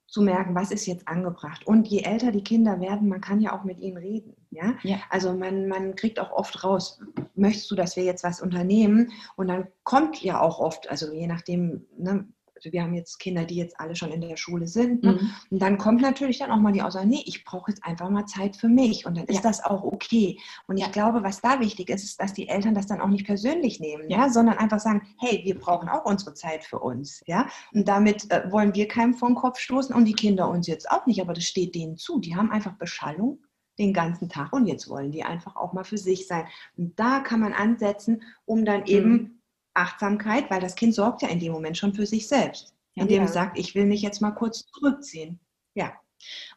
zu 0.07 0.21
merken, 0.21 0.55
was 0.55 0.71
ist 0.71 0.85
jetzt 0.85 1.07
angebracht. 1.07 1.65
Und 1.65 1.87
je 1.87 2.03
älter 2.03 2.31
die 2.31 2.43
Kinder 2.43 2.79
werden, 2.79 3.09
man 3.09 3.21
kann 3.21 3.41
ja 3.41 3.57
auch 3.57 3.63
mit 3.63 3.79
ihnen 3.79 3.97
reden. 3.97 4.35
Ja? 4.51 4.75
ja. 4.83 4.97
Also 5.09 5.33
man, 5.33 5.67
man 5.67 5.95
kriegt 5.95 6.19
auch 6.19 6.31
oft 6.31 6.63
raus, 6.63 7.01
möchtest 7.33 7.69
du, 7.71 7.75
dass 7.75 7.95
wir 7.95 8.03
jetzt 8.03 8.23
was 8.23 8.41
unternehmen? 8.41 9.11
Und 9.35 9.47
dann 9.47 9.67
kommt 9.83 10.21
ja 10.21 10.39
auch 10.39 10.59
oft, 10.59 10.89
also 10.89 11.11
je 11.11 11.27
nachdem, 11.27 11.85
ne, 11.97 12.27
wir 12.71 12.83
haben 12.83 12.93
jetzt 12.93 13.19
Kinder, 13.19 13.45
die 13.45 13.55
jetzt 13.55 13.79
alle 13.79 13.95
schon 13.95 14.11
in 14.11 14.21
der 14.21 14.37
Schule 14.37 14.67
sind. 14.67 15.03
Ne? 15.03 15.13
Mhm. 15.13 15.29
Und 15.51 15.61
dann 15.61 15.77
kommt 15.77 16.01
natürlich 16.01 16.39
dann 16.39 16.51
auch 16.51 16.59
mal 16.59 16.71
die 16.71 16.81
Aussage, 16.81 17.07
nee, 17.07 17.23
ich 17.25 17.43
brauche 17.43 17.71
jetzt 17.71 17.83
einfach 17.83 18.09
mal 18.09 18.25
Zeit 18.25 18.55
für 18.55 18.67
mich. 18.67 19.05
Und 19.05 19.17
dann 19.17 19.25
ist 19.25 19.37
ja. 19.37 19.41
das 19.41 19.63
auch 19.63 19.83
okay. 19.83 20.39
Und 20.67 20.77
ich 20.77 20.91
glaube, 20.91 21.23
was 21.23 21.41
da 21.41 21.59
wichtig 21.59 21.89
ist, 21.89 22.03
ist, 22.03 22.19
dass 22.19 22.33
die 22.33 22.47
Eltern 22.47 22.75
das 22.75 22.87
dann 22.87 23.01
auch 23.01 23.07
nicht 23.07 23.25
persönlich 23.25 23.79
nehmen, 23.79 24.09
ja, 24.09 24.29
sondern 24.29 24.57
einfach 24.57 24.79
sagen, 24.79 25.01
hey, 25.17 25.41
wir 25.43 25.59
brauchen 25.59 25.89
auch 25.89 26.05
unsere 26.05 26.33
Zeit 26.33 26.63
für 26.63 26.79
uns. 26.79 27.21
Ja? 27.25 27.47
Und 27.73 27.87
damit 27.87 28.31
äh, 28.31 28.51
wollen 28.51 28.73
wir 28.73 28.87
keinem 28.87 29.13
vor 29.13 29.29
den 29.29 29.35
Kopf 29.35 29.59
stoßen 29.59 29.95
und 29.95 30.05
die 30.05 30.13
Kinder 30.13 30.49
uns 30.49 30.67
jetzt 30.67 30.89
auch 30.89 31.05
nicht, 31.05 31.21
aber 31.21 31.33
das 31.33 31.45
steht 31.45 31.75
denen 31.75 31.97
zu. 31.97 32.19
Die 32.19 32.35
haben 32.35 32.51
einfach 32.51 32.73
Beschallung 32.73 33.39
den 33.77 33.93
ganzen 33.93 34.29
Tag 34.29 34.53
und 34.53 34.67
jetzt 34.67 34.89
wollen 34.89 35.11
die 35.11 35.23
einfach 35.23 35.55
auch 35.55 35.73
mal 35.73 35.83
für 35.83 35.97
sich 35.97 36.27
sein. 36.27 36.45
Und 36.77 36.99
da 36.99 37.19
kann 37.19 37.39
man 37.39 37.53
ansetzen, 37.53 38.23
um 38.45 38.65
dann 38.65 38.85
eben 38.85 39.11
mhm. 39.11 39.41
Achtsamkeit, 39.75 40.49
weil 40.49 40.61
das 40.61 40.75
Kind 40.75 40.95
sorgt 40.95 41.21
ja 41.21 41.27
in 41.27 41.39
dem 41.39 41.51
Moment 41.51 41.77
schon 41.77 41.93
für 41.93 42.05
sich 42.05 42.27
selbst, 42.27 42.73
indem 42.95 43.19
ja. 43.19 43.23
es 43.25 43.33
sagt, 43.33 43.59
ich 43.59 43.75
will 43.75 43.85
mich 43.85 44.01
jetzt 44.01 44.21
mal 44.21 44.31
kurz 44.31 44.65
zurückziehen. 44.67 45.39
Ja. 45.75 45.93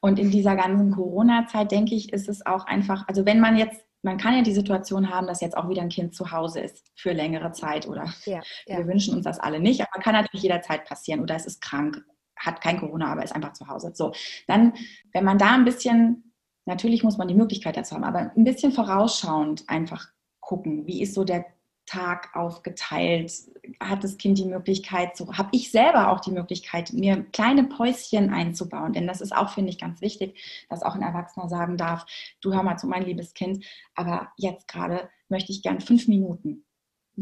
Und 0.01 0.19
in 0.19 0.31
dieser 0.31 0.57
ganzen 0.57 0.93
Corona-Zeit, 0.93 1.73
denke 1.73 1.95
ich, 1.95 2.13
ist 2.13 2.29
es 2.29 2.47
auch 2.47 2.65
einfach, 2.67 3.07
also 3.09 3.27
wenn 3.27 3.41
man 3.41 3.57
jetzt, 3.57 3.85
man 4.03 4.17
kann 4.17 4.35
ja 4.35 4.43
die 4.43 4.55
Situation 4.55 5.11
haben, 5.11 5.27
dass 5.27 5.41
jetzt 5.41 5.57
auch 5.57 5.69
wieder 5.69 5.83
ein 5.83 5.89
Kind 5.89 6.15
zu 6.15 6.31
Hause 6.31 6.61
ist 6.61 6.87
für 6.95 7.13
längere 7.13 7.53
Zeit 7.53 7.89
oder 7.89 8.13
ja, 8.25 8.41
ja. 8.67 8.79
wir 8.79 8.87
wünschen 8.87 9.15
uns 9.15 9.25
das 9.25 9.41
alle 9.41 9.61
nicht, 9.61 9.81
aber 9.83 10.01
kann 10.01 10.15
natürlich 10.15 10.45
jederzeit 10.45 10.85
passieren 10.85 11.21
oder 11.21 11.35
es 11.35 11.47
ist 11.47 11.61
krank, 11.61 12.03
hat 12.37 12.61
kein 12.61 12.79
Corona, 12.79 13.11
aber 13.11 13.25
ist 13.25 13.35
einfach 13.35 13.53
zu 13.53 13.67
Hause. 13.67 13.91
So, 13.95 14.13
dann, 14.47 14.75
wenn 15.13 15.25
man 15.25 15.39
da 15.39 15.55
ein 15.55 15.65
bisschen, 15.65 16.33
natürlich 16.65 17.03
muss 17.03 17.19
man 17.19 17.27
die 17.29 17.35
Möglichkeit 17.35 17.77
dazu 17.77 17.97
haben, 17.97 18.05
aber 18.05 18.31
ein 18.37 18.45
bisschen 18.45 18.71
vorausschauend 18.71 19.65
einfach 19.69 20.09
gucken, 20.41 20.87
wie 20.87 21.03
ist 21.03 21.15
so 21.15 21.25
der 21.25 21.45
Tag 21.88 22.35
aufgeteilt? 22.35 23.33
Hat 23.81 24.05
das 24.05 24.18
Kind 24.18 24.38
die 24.38 24.44
Möglichkeit, 24.44 25.16
so 25.16 25.33
habe 25.35 25.48
ich 25.53 25.70
selber 25.70 26.11
auch 26.11 26.20
die 26.20 26.31
Möglichkeit, 26.31 26.92
mir 26.92 27.24
kleine 27.33 27.64
Päuschen 27.64 28.31
einzubauen? 28.31 28.92
Denn 28.92 29.07
das 29.07 29.20
ist 29.20 29.35
auch, 29.35 29.51
finde 29.51 29.70
ich, 29.70 29.79
ganz 29.79 30.01
wichtig, 30.01 30.66
dass 30.68 30.83
auch 30.83 30.94
ein 30.94 31.03
Erwachsener 31.03 31.48
sagen 31.48 31.77
darf, 31.77 32.07
du 32.40 32.53
hör 32.53 32.62
mal 32.62 32.77
zu, 32.77 32.87
mein 32.87 33.05
liebes 33.05 33.35
Kind, 33.35 33.64
aber 33.94 34.33
jetzt 34.37 34.68
gerade 34.68 35.09
möchte 35.29 35.53
ich 35.53 35.62
gern 35.62 35.81
fünf 35.81 36.09
Minuten. 36.09 36.64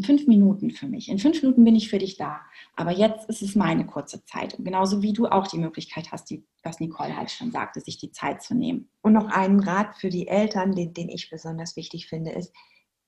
Fünf 0.02 0.26
Minuten 0.26 0.72
für 0.72 0.86
mich. 0.86 1.08
In 1.08 1.18
fünf 1.18 1.40
Minuten 1.40 1.64
bin 1.64 1.74
ich 1.74 1.88
für 1.88 1.98
dich 1.98 2.18
da. 2.18 2.40
Aber 2.74 2.90
jetzt 2.90 3.30
ist 3.30 3.40
es 3.40 3.54
meine 3.54 3.86
kurze 3.86 4.22
Zeit. 4.26 4.52
Und 4.52 4.66
genauso 4.66 5.00
wie 5.00 5.14
du 5.14 5.26
auch 5.26 5.46
die 5.46 5.58
Möglichkeit 5.58 6.12
hast, 6.12 6.28
die, 6.28 6.44
was 6.62 6.80
Nicole 6.80 7.16
halt 7.16 7.30
schon 7.30 7.50
sagte, 7.50 7.80
sich 7.80 7.96
die 7.96 8.10
Zeit 8.10 8.42
zu 8.42 8.54
nehmen. 8.54 8.90
Und 9.00 9.14
noch 9.14 9.28
einen 9.28 9.58
Rat 9.58 9.96
für 9.96 10.10
die 10.10 10.28
Eltern, 10.28 10.74
den, 10.74 10.92
den 10.92 11.08
ich 11.08 11.30
besonders 11.30 11.76
wichtig 11.76 12.08
finde, 12.08 12.32
ist, 12.32 12.52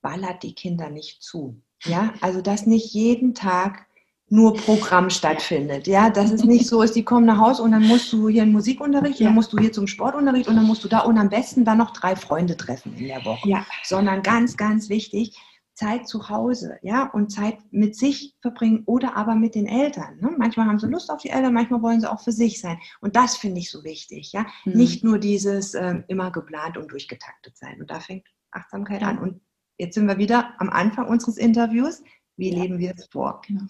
ballert 0.01 0.43
die 0.43 0.55
Kinder 0.55 0.91
nicht 0.91 1.23
zu. 1.23 1.61
Ja, 1.85 2.13
also 2.21 2.41
dass 2.41 2.67
nicht 2.67 2.93
jeden 2.93 3.35
Tag 3.35 3.87
nur 4.31 4.55
Programm 4.55 5.11
stattfindet. 5.11 5.87
Ja, 5.87 6.11
dass 6.11 6.31
es 6.31 6.45
nicht 6.45 6.67
so 6.67 6.83
ist, 6.83 6.95
die 6.95 7.05
kommen 7.05 7.27
nach 7.27 7.39
Hause 7.39 7.63
und 7.63 7.73
dann 7.73 7.87
musst 7.87 8.13
du 8.13 8.29
hier 8.29 8.43
in 8.43 8.53
Musikunterricht, 8.53 9.21
ja. 9.21 9.27
dann 9.27 9.35
musst 9.35 9.53
du 9.53 9.59
hier 9.59 9.73
zum 9.73 9.87
Sportunterricht 9.87 10.49
und 10.49 10.57
dann 10.57 10.67
musst 10.67 10.85
du 10.85 10.89
da 10.89 11.01
und 11.01 11.17
am 11.17 11.31
besten 11.31 11.65
dann 11.65 11.79
noch 11.79 11.93
drei 11.93 12.15
Freunde 12.15 12.57
treffen 12.57 12.95
in 12.97 13.07
der 13.09 13.25
Woche. 13.25 13.49
Ja. 13.49 13.65
Sondern 13.85 14.23
ganz, 14.23 14.57
ganz 14.57 14.91
wichtig, 14.91 15.39
Zeit 15.73 16.09
zu 16.09 16.29
Hause, 16.29 16.79
ja, 16.83 17.05
und 17.05 17.31
Zeit 17.31 17.59
mit 17.71 17.95
sich 17.95 18.35
verbringen 18.43 18.83
oder 18.85 19.17
aber 19.17 19.37
mit 19.37 19.55
den 19.55 19.67
Eltern. 19.67 20.19
Ne? 20.21 20.35
Manchmal 20.37 20.67
haben 20.67 20.81
sie 20.81 20.89
Lust 20.89 21.09
auf 21.09 21.23
die 21.23 21.31
Eltern, 21.31 21.55
manchmal 21.55 21.83
wollen 21.83 22.01
sie 22.01 22.11
auch 22.11 22.21
für 22.21 22.33
sich 22.33 22.61
sein. 22.61 22.79
Und 23.01 23.15
das 23.15 23.37
finde 23.37 23.61
ich 23.61 23.71
so 23.71 23.85
wichtig, 23.85 24.33
ja. 24.33 24.45
Mhm. 24.65 24.73
Nicht 24.73 25.05
nur 25.05 25.19
dieses 25.19 25.75
ähm, 25.75 26.03
immer 26.09 26.33
geplant 26.33 26.77
und 26.77 26.91
durchgetaktet 26.91 27.57
sein. 27.57 27.81
Und 27.81 27.91
da 27.91 28.01
fängt 28.01 28.27
Achtsamkeit 28.51 29.03
ja. 29.03 29.09
an. 29.09 29.19
Und 29.19 29.41
jetzt 29.79 29.95
sind 29.95 30.07
wir 30.07 30.19
wieder 30.19 30.55
am 30.59 30.69
Anfang 30.69 31.07
unseres 31.07 31.39
Interviews. 31.39 32.03
Wie 32.37 32.53
ja. 32.53 32.63
leben 32.63 32.79
wir 32.79 32.95
es 32.97 33.07
vor? 33.07 33.41
Genau. 33.47 33.63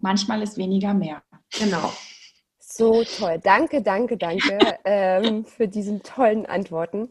Manchmal 0.00 0.42
ist 0.42 0.56
weniger 0.56 0.94
mehr. 0.94 1.22
Genau. 1.58 1.92
So 2.58 3.04
toll. 3.04 3.38
Danke, 3.42 3.82
danke, 3.82 4.16
danke 4.16 4.58
ähm, 4.84 5.44
für 5.44 5.68
diese 5.68 6.00
tollen 6.02 6.46
Antworten. 6.46 7.10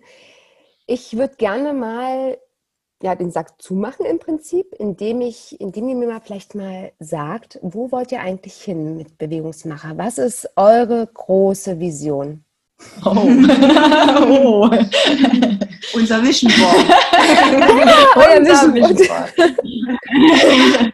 Ich 0.87 1.15
würde 1.17 1.35
gerne 1.35 1.73
mal 1.73 2.37
ja, 3.01 3.15
den 3.15 3.31
Sack 3.31 3.61
zumachen 3.61 4.05
im 4.05 4.19
Prinzip, 4.19 4.73
indem, 4.77 5.21
ich, 5.21 5.59
indem 5.59 5.89
ihr 5.89 5.95
mir 5.95 6.07
mal 6.07 6.21
vielleicht 6.21 6.55
mal 6.55 6.91
sagt, 6.99 7.59
wo 7.61 7.91
wollt 7.91 8.11
ihr 8.11 8.21
eigentlich 8.21 8.61
hin 8.61 8.95
mit 8.95 9.17
Bewegungsmacher? 9.17 9.97
Was 9.97 10.17
ist 10.17 10.49
eure 10.55 11.07
große 11.07 11.79
Vision? 11.79 12.45
Oh. 13.03 13.27
oh. 14.27 14.69
Unser 15.93 16.23
Vision 16.23 16.51
Board. 16.51 16.85
Euer 18.15 18.41
Vision 18.45 18.73
Board. 18.73 18.99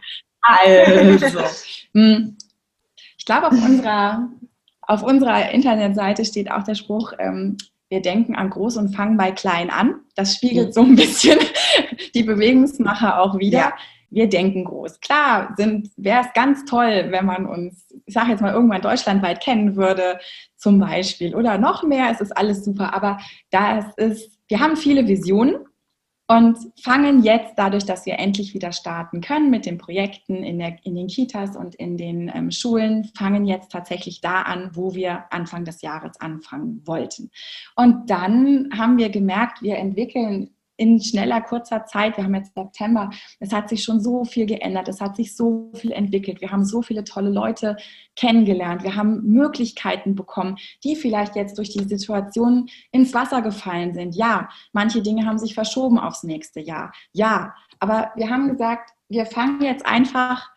also. 0.40 1.40
Hm. 1.94 2.36
Ich 3.16 3.24
glaube, 3.24 3.48
auf 3.48 3.52
unserer, 3.52 4.28
auf 4.82 5.02
unserer 5.02 5.50
Internetseite 5.50 6.24
steht 6.24 6.50
auch 6.50 6.62
der 6.62 6.74
Spruch, 6.74 7.12
ähm, 7.18 7.58
wir 7.90 8.02
denken 8.02 8.34
an 8.34 8.50
groß 8.50 8.76
und 8.76 8.94
fangen 8.94 9.16
bei 9.16 9.32
klein 9.32 9.70
an. 9.70 10.00
Das 10.14 10.34
spiegelt 10.34 10.74
so 10.74 10.82
ein 10.82 10.94
bisschen 10.94 11.38
die 12.14 12.22
Bewegungsmacher 12.22 13.20
auch 13.20 13.38
wieder. 13.38 13.58
Ja. 13.58 13.72
Wir 14.10 14.28
denken 14.28 14.64
groß. 14.64 15.00
Klar, 15.00 15.54
wäre 15.56 16.22
es 16.22 16.32
ganz 16.34 16.64
toll, 16.64 17.08
wenn 17.10 17.26
man 17.26 17.46
uns, 17.46 17.86
ich 18.06 18.14
sage 18.14 18.30
jetzt 18.30 18.40
mal, 18.40 18.54
irgendwann 18.54 18.80
deutschlandweit 18.80 19.42
kennen 19.42 19.76
würde, 19.76 20.18
zum 20.58 20.78
Beispiel. 20.78 21.34
Oder 21.34 21.56
noch 21.56 21.82
mehr, 21.82 22.10
es 22.10 22.20
ist 22.20 22.36
alles 22.36 22.64
super. 22.64 22.92
Aber 22.94 23.18
da 23.50 23.78
es 23.78 23.94
ist, 23.96 24.38
wir 24.48 24.60
haben 24.60 24.76
viele 24.76 25.06
Visionen 25.06 25.64
und 26.30 26.58
fangen 26.82 27.22
jetzt 27.22 27.54
dadurch, 27.56 27.86
dass 27.86 28.04
wir 28.04 28.18
endlich 28.18 28.52
wieder 28.52 28.72
starten 28.72 29.22
können 29.22 29.48
mit 29.48 29.64
den 29.64 29.78
Projekten 29.78 30.44
in, 30.44 30.58
der, 30.58 30.76
in 30.84 30.94
den 30.94 31.06
Kitas 31.06 31.56
und 31.56 31.74
in 31.76 31.96
den 31.96 32.30
ähm, 32.34 32.50
Schulen, 32.50 33.10
fangen 33.16 33.46
jetzt 33.46 33.72
tatsächlich 33.72 34.20
da 34.20 34.42
an, 34.42 34.70
wo 34.74 34.94
wir 34.94 35.24
Anfang 35.30 35.64
des 35.64 35.80
Jahres 35.80 36.20
anfangen 36.20 36.82
wollten. 36.86 37.30
Und 37.76 38.10
dann 38.10 38.68
haben 38.76 38.98
wir 38.98 39.08
gemerkt, 39.08 39.62
wir 39.62 39.78
entwickeln 39.78 40.50
in 40.78 41.02
schneller, 41.02 41.42
kurzer 41.42 41.84
Zeit, 41.86 42.16
wir 42.16 42.24
haben 42.24 42.36
jetzt 42.36 42.54
September, 42.54 43.10
es 43.40 43.52
hat 43.52 43.68
sich 43.68 43.82
schon 43.82 44.00
so 44.00 44.24
viel 44.24 44.46
geändert, 44.46 44.88
es 44.88 45.00
hat 45.00 45.16
sich 45.16 45.36
so 45.36 45.72
viel 45.74 45.90
entwickelt, 45.90 46.40
wir 46.40 46.52
haben 46.52 46.64
so 46.64 46.82
viele 46.82 47.02
tolle 47.04 47.30
Leute 47.30 47.76
kennengelernt, 48.16 48.84
wir 48.84 48.94
haben 48.94 49.24
Möglichkeiten 49.24 50.14
bekommen, 50.14 50.56
die 50.84 50.94
vielleicht 50.94 51.34
jetzt 51.34 51.58
durch 51.58 51.70
die 51.70 51.84
Situation 51.84 52.68
ins 52.92 53.12
Wasser 53.12 53.42
gefallen 53.42 53.92
sind. 53.92 54.14
Ja, 54.14 54.48
manche 54.72 55.02
Dinge 55.02 55.26
haben 55.26 55.38
sich 55.38 55.52
verschoben 55.52 55.98
aufs 55.98 56.22
nächste 56.22 56.60
Jahr. 56.60 56.92
Ja, 57.12 57.54
aber 57.80 58.12
wir 58.14 58.30
haben 58.30 58.48
gesagt, 58.48 58.90
wir 59.08 59.26
fangen 59.26 59.60
jetzt 59.62 59.84
einfach, 59.84 60.48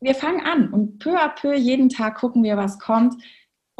wir 0.00 0.14
fangen 0.14 0.46
an 0.46 0.72
und 0.72 1.00
peu 1.00 1.20
à 1.20 1.28
peu 1.28 1.56
jeden 1.56 1.88
Tag 1.88 2.18
gucken 2.18 2.44
wir, 2.44 2.56
was 2.56 2.78
kommt 2.78 3.16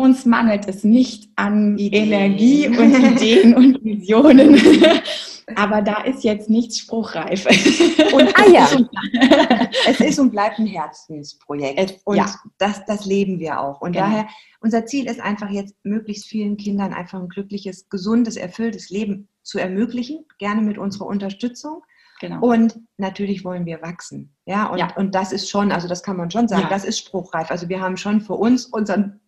uns 0.01 0.25
mangelt 0.25 0.67
es 0.67 0.83
nicht 0.83 1.29
an 1.37 1.77
Ideen. 1.77 2.11
Energie 2.11 2.69
und 2.69 2.95
Ideen 2.95 3.55
und 3.55 3.85
Visionen. 3.85 4.59
Aber 5.61 5.83
da 5.83 6.03
ist 6.03 6.25
jetzt 6.25 6.49
nichts 6.49 6.79
spruchreif. 6.79 7.45
Und 8.13 8.35
ah 8.39 8.49
ja, 8.51 8.69
es 9.87 10.01
ist 10.01 10.19
und 10.19 10.31
bleibt 10.31 10.59
ein 10.59 10.67
Herzensprojekt. 10.67 12.01
Und 12.05 12.17
ja. 12.17 12.35
das, 12.57 12.85
das 12.87 13.05
leben 13.05 13.39
wir 13.39 13.61
auch. 13.61 13.83
Und 13.83 13.93
genau. 13.93 14.07
daher, 14.07 14.29
unser 14.61 14.87
Ziel 14.87 15.07
ist 15.07 15.21
einfach 15.21 15.51
jetzt, 15.51 15.75
möglichst 15.83 16.27
vielen 16.27 16.57
Kindern 16.57 16.95
einfach 16.95 17.21
ein 17.21 17.29
glückliches, 17.29 17.91
gesundes, 17.91 18.37
erfülltes 18.37 18.89
Leben 18.89 19.29
zu 19.43 19.59
ermöglichen, 19.59 20.25
gerne 20.39 20.63
mit 20.63 20.79
unserer 20.79 21.07
Unterstützung. 21.07 21.83
Genau. 22.21 22.41
Und 22.41 22.79
natürlich 22.97 23.45
wollen 23.45 23.67
wir 23.67 23.83
wachsen. 23.83 24.35
Ja, 24.47 24.67
und, 24.67 24.79
ja. 24.79 24.95
und 24.97 25.15
das 25.15 25.33
ist 25.33 25.51
schon, 25.51 25.73
also 25.73 25.89
das 25.89 26.03
kann 26.03 26.17
man 26.17 26.31
schon 26.31 26.49
sagen, 26.49 26.63
ja. 26.63 26.69
das 26.69 26.85
ist 26.85 26.99
spruchreif. 26.99 27.51
Also 27.51 27.69
wir 27.69 27.81
haben 27.81 27.99
schon 27.99 28.23
für 28.23 28.35
uns 28.35 28.67
unseren 28.67 29.21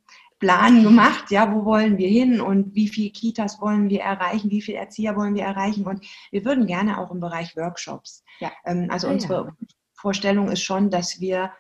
Plan 0.42 0.82
gemacht, 0.82 1.30
ja, 1.30 1.54
wo 1.54 1.64
wollen 1.64 1.98
wir 1.98 2.08
hin 2.08 2.40
und 2.40 2.74
wie 2.74 2.88
viele 2.88 3.10
Kitas 3.10 3.60
wollen 3.60 3.88
wir 3.88 4.00
erreichen, 4.00 4.50
wie 4.50 4.60
viele 4.60 4.78
Erzieher 4.78 5.14
wollen 5.14 5.36
wir 5.36 5.44
erreichen 5.44 5.86
und 5.86 6.04
wir 6.32 6.44
würden 6.44 6.66
gerne 6.66 6.98
auch 6.98 7.12
im 7.12 7.20
Bereich 7.20 7.56
Workshops. 7.56 8.24
Ja. 8.40 8.50
Ähm, 8.64 8.88
also 8.90 9.06
ah, 9.06 9.12
unsere 9.12 9.34
ja. 9.46 9.66
Vorstellung 9.94 10.48
ist 10.50 10.62
schon, 10.62 10.90
dass 10.90 11.20
wir, 11.20 11.52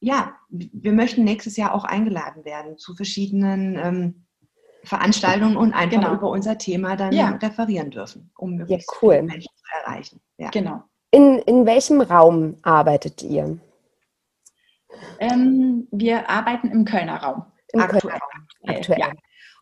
ja, 0.00 0.34
wir 0.48 0.92
möchten 0.92 1.24
nächstes 1.24 1.58
Jahr 1.58 1.74
auch 1.74 1.84
eingeladen 1.84 2.46
werden 2.46 2.78
zu 2.78 2.94
verschiedenen 2.94 3.76
ähm, 3.76 4.26
Veranstaltungen 4.82 5.58
und 5.58 5.74
einfach 5.74 6.00
genau. 6.00 6.14
über 6.14 6.30
unser 6.30 6.56
Thema 6.56 6.96
dann 6.96 7.12
ja. 7.12 7.28
referieren 7.28 7.90
dürfen, 7.90 8.30
um 8.34 8.54
möglichst 8.54 8.90
ja, 8.90 8.98
cool. 9.02 9.22
Menschen 9.24 9.52
zu 9.54 9.64
erreichen. 9.84 10.20
Ja. 10.38 10.48
Genau. 10.48 10.84
In, 11.10 11.38
in 11.40 11.66
welchem 11.66 12.00
Raum 12.00 12.56
arbeitet 12.62 13.22
ihr? 13.22 13.58
Ähm, 15.18 15.86
wir 15.90 16.30
arbeiten 16.30 16.70
im 16.70 16.86
Kölner 16.86 17.22
Raum. 17.22 17.44
Im 17.72 17.80
aktuell. 17.80 18.18
aktuell. 18.66 18.98
Ja. 18.98 19.12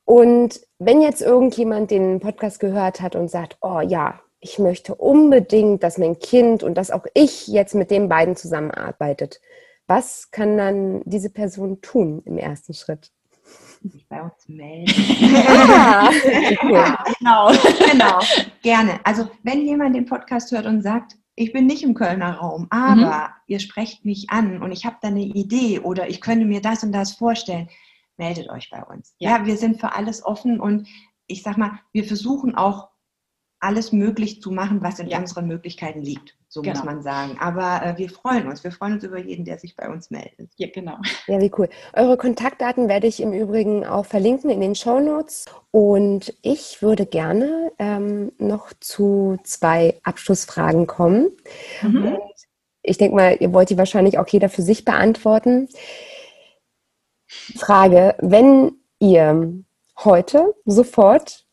Und 0.04 0.60
wenn 0.78 1.00
jetzt 1.00 1.22
irgendjemand 1.22 1.90
den 1.90 2.20
Podcast 2.20 2.60
gehört 2.60 3.00
hat 3.00 3.16
und 3.16 3.30
sagt, 3.30 3.56
oh 3.62 3.80
ja, 3.80 4.20
ich 4.40 4.58
möchte 4.58 4.94
unbedingt, 4.94 5.82
dass 5.82 5.96
mein 5.96 6.18
Kind 6.18 6.62
und 6.62 6.74
dass 6.74 6.90
auch 6.90 7.06
ich 7.14 7.48
jetzt 7.48 7.74
mit 7.74 7.90
den 7.90 8.10
beiden 8.10 8.36
zusammenarbeitet, 8.36 9.40
was 9.86 10.30
kann 10.30 10.58
dann 10.58 11.02
diese 11.04 11.30
Person 11.30 11.80
tun 11.80 12.22
im 12.26 12.36
ersten 12.36 12.74
Schritt? 12.74 13.10
Sich 13.82 14.06
bei 14.08 14.22
uns 14.22 14.48
melden. 14.48 14.92
ah, 15.46 16.10
ja, 16.70 17.04
genau. 17.18 17.52
genau, 17.90 18.18
gerne. 18.62 19.00
Also 19.04 19.28
wenn 19.42 19.66
jemand 19.66 19.94
den 19.94 20.06
Podcast 20.06 20.52
hört 20.52 20.66
und 20.66 20.82
sagt, 20.82 21.16
ich 21.36 21.52
bin 21.52 21.66
nicht 21.66 21.82
im 21.82 21.94
Kölner 21.94 22.36
Raum, 22.36 22.66
aber 22.70 23.28
mhm. 23.28 23.34
ihr 23.48 23.60
sprecht 23.60 24.04
mich 24.04 24.30
an 24.30 24.62
und 24.62 24.72
ich 24.72 24.86
habe 24.86 24.96
da 25.02 25.08
eine 25.08 25.22
Idee 25.22 25.80
oder 25.80 26.08
ich 26.08 26.20
könnte 26.20 26.46
mir 26.46 26.60
das 26.60 26.82
und 26.82 26.92
das 26.92 27.12
vorstellen, 27.12 27.68
meldet 28.16 28.48
euch 28.50 28.70
bei 28.70 28.82
uns. 28.82 29.14
Ja, 29.18 29.38
ja 29.38 29.46
wir 29.46 29.56
sind 29.56 29.80
für 29.80 29.94
alles 29.94 30.24
offen 30.24 30.60
und 30.60 30.88
ich 31.26 31.42
sag 31.42 31.56
mal, 31.56 31.78
wir 31.92 32.04
versuchen 32.04 32.54
auch 32.54 32.88
alles 33.64 33.92
möglich 33.92 34.42
zu 34.42 34.50
machen, 34.50 34.82
was 34.82 34.98
in 34.98 35.08
ja. 35.08 35.18
unseren 35.18 35.46
Möglichkeiten 35.46 36.02
liegt, 36.02 36.36
so 36.48 36.60
genau. 36.60 36.76
muss 36.76 36.84
man 36.84 37.02
sagen. 37.02 37.38
Aber 37.40 37.82
äh, 37.82 37.96
wir 37.96 38.10
freuen 38.10 38.46
uns. 38.46 38.62
Wir 38.62 38.70
freuen 38.70 38.94
uns 38.94 39.04
über 39.04 39.18
jeden, 39.18 39.46
der 39.46 39.58
sich 39.58 39.74
bei 39.74 39.88
uns 39.88 40.10
meldet. 40.10 40.50
Ja, 40.56 40.68
genau. 40.72 40.98
Ja, 41.26 41.40
wie 41.40 41.50
cool. 41.56 41.70
Eure 41.94 42.18
Kontaktdaten 42.18 42.88
werde 42.88 43.06
ich 43.06 43.20
im 43.20 43.32
Übrigen 43.32 43.86
auch 43.86 44.04
verlinken 44.04 44.50
in 44.50 44.60
den 44.60 44.74
Show 44.74 45.00
Notes. 45.00 45.46
Und 45.70 46.34
ich 46.42 46.82
würde 46.82 47.06
gerne 47.06 47.72
ähm, 47.78 48.32
noch 48.36 48.72
zu 48.80 49.38
zwei 49.44 49.98
Abschlussfragen 50.02 50.86
kommen. 50.86 51.30
Mhm. 51.80 52.18
Ich 52.82 52.98
denke 52.98 53.16
mal, 53.16 53.36
ihr 53.40 53.54
wollt 53.54 53.70
die 53.70 53.78
wahrscheinlich 53.78 54.18
auch 54.18 54.28
jeder 54.28 54.50
für 54.50 54.60
sich 54.60 54.84
beantworten. 54.84 55.68
Frage, 57.56 58.16
wenn 58.20 58.72
ihr 58.98 59.64
heute 59.98 60.54
sofort, 60.64 61.44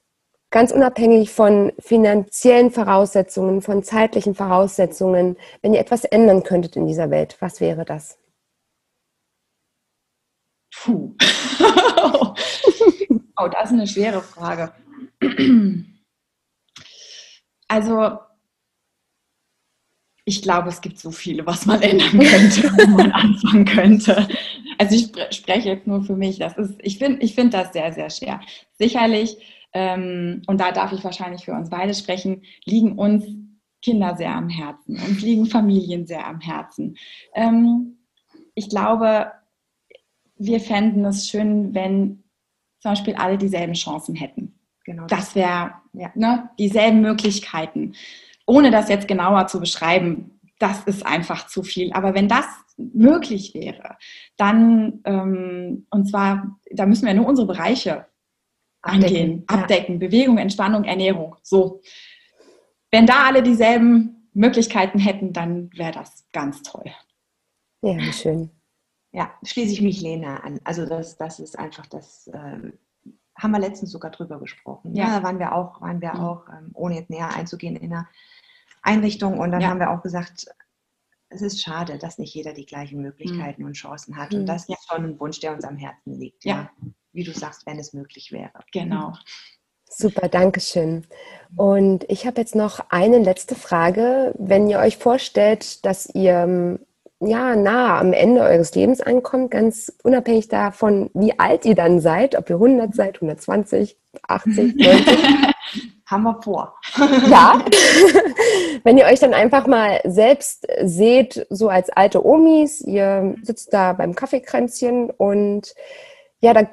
ganz 0.50 0.72
unabhängig 0.72 1.32
von 1.32 1.72
finanziellen 1.80 2.72
Voraussetzungen, 2.72 3.62
von 3.62 3.84
zeitlichen 3.84 4.36
Voraussetzungen, 4.36 5.38
wenn 5.62 5.74
ihr 5.74 5.80
etwas 5.80 6.04
ändern 6.04 6.44
könntet 6.44 6.76
in 6.76 6.88
dieser 6.88 7.10
Welt, 7.10 7.38
was 7.40 7.62
wäre 7.62 7.86
das? 7.86 8.18
Puh. 10.74 11.16
oh, 13.38 13.48
das 13.48 13.66
ist 13.66 13.74
eine 13.74 13.88
schwere 13.88 14.22
Frage. 14.22 14.74
Also, 17.68 18.20
ich 20.32 20.42
glaube, 20.42 20.70
es 20.70 20.80
gibt 20.80 20.98
so 20.98 21.12
viele, 21.12 21.46
was 21.46 21.66
man 21.66 21.82
ändern 21.82 22.20
könnte, 22.20 22.72
wo 22.72 22.88
man 22.92 23.12
anfangen 23.12 23.66
könnte. 23.66 24.30
Also 24.78 24.96
ich 24.96 25.12
spreche 25.36 25.68
jetzt 25.68 25.88
nur 25.88 26.04
für 26.04 26.16
mich. 26.16 26.40
Das 26.40 26.58
ist, 26.58 26.76
ich 26.82 27.00
finde 27.00 27.22
ich 27.22 27.36
find 27.36 27.54
das 27.54 27.74
sehr, 27.74 27.92
sehr 27.92 28.10
schwer. 28.10 28.40
Sicherlich, 28.78 29.36
ähm, 29.74 30.42
und 30.48 30.62
da 30.62 30.72
darf 30.72 30.94
ich 30.94 31.04
wahrscheinlich 31.04 31.44
für 31.44 31.52
uns 31.52 31.70
beide 31.70 31.94
sprechen, 31.94 32.44
liegen 32.64 32.98
uns 32.98 33.26
Kinder 33.82 34.16
sehr 34.16 34.34
am 34.34 34.48
Herzen. 34.48 34.96
Uns 35.06 35.22
liegen 35.22 35.48
Familien 35.48 36.08
sehr 36.08 36.26
am 36.26 36.40
Herzen. 36.40 36.96
Ähm, 37.36 37.98
ich 38.56 38.70
glaube, 38.70 39.34
wir 40.38 40.62
fänden 40.62 41.04
es 41.04 41.28
schön, 41.28 41.74
wenn 41.74 42.24
zum 42.80 42.92
Beispiel 42.92 43.16
alle 43.16 43.38
dieselben 43.38 43.74
Chancen 43.74 44.16
hätten. 44.16 44.58
Genau. 44.86 45.08
Das 45.08 45.36
wäre 45.36 45.74
ja, 45.92 46.10
ne, 46.16 46.50
dieselben 46.58 47.02
Möglichkeiten 47.02 47.96
ohne 48.46 48.72
das 48.72 48.90
jetzt 48.90 49.08
genauer 49.08 49.48
zu 49.48 49.60
beschreiben, 49.60 50.40
das 50.60 50.84
ist 50.84 51.06
einfach 51.06 51.48
zu 51.48 51.64
viel. 51.64 51.92
Aber 51.94 52.14
wenn 52.14 52.28
das 52.28 52.46
möglich 52.78 53.54
wäre, 53.54 53.98
dann, 54.38 55.02
ähm, 55.06 55.88
und 55.90 56.10
zwar, 56.10 56.60
da 56.72 56.86
müssen 56.86 57.06
wir 57.06 57.14
nur 57.14 57.28
unsere 57.28 57.48
Bereiche 57.48 58.06
angehen, 58.82 59.44
abdecken, 59.48 60.00
ja. 60.00 60.08
Bewegung, 60.08 60.38
Entspannung, 60.38 60.84
Ernährung. 60.84 61.36
So. 61.44 61.82
Wenn 62.92 63.06
da 63.06 63.26
alle 63.26 63.44
dieselben 63.44 64.30
Möglichkeiten 64.34 65.00
hätten, 65.00 65.34
dann 65.34 65.72
wäre 65.74 65.92
das 65.92 66.26
ganz 66.32 66.62
toll. 66.64 66.92
Ja, 67.82 68.00
schön. 68.12 68.52
Ja, 69.12 69.34
schließe 69.44 69.74
ich 69.74 69.82
mich 69.82 70.02
Lena 70.02 70.38
an. 70.38 70.60
Also 70.64 70.86
das, 70.86 71.18
das 71.18 71.40
ist 71.40 71.58
einfach 71.58 71.86
das, 71.88 72.28
äh, 72.28 72.72
haben 73.42 73.52
wir 73.52 73.60
letztens 73.60 73.92
sogar 73.92 74.12
drüber 74.12 74.40
gesprochen. 74.40 74.96
Ja, 74.96 75.06
ja 75.06 75.20
da 75.20 75.24
waren 75.24 75.40
wir 75.40 75.56
auch, 75.56 75.82
waren 75.82 76.02
wir 76.02 76.14
mhm. 76.14 76.20
auch, 76.20 76.48
ähm, 76.50 76.72
ohne 76.74 76.96
jetzt 76.96 77.10
näher 77.10 77.30
einzugehen, 77.30 77.76
in 77.76 77.92
einer 77.92 78.08
Einrichtung. 78.82 79.40
Und 79.40 79.52
dann 79.52 79.62
ja. 79.62 79.70
haben 79.70 79.80
wir 79.80 79.92
auch 79.92 80.04
gesagt, 80.04 80.46
es 81.30 81.42
ist 81.42 81.62
schade, 81.62 81.98
dass 81.98 82.18
nicht 82.18 82.34
jeder 82.36 82.54
die 82.54 82.66
gleichen 82.66 83.02
Möglichkeiten 83.02 83.62
mhm. 83.62 83.70
und 83.70 83.74
Chancen 83.74 84.18
hat. 84.18 84.34
Und 84.34 84.42
mhm. 84.42 84.46
das 84.46 84.70
ist 84.70 84.88
schon 84.88 85.06
ein 85.06 85.20
Wunsch, 85.20 85.40
der 85.40 85.54
uns 85.54 85.64
am 85.64 85.78
Herzen 85.78 86.20
liegt. 86.20 86.46
Ja. 86.46 86.56
ja. 86.56 86.72
Wie 87.14 87.24
du 87.24 87.32
sagst, 87.32 87.66
wenn 87.66 87.80
es 87.80 87.94
möglich 87.94 88.32
wäre. 88.32 88.52
Genau. 88.72 89.14
Super, 89.90 90.30
danke 90.30 90.62
schön. 90.62 91.06
Und 91.58 92.06
ich 92.10 92.26
habe 92.26 92.40
jetzt 92.40 92.56
noch 92.56 92.80
eine 92.90 93.20
letzte 93.20 93.56
Frage. 93.56 94.34
Wenn 94.38 94.70
ihr 94.70 94.80
euch 94.80 94.98
vorstellt, 94.98 95.86
dass 95.86 96.08
ihr 96.14 96.80
ja, 97.22 97.56
nah 97.56 98.00
am 98.00 98.14
Ende 98.14 98.42
eures 98.42 98.74
Lebens 98.74 99.00
ankommt, 99.00 99.52
ganz 99.52 99.94
unabhängig 100.04 100.48
davon, 100.48 101.12
wie 101.14 101.38
alt 101.38 101.66
ihr 101.66 101.76
dann 101.76 102.00
seid, 102.00 102.36
ob 102.36 102.50
ihr 102.50 102.56
100 102.56 102.96
seid, 102.96 103.16
120, 103.16 103.98
80, 104.28 104.76
90. 104.76 105.20
Haben 106.08 106.24
wir 106.24 106.42
vor. 106.42 106.76
ja. 107.30 107.64
Wenn 108.84 108.98
ihr 108.98 109.06
euch 109.06 109.20
dann 109.20 109.34
einfach 109.34 109.68
mal 109.68 110.02
selbst 110.04 110.68
seht, 110.84 111.46
so 111.50 111.70
als 111.70 111.90
alte 111.90 112.26
Omis, 112.26 112.82
ihr 112.82 113.36
sitzt 113.44 113.72
da 113.72 113.94
beim 113.94 114.16
Kaffeekränzchen 114.16 115.10
und 115.12 115.74
ja, 116.42 116.54
da 116.54 116.68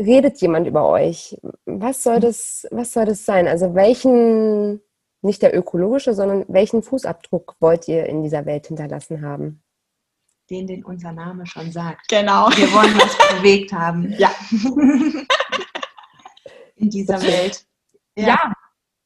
redet 0.00 0.40
jemand 0.40 0.66
über 0.66 0.88
euch. 0.88 1.40
Was 1.64 2.02
soll 2.02 2.20
das, 2.20 2.66
was 2.70 2.92
soll 2.92 3.04
das 3.04 3.24
sein? 3.24 3.46
Also 3.46 3.74
welchen, 3.74 4.82
nicht 5.22 5.42
der 5.42 5.56
ökologische, 5.56 6.12
sondern 6.12 6.44
welchen 6.48 6.82
Fußabdruck 6.82 7.54
wollt 7.60 7.86
ihr 7.88 8.06
in 8.06 8.22
dieser 8.22 8.44
Welt 8.46 8.66
hinterlassen 8.66 9.22
haben? 9.22 9.62
Den, 10.50 10.66
den 10.66 10.84
unser 10.84 11.12
Name 11.12 11.46
schon 11.46 11.72
sagt. 11.72 12.08
Genau. 12.08 12.48
Wir 12.50 12.72
wollen 12.72 12.94
was 12.98 13.16
bewegt 13.36 13.72
haben. 13.72 14.12
Ja. 14.18 14.30
In 16.76 16.90
dieser 16.90 17.22
Welt. 17.22 17.64
Ja, 18.16 18.26
ja 18.26 18.52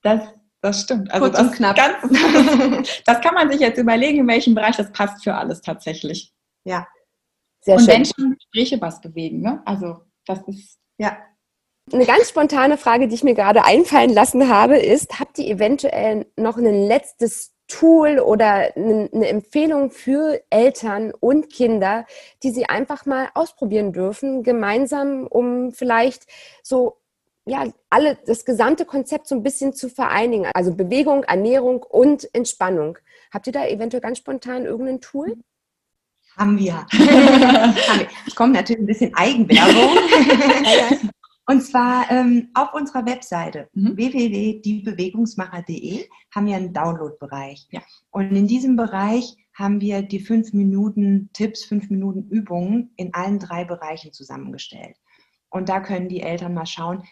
das, 0.03 0.35
das 0.63 0.83
stimmt. 0.83 1.11
Also 1.11 1.27
Kurz 1.27 1.37
das, 1.37 1.49
und 1.49 1.55
knapp. 1.55 1.77
Ganz, 1.77 3.03
das 3.05 3.21
kann 3.21 3.35
man 3.35 3.51
sich 3.51 3.61
jetzt 3.61 3.79
überlegen, 3.79 4.21
in 4.21 4.29
welchem 4.29 4.55
Bereich 4.55 4.77
das 4.77 4.91
passt 4.93 5.23
für 5.25 5.35
alles 5.35 5.61
tatsächlich. 5.61 6.33
Ja. 6.65 6.87
Sehr 7.61 7.77
und 7.77 7.81
schön. 7.85 7.95
Menschen 7.95 8.37
Gespräche 8.37 8.81
was 8.81 9.01
bewegen, 9.01 9.41
ne? 9.41 9.63
Also 9.65 10.03
das 10.27 10.41
ist. 10.47 10.79
Ja. 10.99 11.19
Eine 11.93 12.07
ganz 12.07 12.29
spontane 12.29 12.79
Frage, 12.79 13.07
die 13.07 13.15
ich 13.15 13.23
mir 13.23 13.35
gerade 13.35 13.65
einfallen 13.65 14.11
lassen 14.11 14.49
habe, 14.49 14.77
ist, 14.77 15.21
habt 15.21 15.39
ihr 15.39 15.47
eventuell 15.47 16.27
noch 16.37 16.57
ein 16.57 16.65
letztes 16.65 17.56
Tool 17.69 18.19
oder 18.19 18.77
eine 18.77 19.29
Empfehlung 19.29 19.91
für 19.91 20.41
Eltern 20.51 21.13
und 21.19 21.51
Kinder, 21.51 22.07
die 22.43 22.51
sie 22.51 22.67
einfach 22.69 23.07
mal 23.07 23.29
ausprobieren 23.35 23.93
dürfen, 23.93 24.43
gemeinsam, 24.43 25.27
um 25.27 25.73
vielleicht 25.73 26.27
so 26.63 26.99
ja, 27.47 27.65
alle, 27.91 28.19
das 28.27 28.45
gesamte 28.45 28.85
Konzept 28.85 29.29
so 29.29 29.35
ein 29.37 29.43
bisschen 29.43 29.73
zu 29.73 29.89
vereinigen. 29.89 30.47
Also 30.53 30.75
Bewegung, 30.75 31.23
Ernährung 31.25 31.83
und 31.83 32.29
Entspannung. 32.35 32.99
Habt 33.33 33.47
ihr 33.47 33.53
da 33.53 33.67
eventuell 33.67 34.01
ganz 34.01 34.19
spontan 34.19 34.65
irgendein 34.65 35.01
Tool? 35.01 35.37
Haben 36.37 36.59
wir. 36.59 36.75
Haben 36.93 37.75
wir. 37.99 38.09
Es 38.27 38.35
kommt 38.35 38.55
natürlich 38.55 38.83
ein 38.83 38.87
bisschen 38.87 39.15
Eigenwerbung. 39.15 39.97
Und 41.49 41.63
zwar 41.63 42.11
ähm, 42.11 42.49
auf 42.55 42.75
unserer 42.75 43.07
Webseite 43.07 43.69
mhm. 43.73 43.97
www.diebewegungsmacher.de 43.97 46.09
haben 46.35 46.47
wir 46.47 46.57
einen 46.57 46.73
Download-Bereich. 46.73 47.69
Ja. 47.71 47.83
Und 48.11 48.33
in 48.33 48.49
diesem 48.49 48.77
Bereich 48.77 49.37
haben 49.55 49.81
wir 49.81 50.03
die 50.03 50.21
fünf 50.21 50.53
Minuten 50.53 51.31
Tipps, 51.33 51.65
fünf 51.65 51.89
Minuten 51.89 52.29
Übungen 52.29 52.93
in 52.97 53.15
allen 53.15 53.39
drei 53.39 53.65
Bereichen 53.65 54.13
zusammengestellt. 54.13 54.97
Und 55.49 55.69
da 55.69 55.79
können 55.81 56.09
die 56.09 56.21
Eltern 56.21 56.53
mal 56.53 56.67
schauen, 56.67 57.05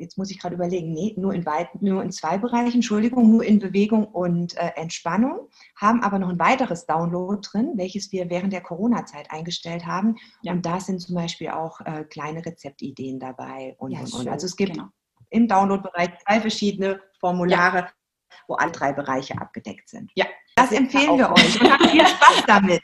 jetzt 0.00 0.18
muss 0.18 0.30
ich 0.30 0.40
gerade 0.40 0.54
überlegen, 0.54 0.92
nee, 0.92 1.14
nur 1.16 1.34
in, 1.34 1.46
weit, 1.46 1.80
nur 1.82 2.02
in 2.02 2.10
zwei 2.10 2.38
Bereichen, 2.38 2.76
Entschuldigung, 2.76 3.30
nur 3.30 3.44
in 3.44 3.58
Bewegung 3.58 4.06
und 4.06 4.56
äh, 4.56 4.72
Entspannung, 4.76 5.48
haben 5.76 6.02
aber 6.02 6.18
noch 6.18 6.30
ein 6.30 6.38
weiteres 6.38 6.86
Download 6.86 7.40
drin, 7.40 7.72
welches 7.76 8.10
wir 8.10 8.30
während 8.30 8.52
der 8.52 8.62
Corona-Zeit 8.62 9.30
eingestellt 9.30 9.86
haben. 9.86 10.16
Ja. 10.42 10.52
Und 10.52 10.64
da 10.64 10.80
sind 10.80 11.00
zum 11.00 11.14
Beispiel 11.14 11.50
auch 11.50 11.80
äh, 11.82 12.04
kleine 12.04 12.44
Rezeptideen 12.44 13.20
dabei 13.20 13.76
und, 13.78 13.92
ja, 13.92 14.00
und, 14.00 14.12
und. 14.14 14.28
Also 14.28 14.46
es 14.46 14.56
gibt 14.56 14.72
genau. 14.72 14.88
im 15.28 15.46
Download-Bereich 15.46 16.18
zwei 16.26 16.40
verschiedene 16.40 17.00
Formulare, 17.20 17.78
ja. 17.78 17.88
wo 18.48 18.54
alle 18.54 18.72
drei 18.72 18.92
Bereiche 18.92 19.40
abgedeckt 19.40 19.88
sind. 19.88 20.10
Ja, 20.14 20.26
das, 20.56 20.70
das 20.70 20.78
empfehlen 20.78 21.18
wir 21.18 21.30
euch 21.30 21.60
und 21.60 21.70
habt 21.70 21.90
viel 21.90 22.06
Spaß 22.06 22.44
damit. 22.46 22.82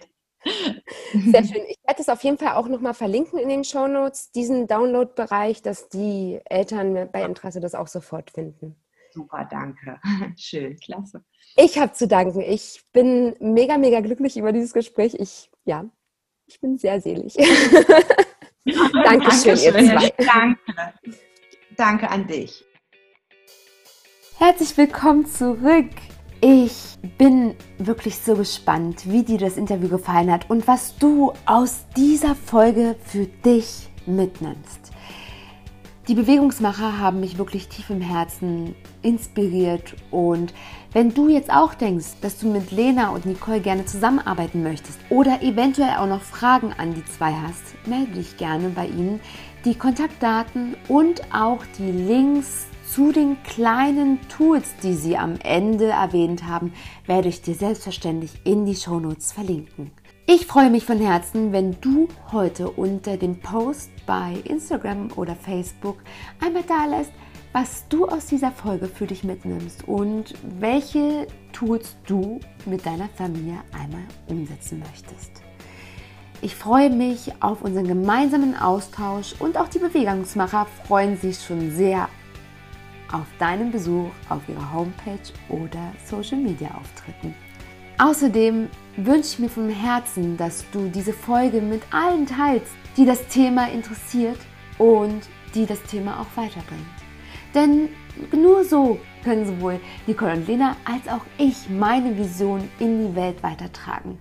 Sehr 1.13 1.45
schön. 1.45 1.63
Ich 1.69 1.79
werde 1.87 2.01
es 2.01 2.09
auf 2.09 2.23
jeden 2.23 2.39
Fall 2.39 2.55
auch 2.55 2.69
nochmal 2.69 2.95
verlinken 2.95 3.39
in 3.39 3.49
den 3.49 3.65
Show 3.65 3.87
Notes, 3.87 4.31
diesen 4.31 4.67
Download-Bereich, 4.67 5.63
dass 5.63 5.89
die 5.89 6.41
Eltern 6.45 7.11
bei 7.13 7.25
Interesse 7.25 7.61
das 7.61 7.75
auch 7.75 7.89
sofort 7.89 8.31
finden. 8.31 8.77
Super, 9.13 9.47
danke. 9.51 9.99
Schön, 10.37 10.77
klasse. 10.77 11.25
Ich 11.57 11.79
habe 11.79 11.93
zu 11.93 12.07
danken. 12.07 12.41
Ich 12.41 12.83
bin 12.93 13.35
mega, 13.41 13.79
mega 13.79 14.01
glücklich 14.01 14.37
über 14.37 14.53
dieses 14.53 14.73
Gespräch. 14.73 15.15
Ich, 15.15 15.51
ja, 15.65 15.87
ich 16.47 16.61
bin 16.61 16.79
sehr 16.79 17.01
selig. 17.01 17.35
Dankeschön, 18.65 19.57
ihr 19.57 19.73
zwei. 19.73 20.13
Danke. 20.19 20.59
Danke 21.77 22.11
an 22.11 22.27
dich. 22.27 22.65
Herzlich 24.39 24.77
willkommen 24.77 25.25
zurück. 25.25 25.91
Ich 26.49 26.97
bin 27.19 27.57
wirklich 27.77 28.19
so 28.19 28.37
gespannt, 28.37 29.11
wie 29.11 29.25
dir 29.25 29.37
das 29.37 29.57
Interview 29.57 29.89
gefallen 29.89 30.31
hat 30.31 30.49
und 30.49 30.69
was 30.69 30.97
du 30.97 31.33
aus 31.45 31.87
dieser 31.97 32.37
Folge 32.37 32.95
für 33.05 33.27
dich 33.27 33.89
mitnimmst. 34.07 34.93
Die 36.07 36.15
Bewegungsmacher 36.15 37.01
haben 37.01 37.19
mich 37.19 37.37
wirklich 37.37 37.67
tief 37.67 37.91
im 37.91 38.01
Herzen 38.01 38.77
inspiriert 39.03 39.97
und 40.13 40.55
wenn 40.93 41.13
du 41.13 41.29
jetzt 41.29 41.51
auch 41.51 41.75
denkst, 41.75 42.21
dass 42.21 42.39
du 42.39 42.47
mit 42.49 42.71
Lena 42.71 43.09
und 43.09 43.27
Nicole 43.27 43.59
gerne 43.59 43.85
zusammenarbeiten 43.85 44.63
möchtest 44.63 45.01
oder 45.11 45.43
eventuell 45.43 45.97
auch 45.97 46.07
noch 46.07 46.23
Fragen 46.23 46.73
an 46.79 46.95
die 46.95 47.05
zwei 47.07 47.33
hast, 47.33 47.75
melde 47.89 48.13
dich 48.13 48.37
gerne 48.37 48.69
bei 48.69 48.87
ihnen. 48.87 49.19
Die 49.65 49.75
Kontaktdaten 49.75 50.77
und 50.87 51.23
auch 51.35 51.65
die 51.77 51.91
Links 51.91 52.69
zu 52.97 53.13
den 53.13 53.37
kleinen 53.43 54.27
Tools, 54.31 54.75
die 54.83 54.95
sie 54.95 55.19
am 55.19 55.35
Ende 55.45 55.89
erwähnt 55.89 56.45
haben, 56.45 56.73
werde 57.05 57.29
ich 57.29 57.43
dir 57.43 57.55
selbstverständlich 57.55 58.41
in 58.45 58.65
die 58.65 58.75
Shownotes 58.75 59.33
verlinken. 59.33 59.91
Ich 60.25 60.47
freue 60.47 60.71
mich 60.71 60.87
von 60.87 60.99
Herzen, 60.99 61.53
wenn 61.53 61.79
du 61.83 62.09
heute 62.33 62.71
unter 62.71 63.19
dem 63.19 63.39
Post 63.39 63.91
bei 64.07 64.33
Instagram 64.45 65.11
oder 65.15 65.37
Facebook 65.37 65.99
einmal 66.43 66.63
da 66.67 66.87
lässt, 66.87 67.13
was 67.53 67.87
du 67.91 68.07
aus 68.07 68.25
dieser 68.25 68.51
Folge 68.51 68.87
für 68.87 69.07
dich 69.07 69.25
mitnimmst 69.25 69.87
und 69.87 70.33
welche 70.59 71.27
Tools 71.53 71.97
du 72.07 72.41
mit 72.65 72.87
deiner 72.87 73.11
Familie 73.11 73.59
einmal 73.79 74.05
umsetzen 74.27 74.79
möchtest. 74.79 75.43
Ich 76.41 76.55
freue 76.55 76.89
mich 76.89 77.31
auf 77.41 77.61
unseren 77.61 77.89
gemeinsamen 77.89 78.55
Austausch 78.55 79.35
und 79.39 79.59
auch 79.59 79.69
die 79.69 79.81
Bewegungsmacher 79.81 80.67
freuen 80.87 81.19
sich 81.19 81.45
schon 81.45 81.77
sehr 81.77 82.09
auf 83.13 83.27
deinen 83.39 83.71
Besuch 83.71 84.11
auf 84.29 84.49
ihrer 84.49 84.73
Homepage 84.73 85.33
oder 85.49 85.93
Social 86.05 86.39
Media 86.39 86.69
Auftritten. 86.75 87.35
Außerdem 87.99 88.69
wünsche 88.97 89.29
ich 89.29 89.39
mir 89.39 89.49
von 89.49 89.71
Herzen, 89.71 90.37
dass 90.37 90.65
du 90.71 90.89
diese 90.89 91.13
Folge 91.13 91.63
mit 91.63 91.83
allen 91.91 92.27
teilst, 92.27 92.73
die 92.97 93.07
das 93.07 93.27
Thema 93.29 93.69
interessiert 93.69 94.39
und 94.79 95.21
die 95.55 95.65
das 95.65 95.83
Thema 95.85 96.21
auch 96.21 96.37
weiterbringt. 96.37 96.85
Denn 97.55 97.89
nur 98.33 98.65
so 98.65 98.99
können 99.25 99.47
sowohl 99.47 99.81
Nicole 100.07 100.35
und 100.35 100.47
Lena 100.47 100.77
als 100.85 101.09
auch 101.09 101.25
ich 101.39 101.71
meine 101.71 102.17
Vision 102.19 102.69
in 102.79 103.09
die 103.09 103.17
Welt 103.17 103.43
weitertragen. 103.43 104.19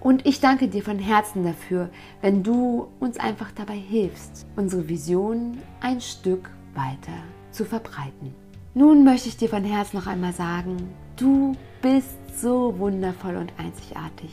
Und 0.00 0.26
ich 0.26 0.40
danke 0.40 0.68
dir 0.68 0.82
von 0.82 0.98
Herzen 0.98 1.44
dafür, 1.44 1.90
wenn 2.20 2.42
du 2.42 2.88
uns 2.98 3.18
einfach 3.18 3.52
dabei 3.52 3.76
hilfst, 3.76 4.46
unsere 4.56 4.88
Vision 4.88 5.58
ein 5.80 6.00
Stück 6.00 6.50
weiter 6.74 7.22
zu 7.52 7.64
verbreiten. 7.64 8.34
Nun 8.74 9.04
möchte 9.04 9.28
ich 9.28 9.36
dir 9.36 9.48
von 9.48 9.64
Herzen 9.64 9.98
noch 9.98 10.06
einmal 10.06 10.32
sagen, 10.32 10.76
du 11.16 11.54
bist 11.82 12.16
so 12.40 12.78
wundervoll 12.78 13.36
und 13.36 13.52
einzigartig. 13.58 14.30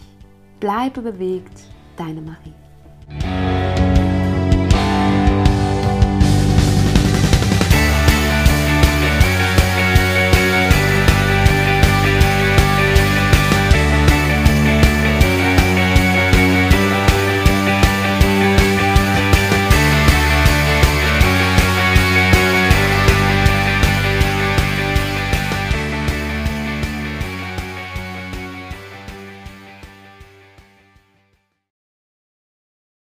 Bleibe 0.59 1.01
bewegt, 1.01 1.61
deine 1.97 2.22
Marie. 2.22 3.78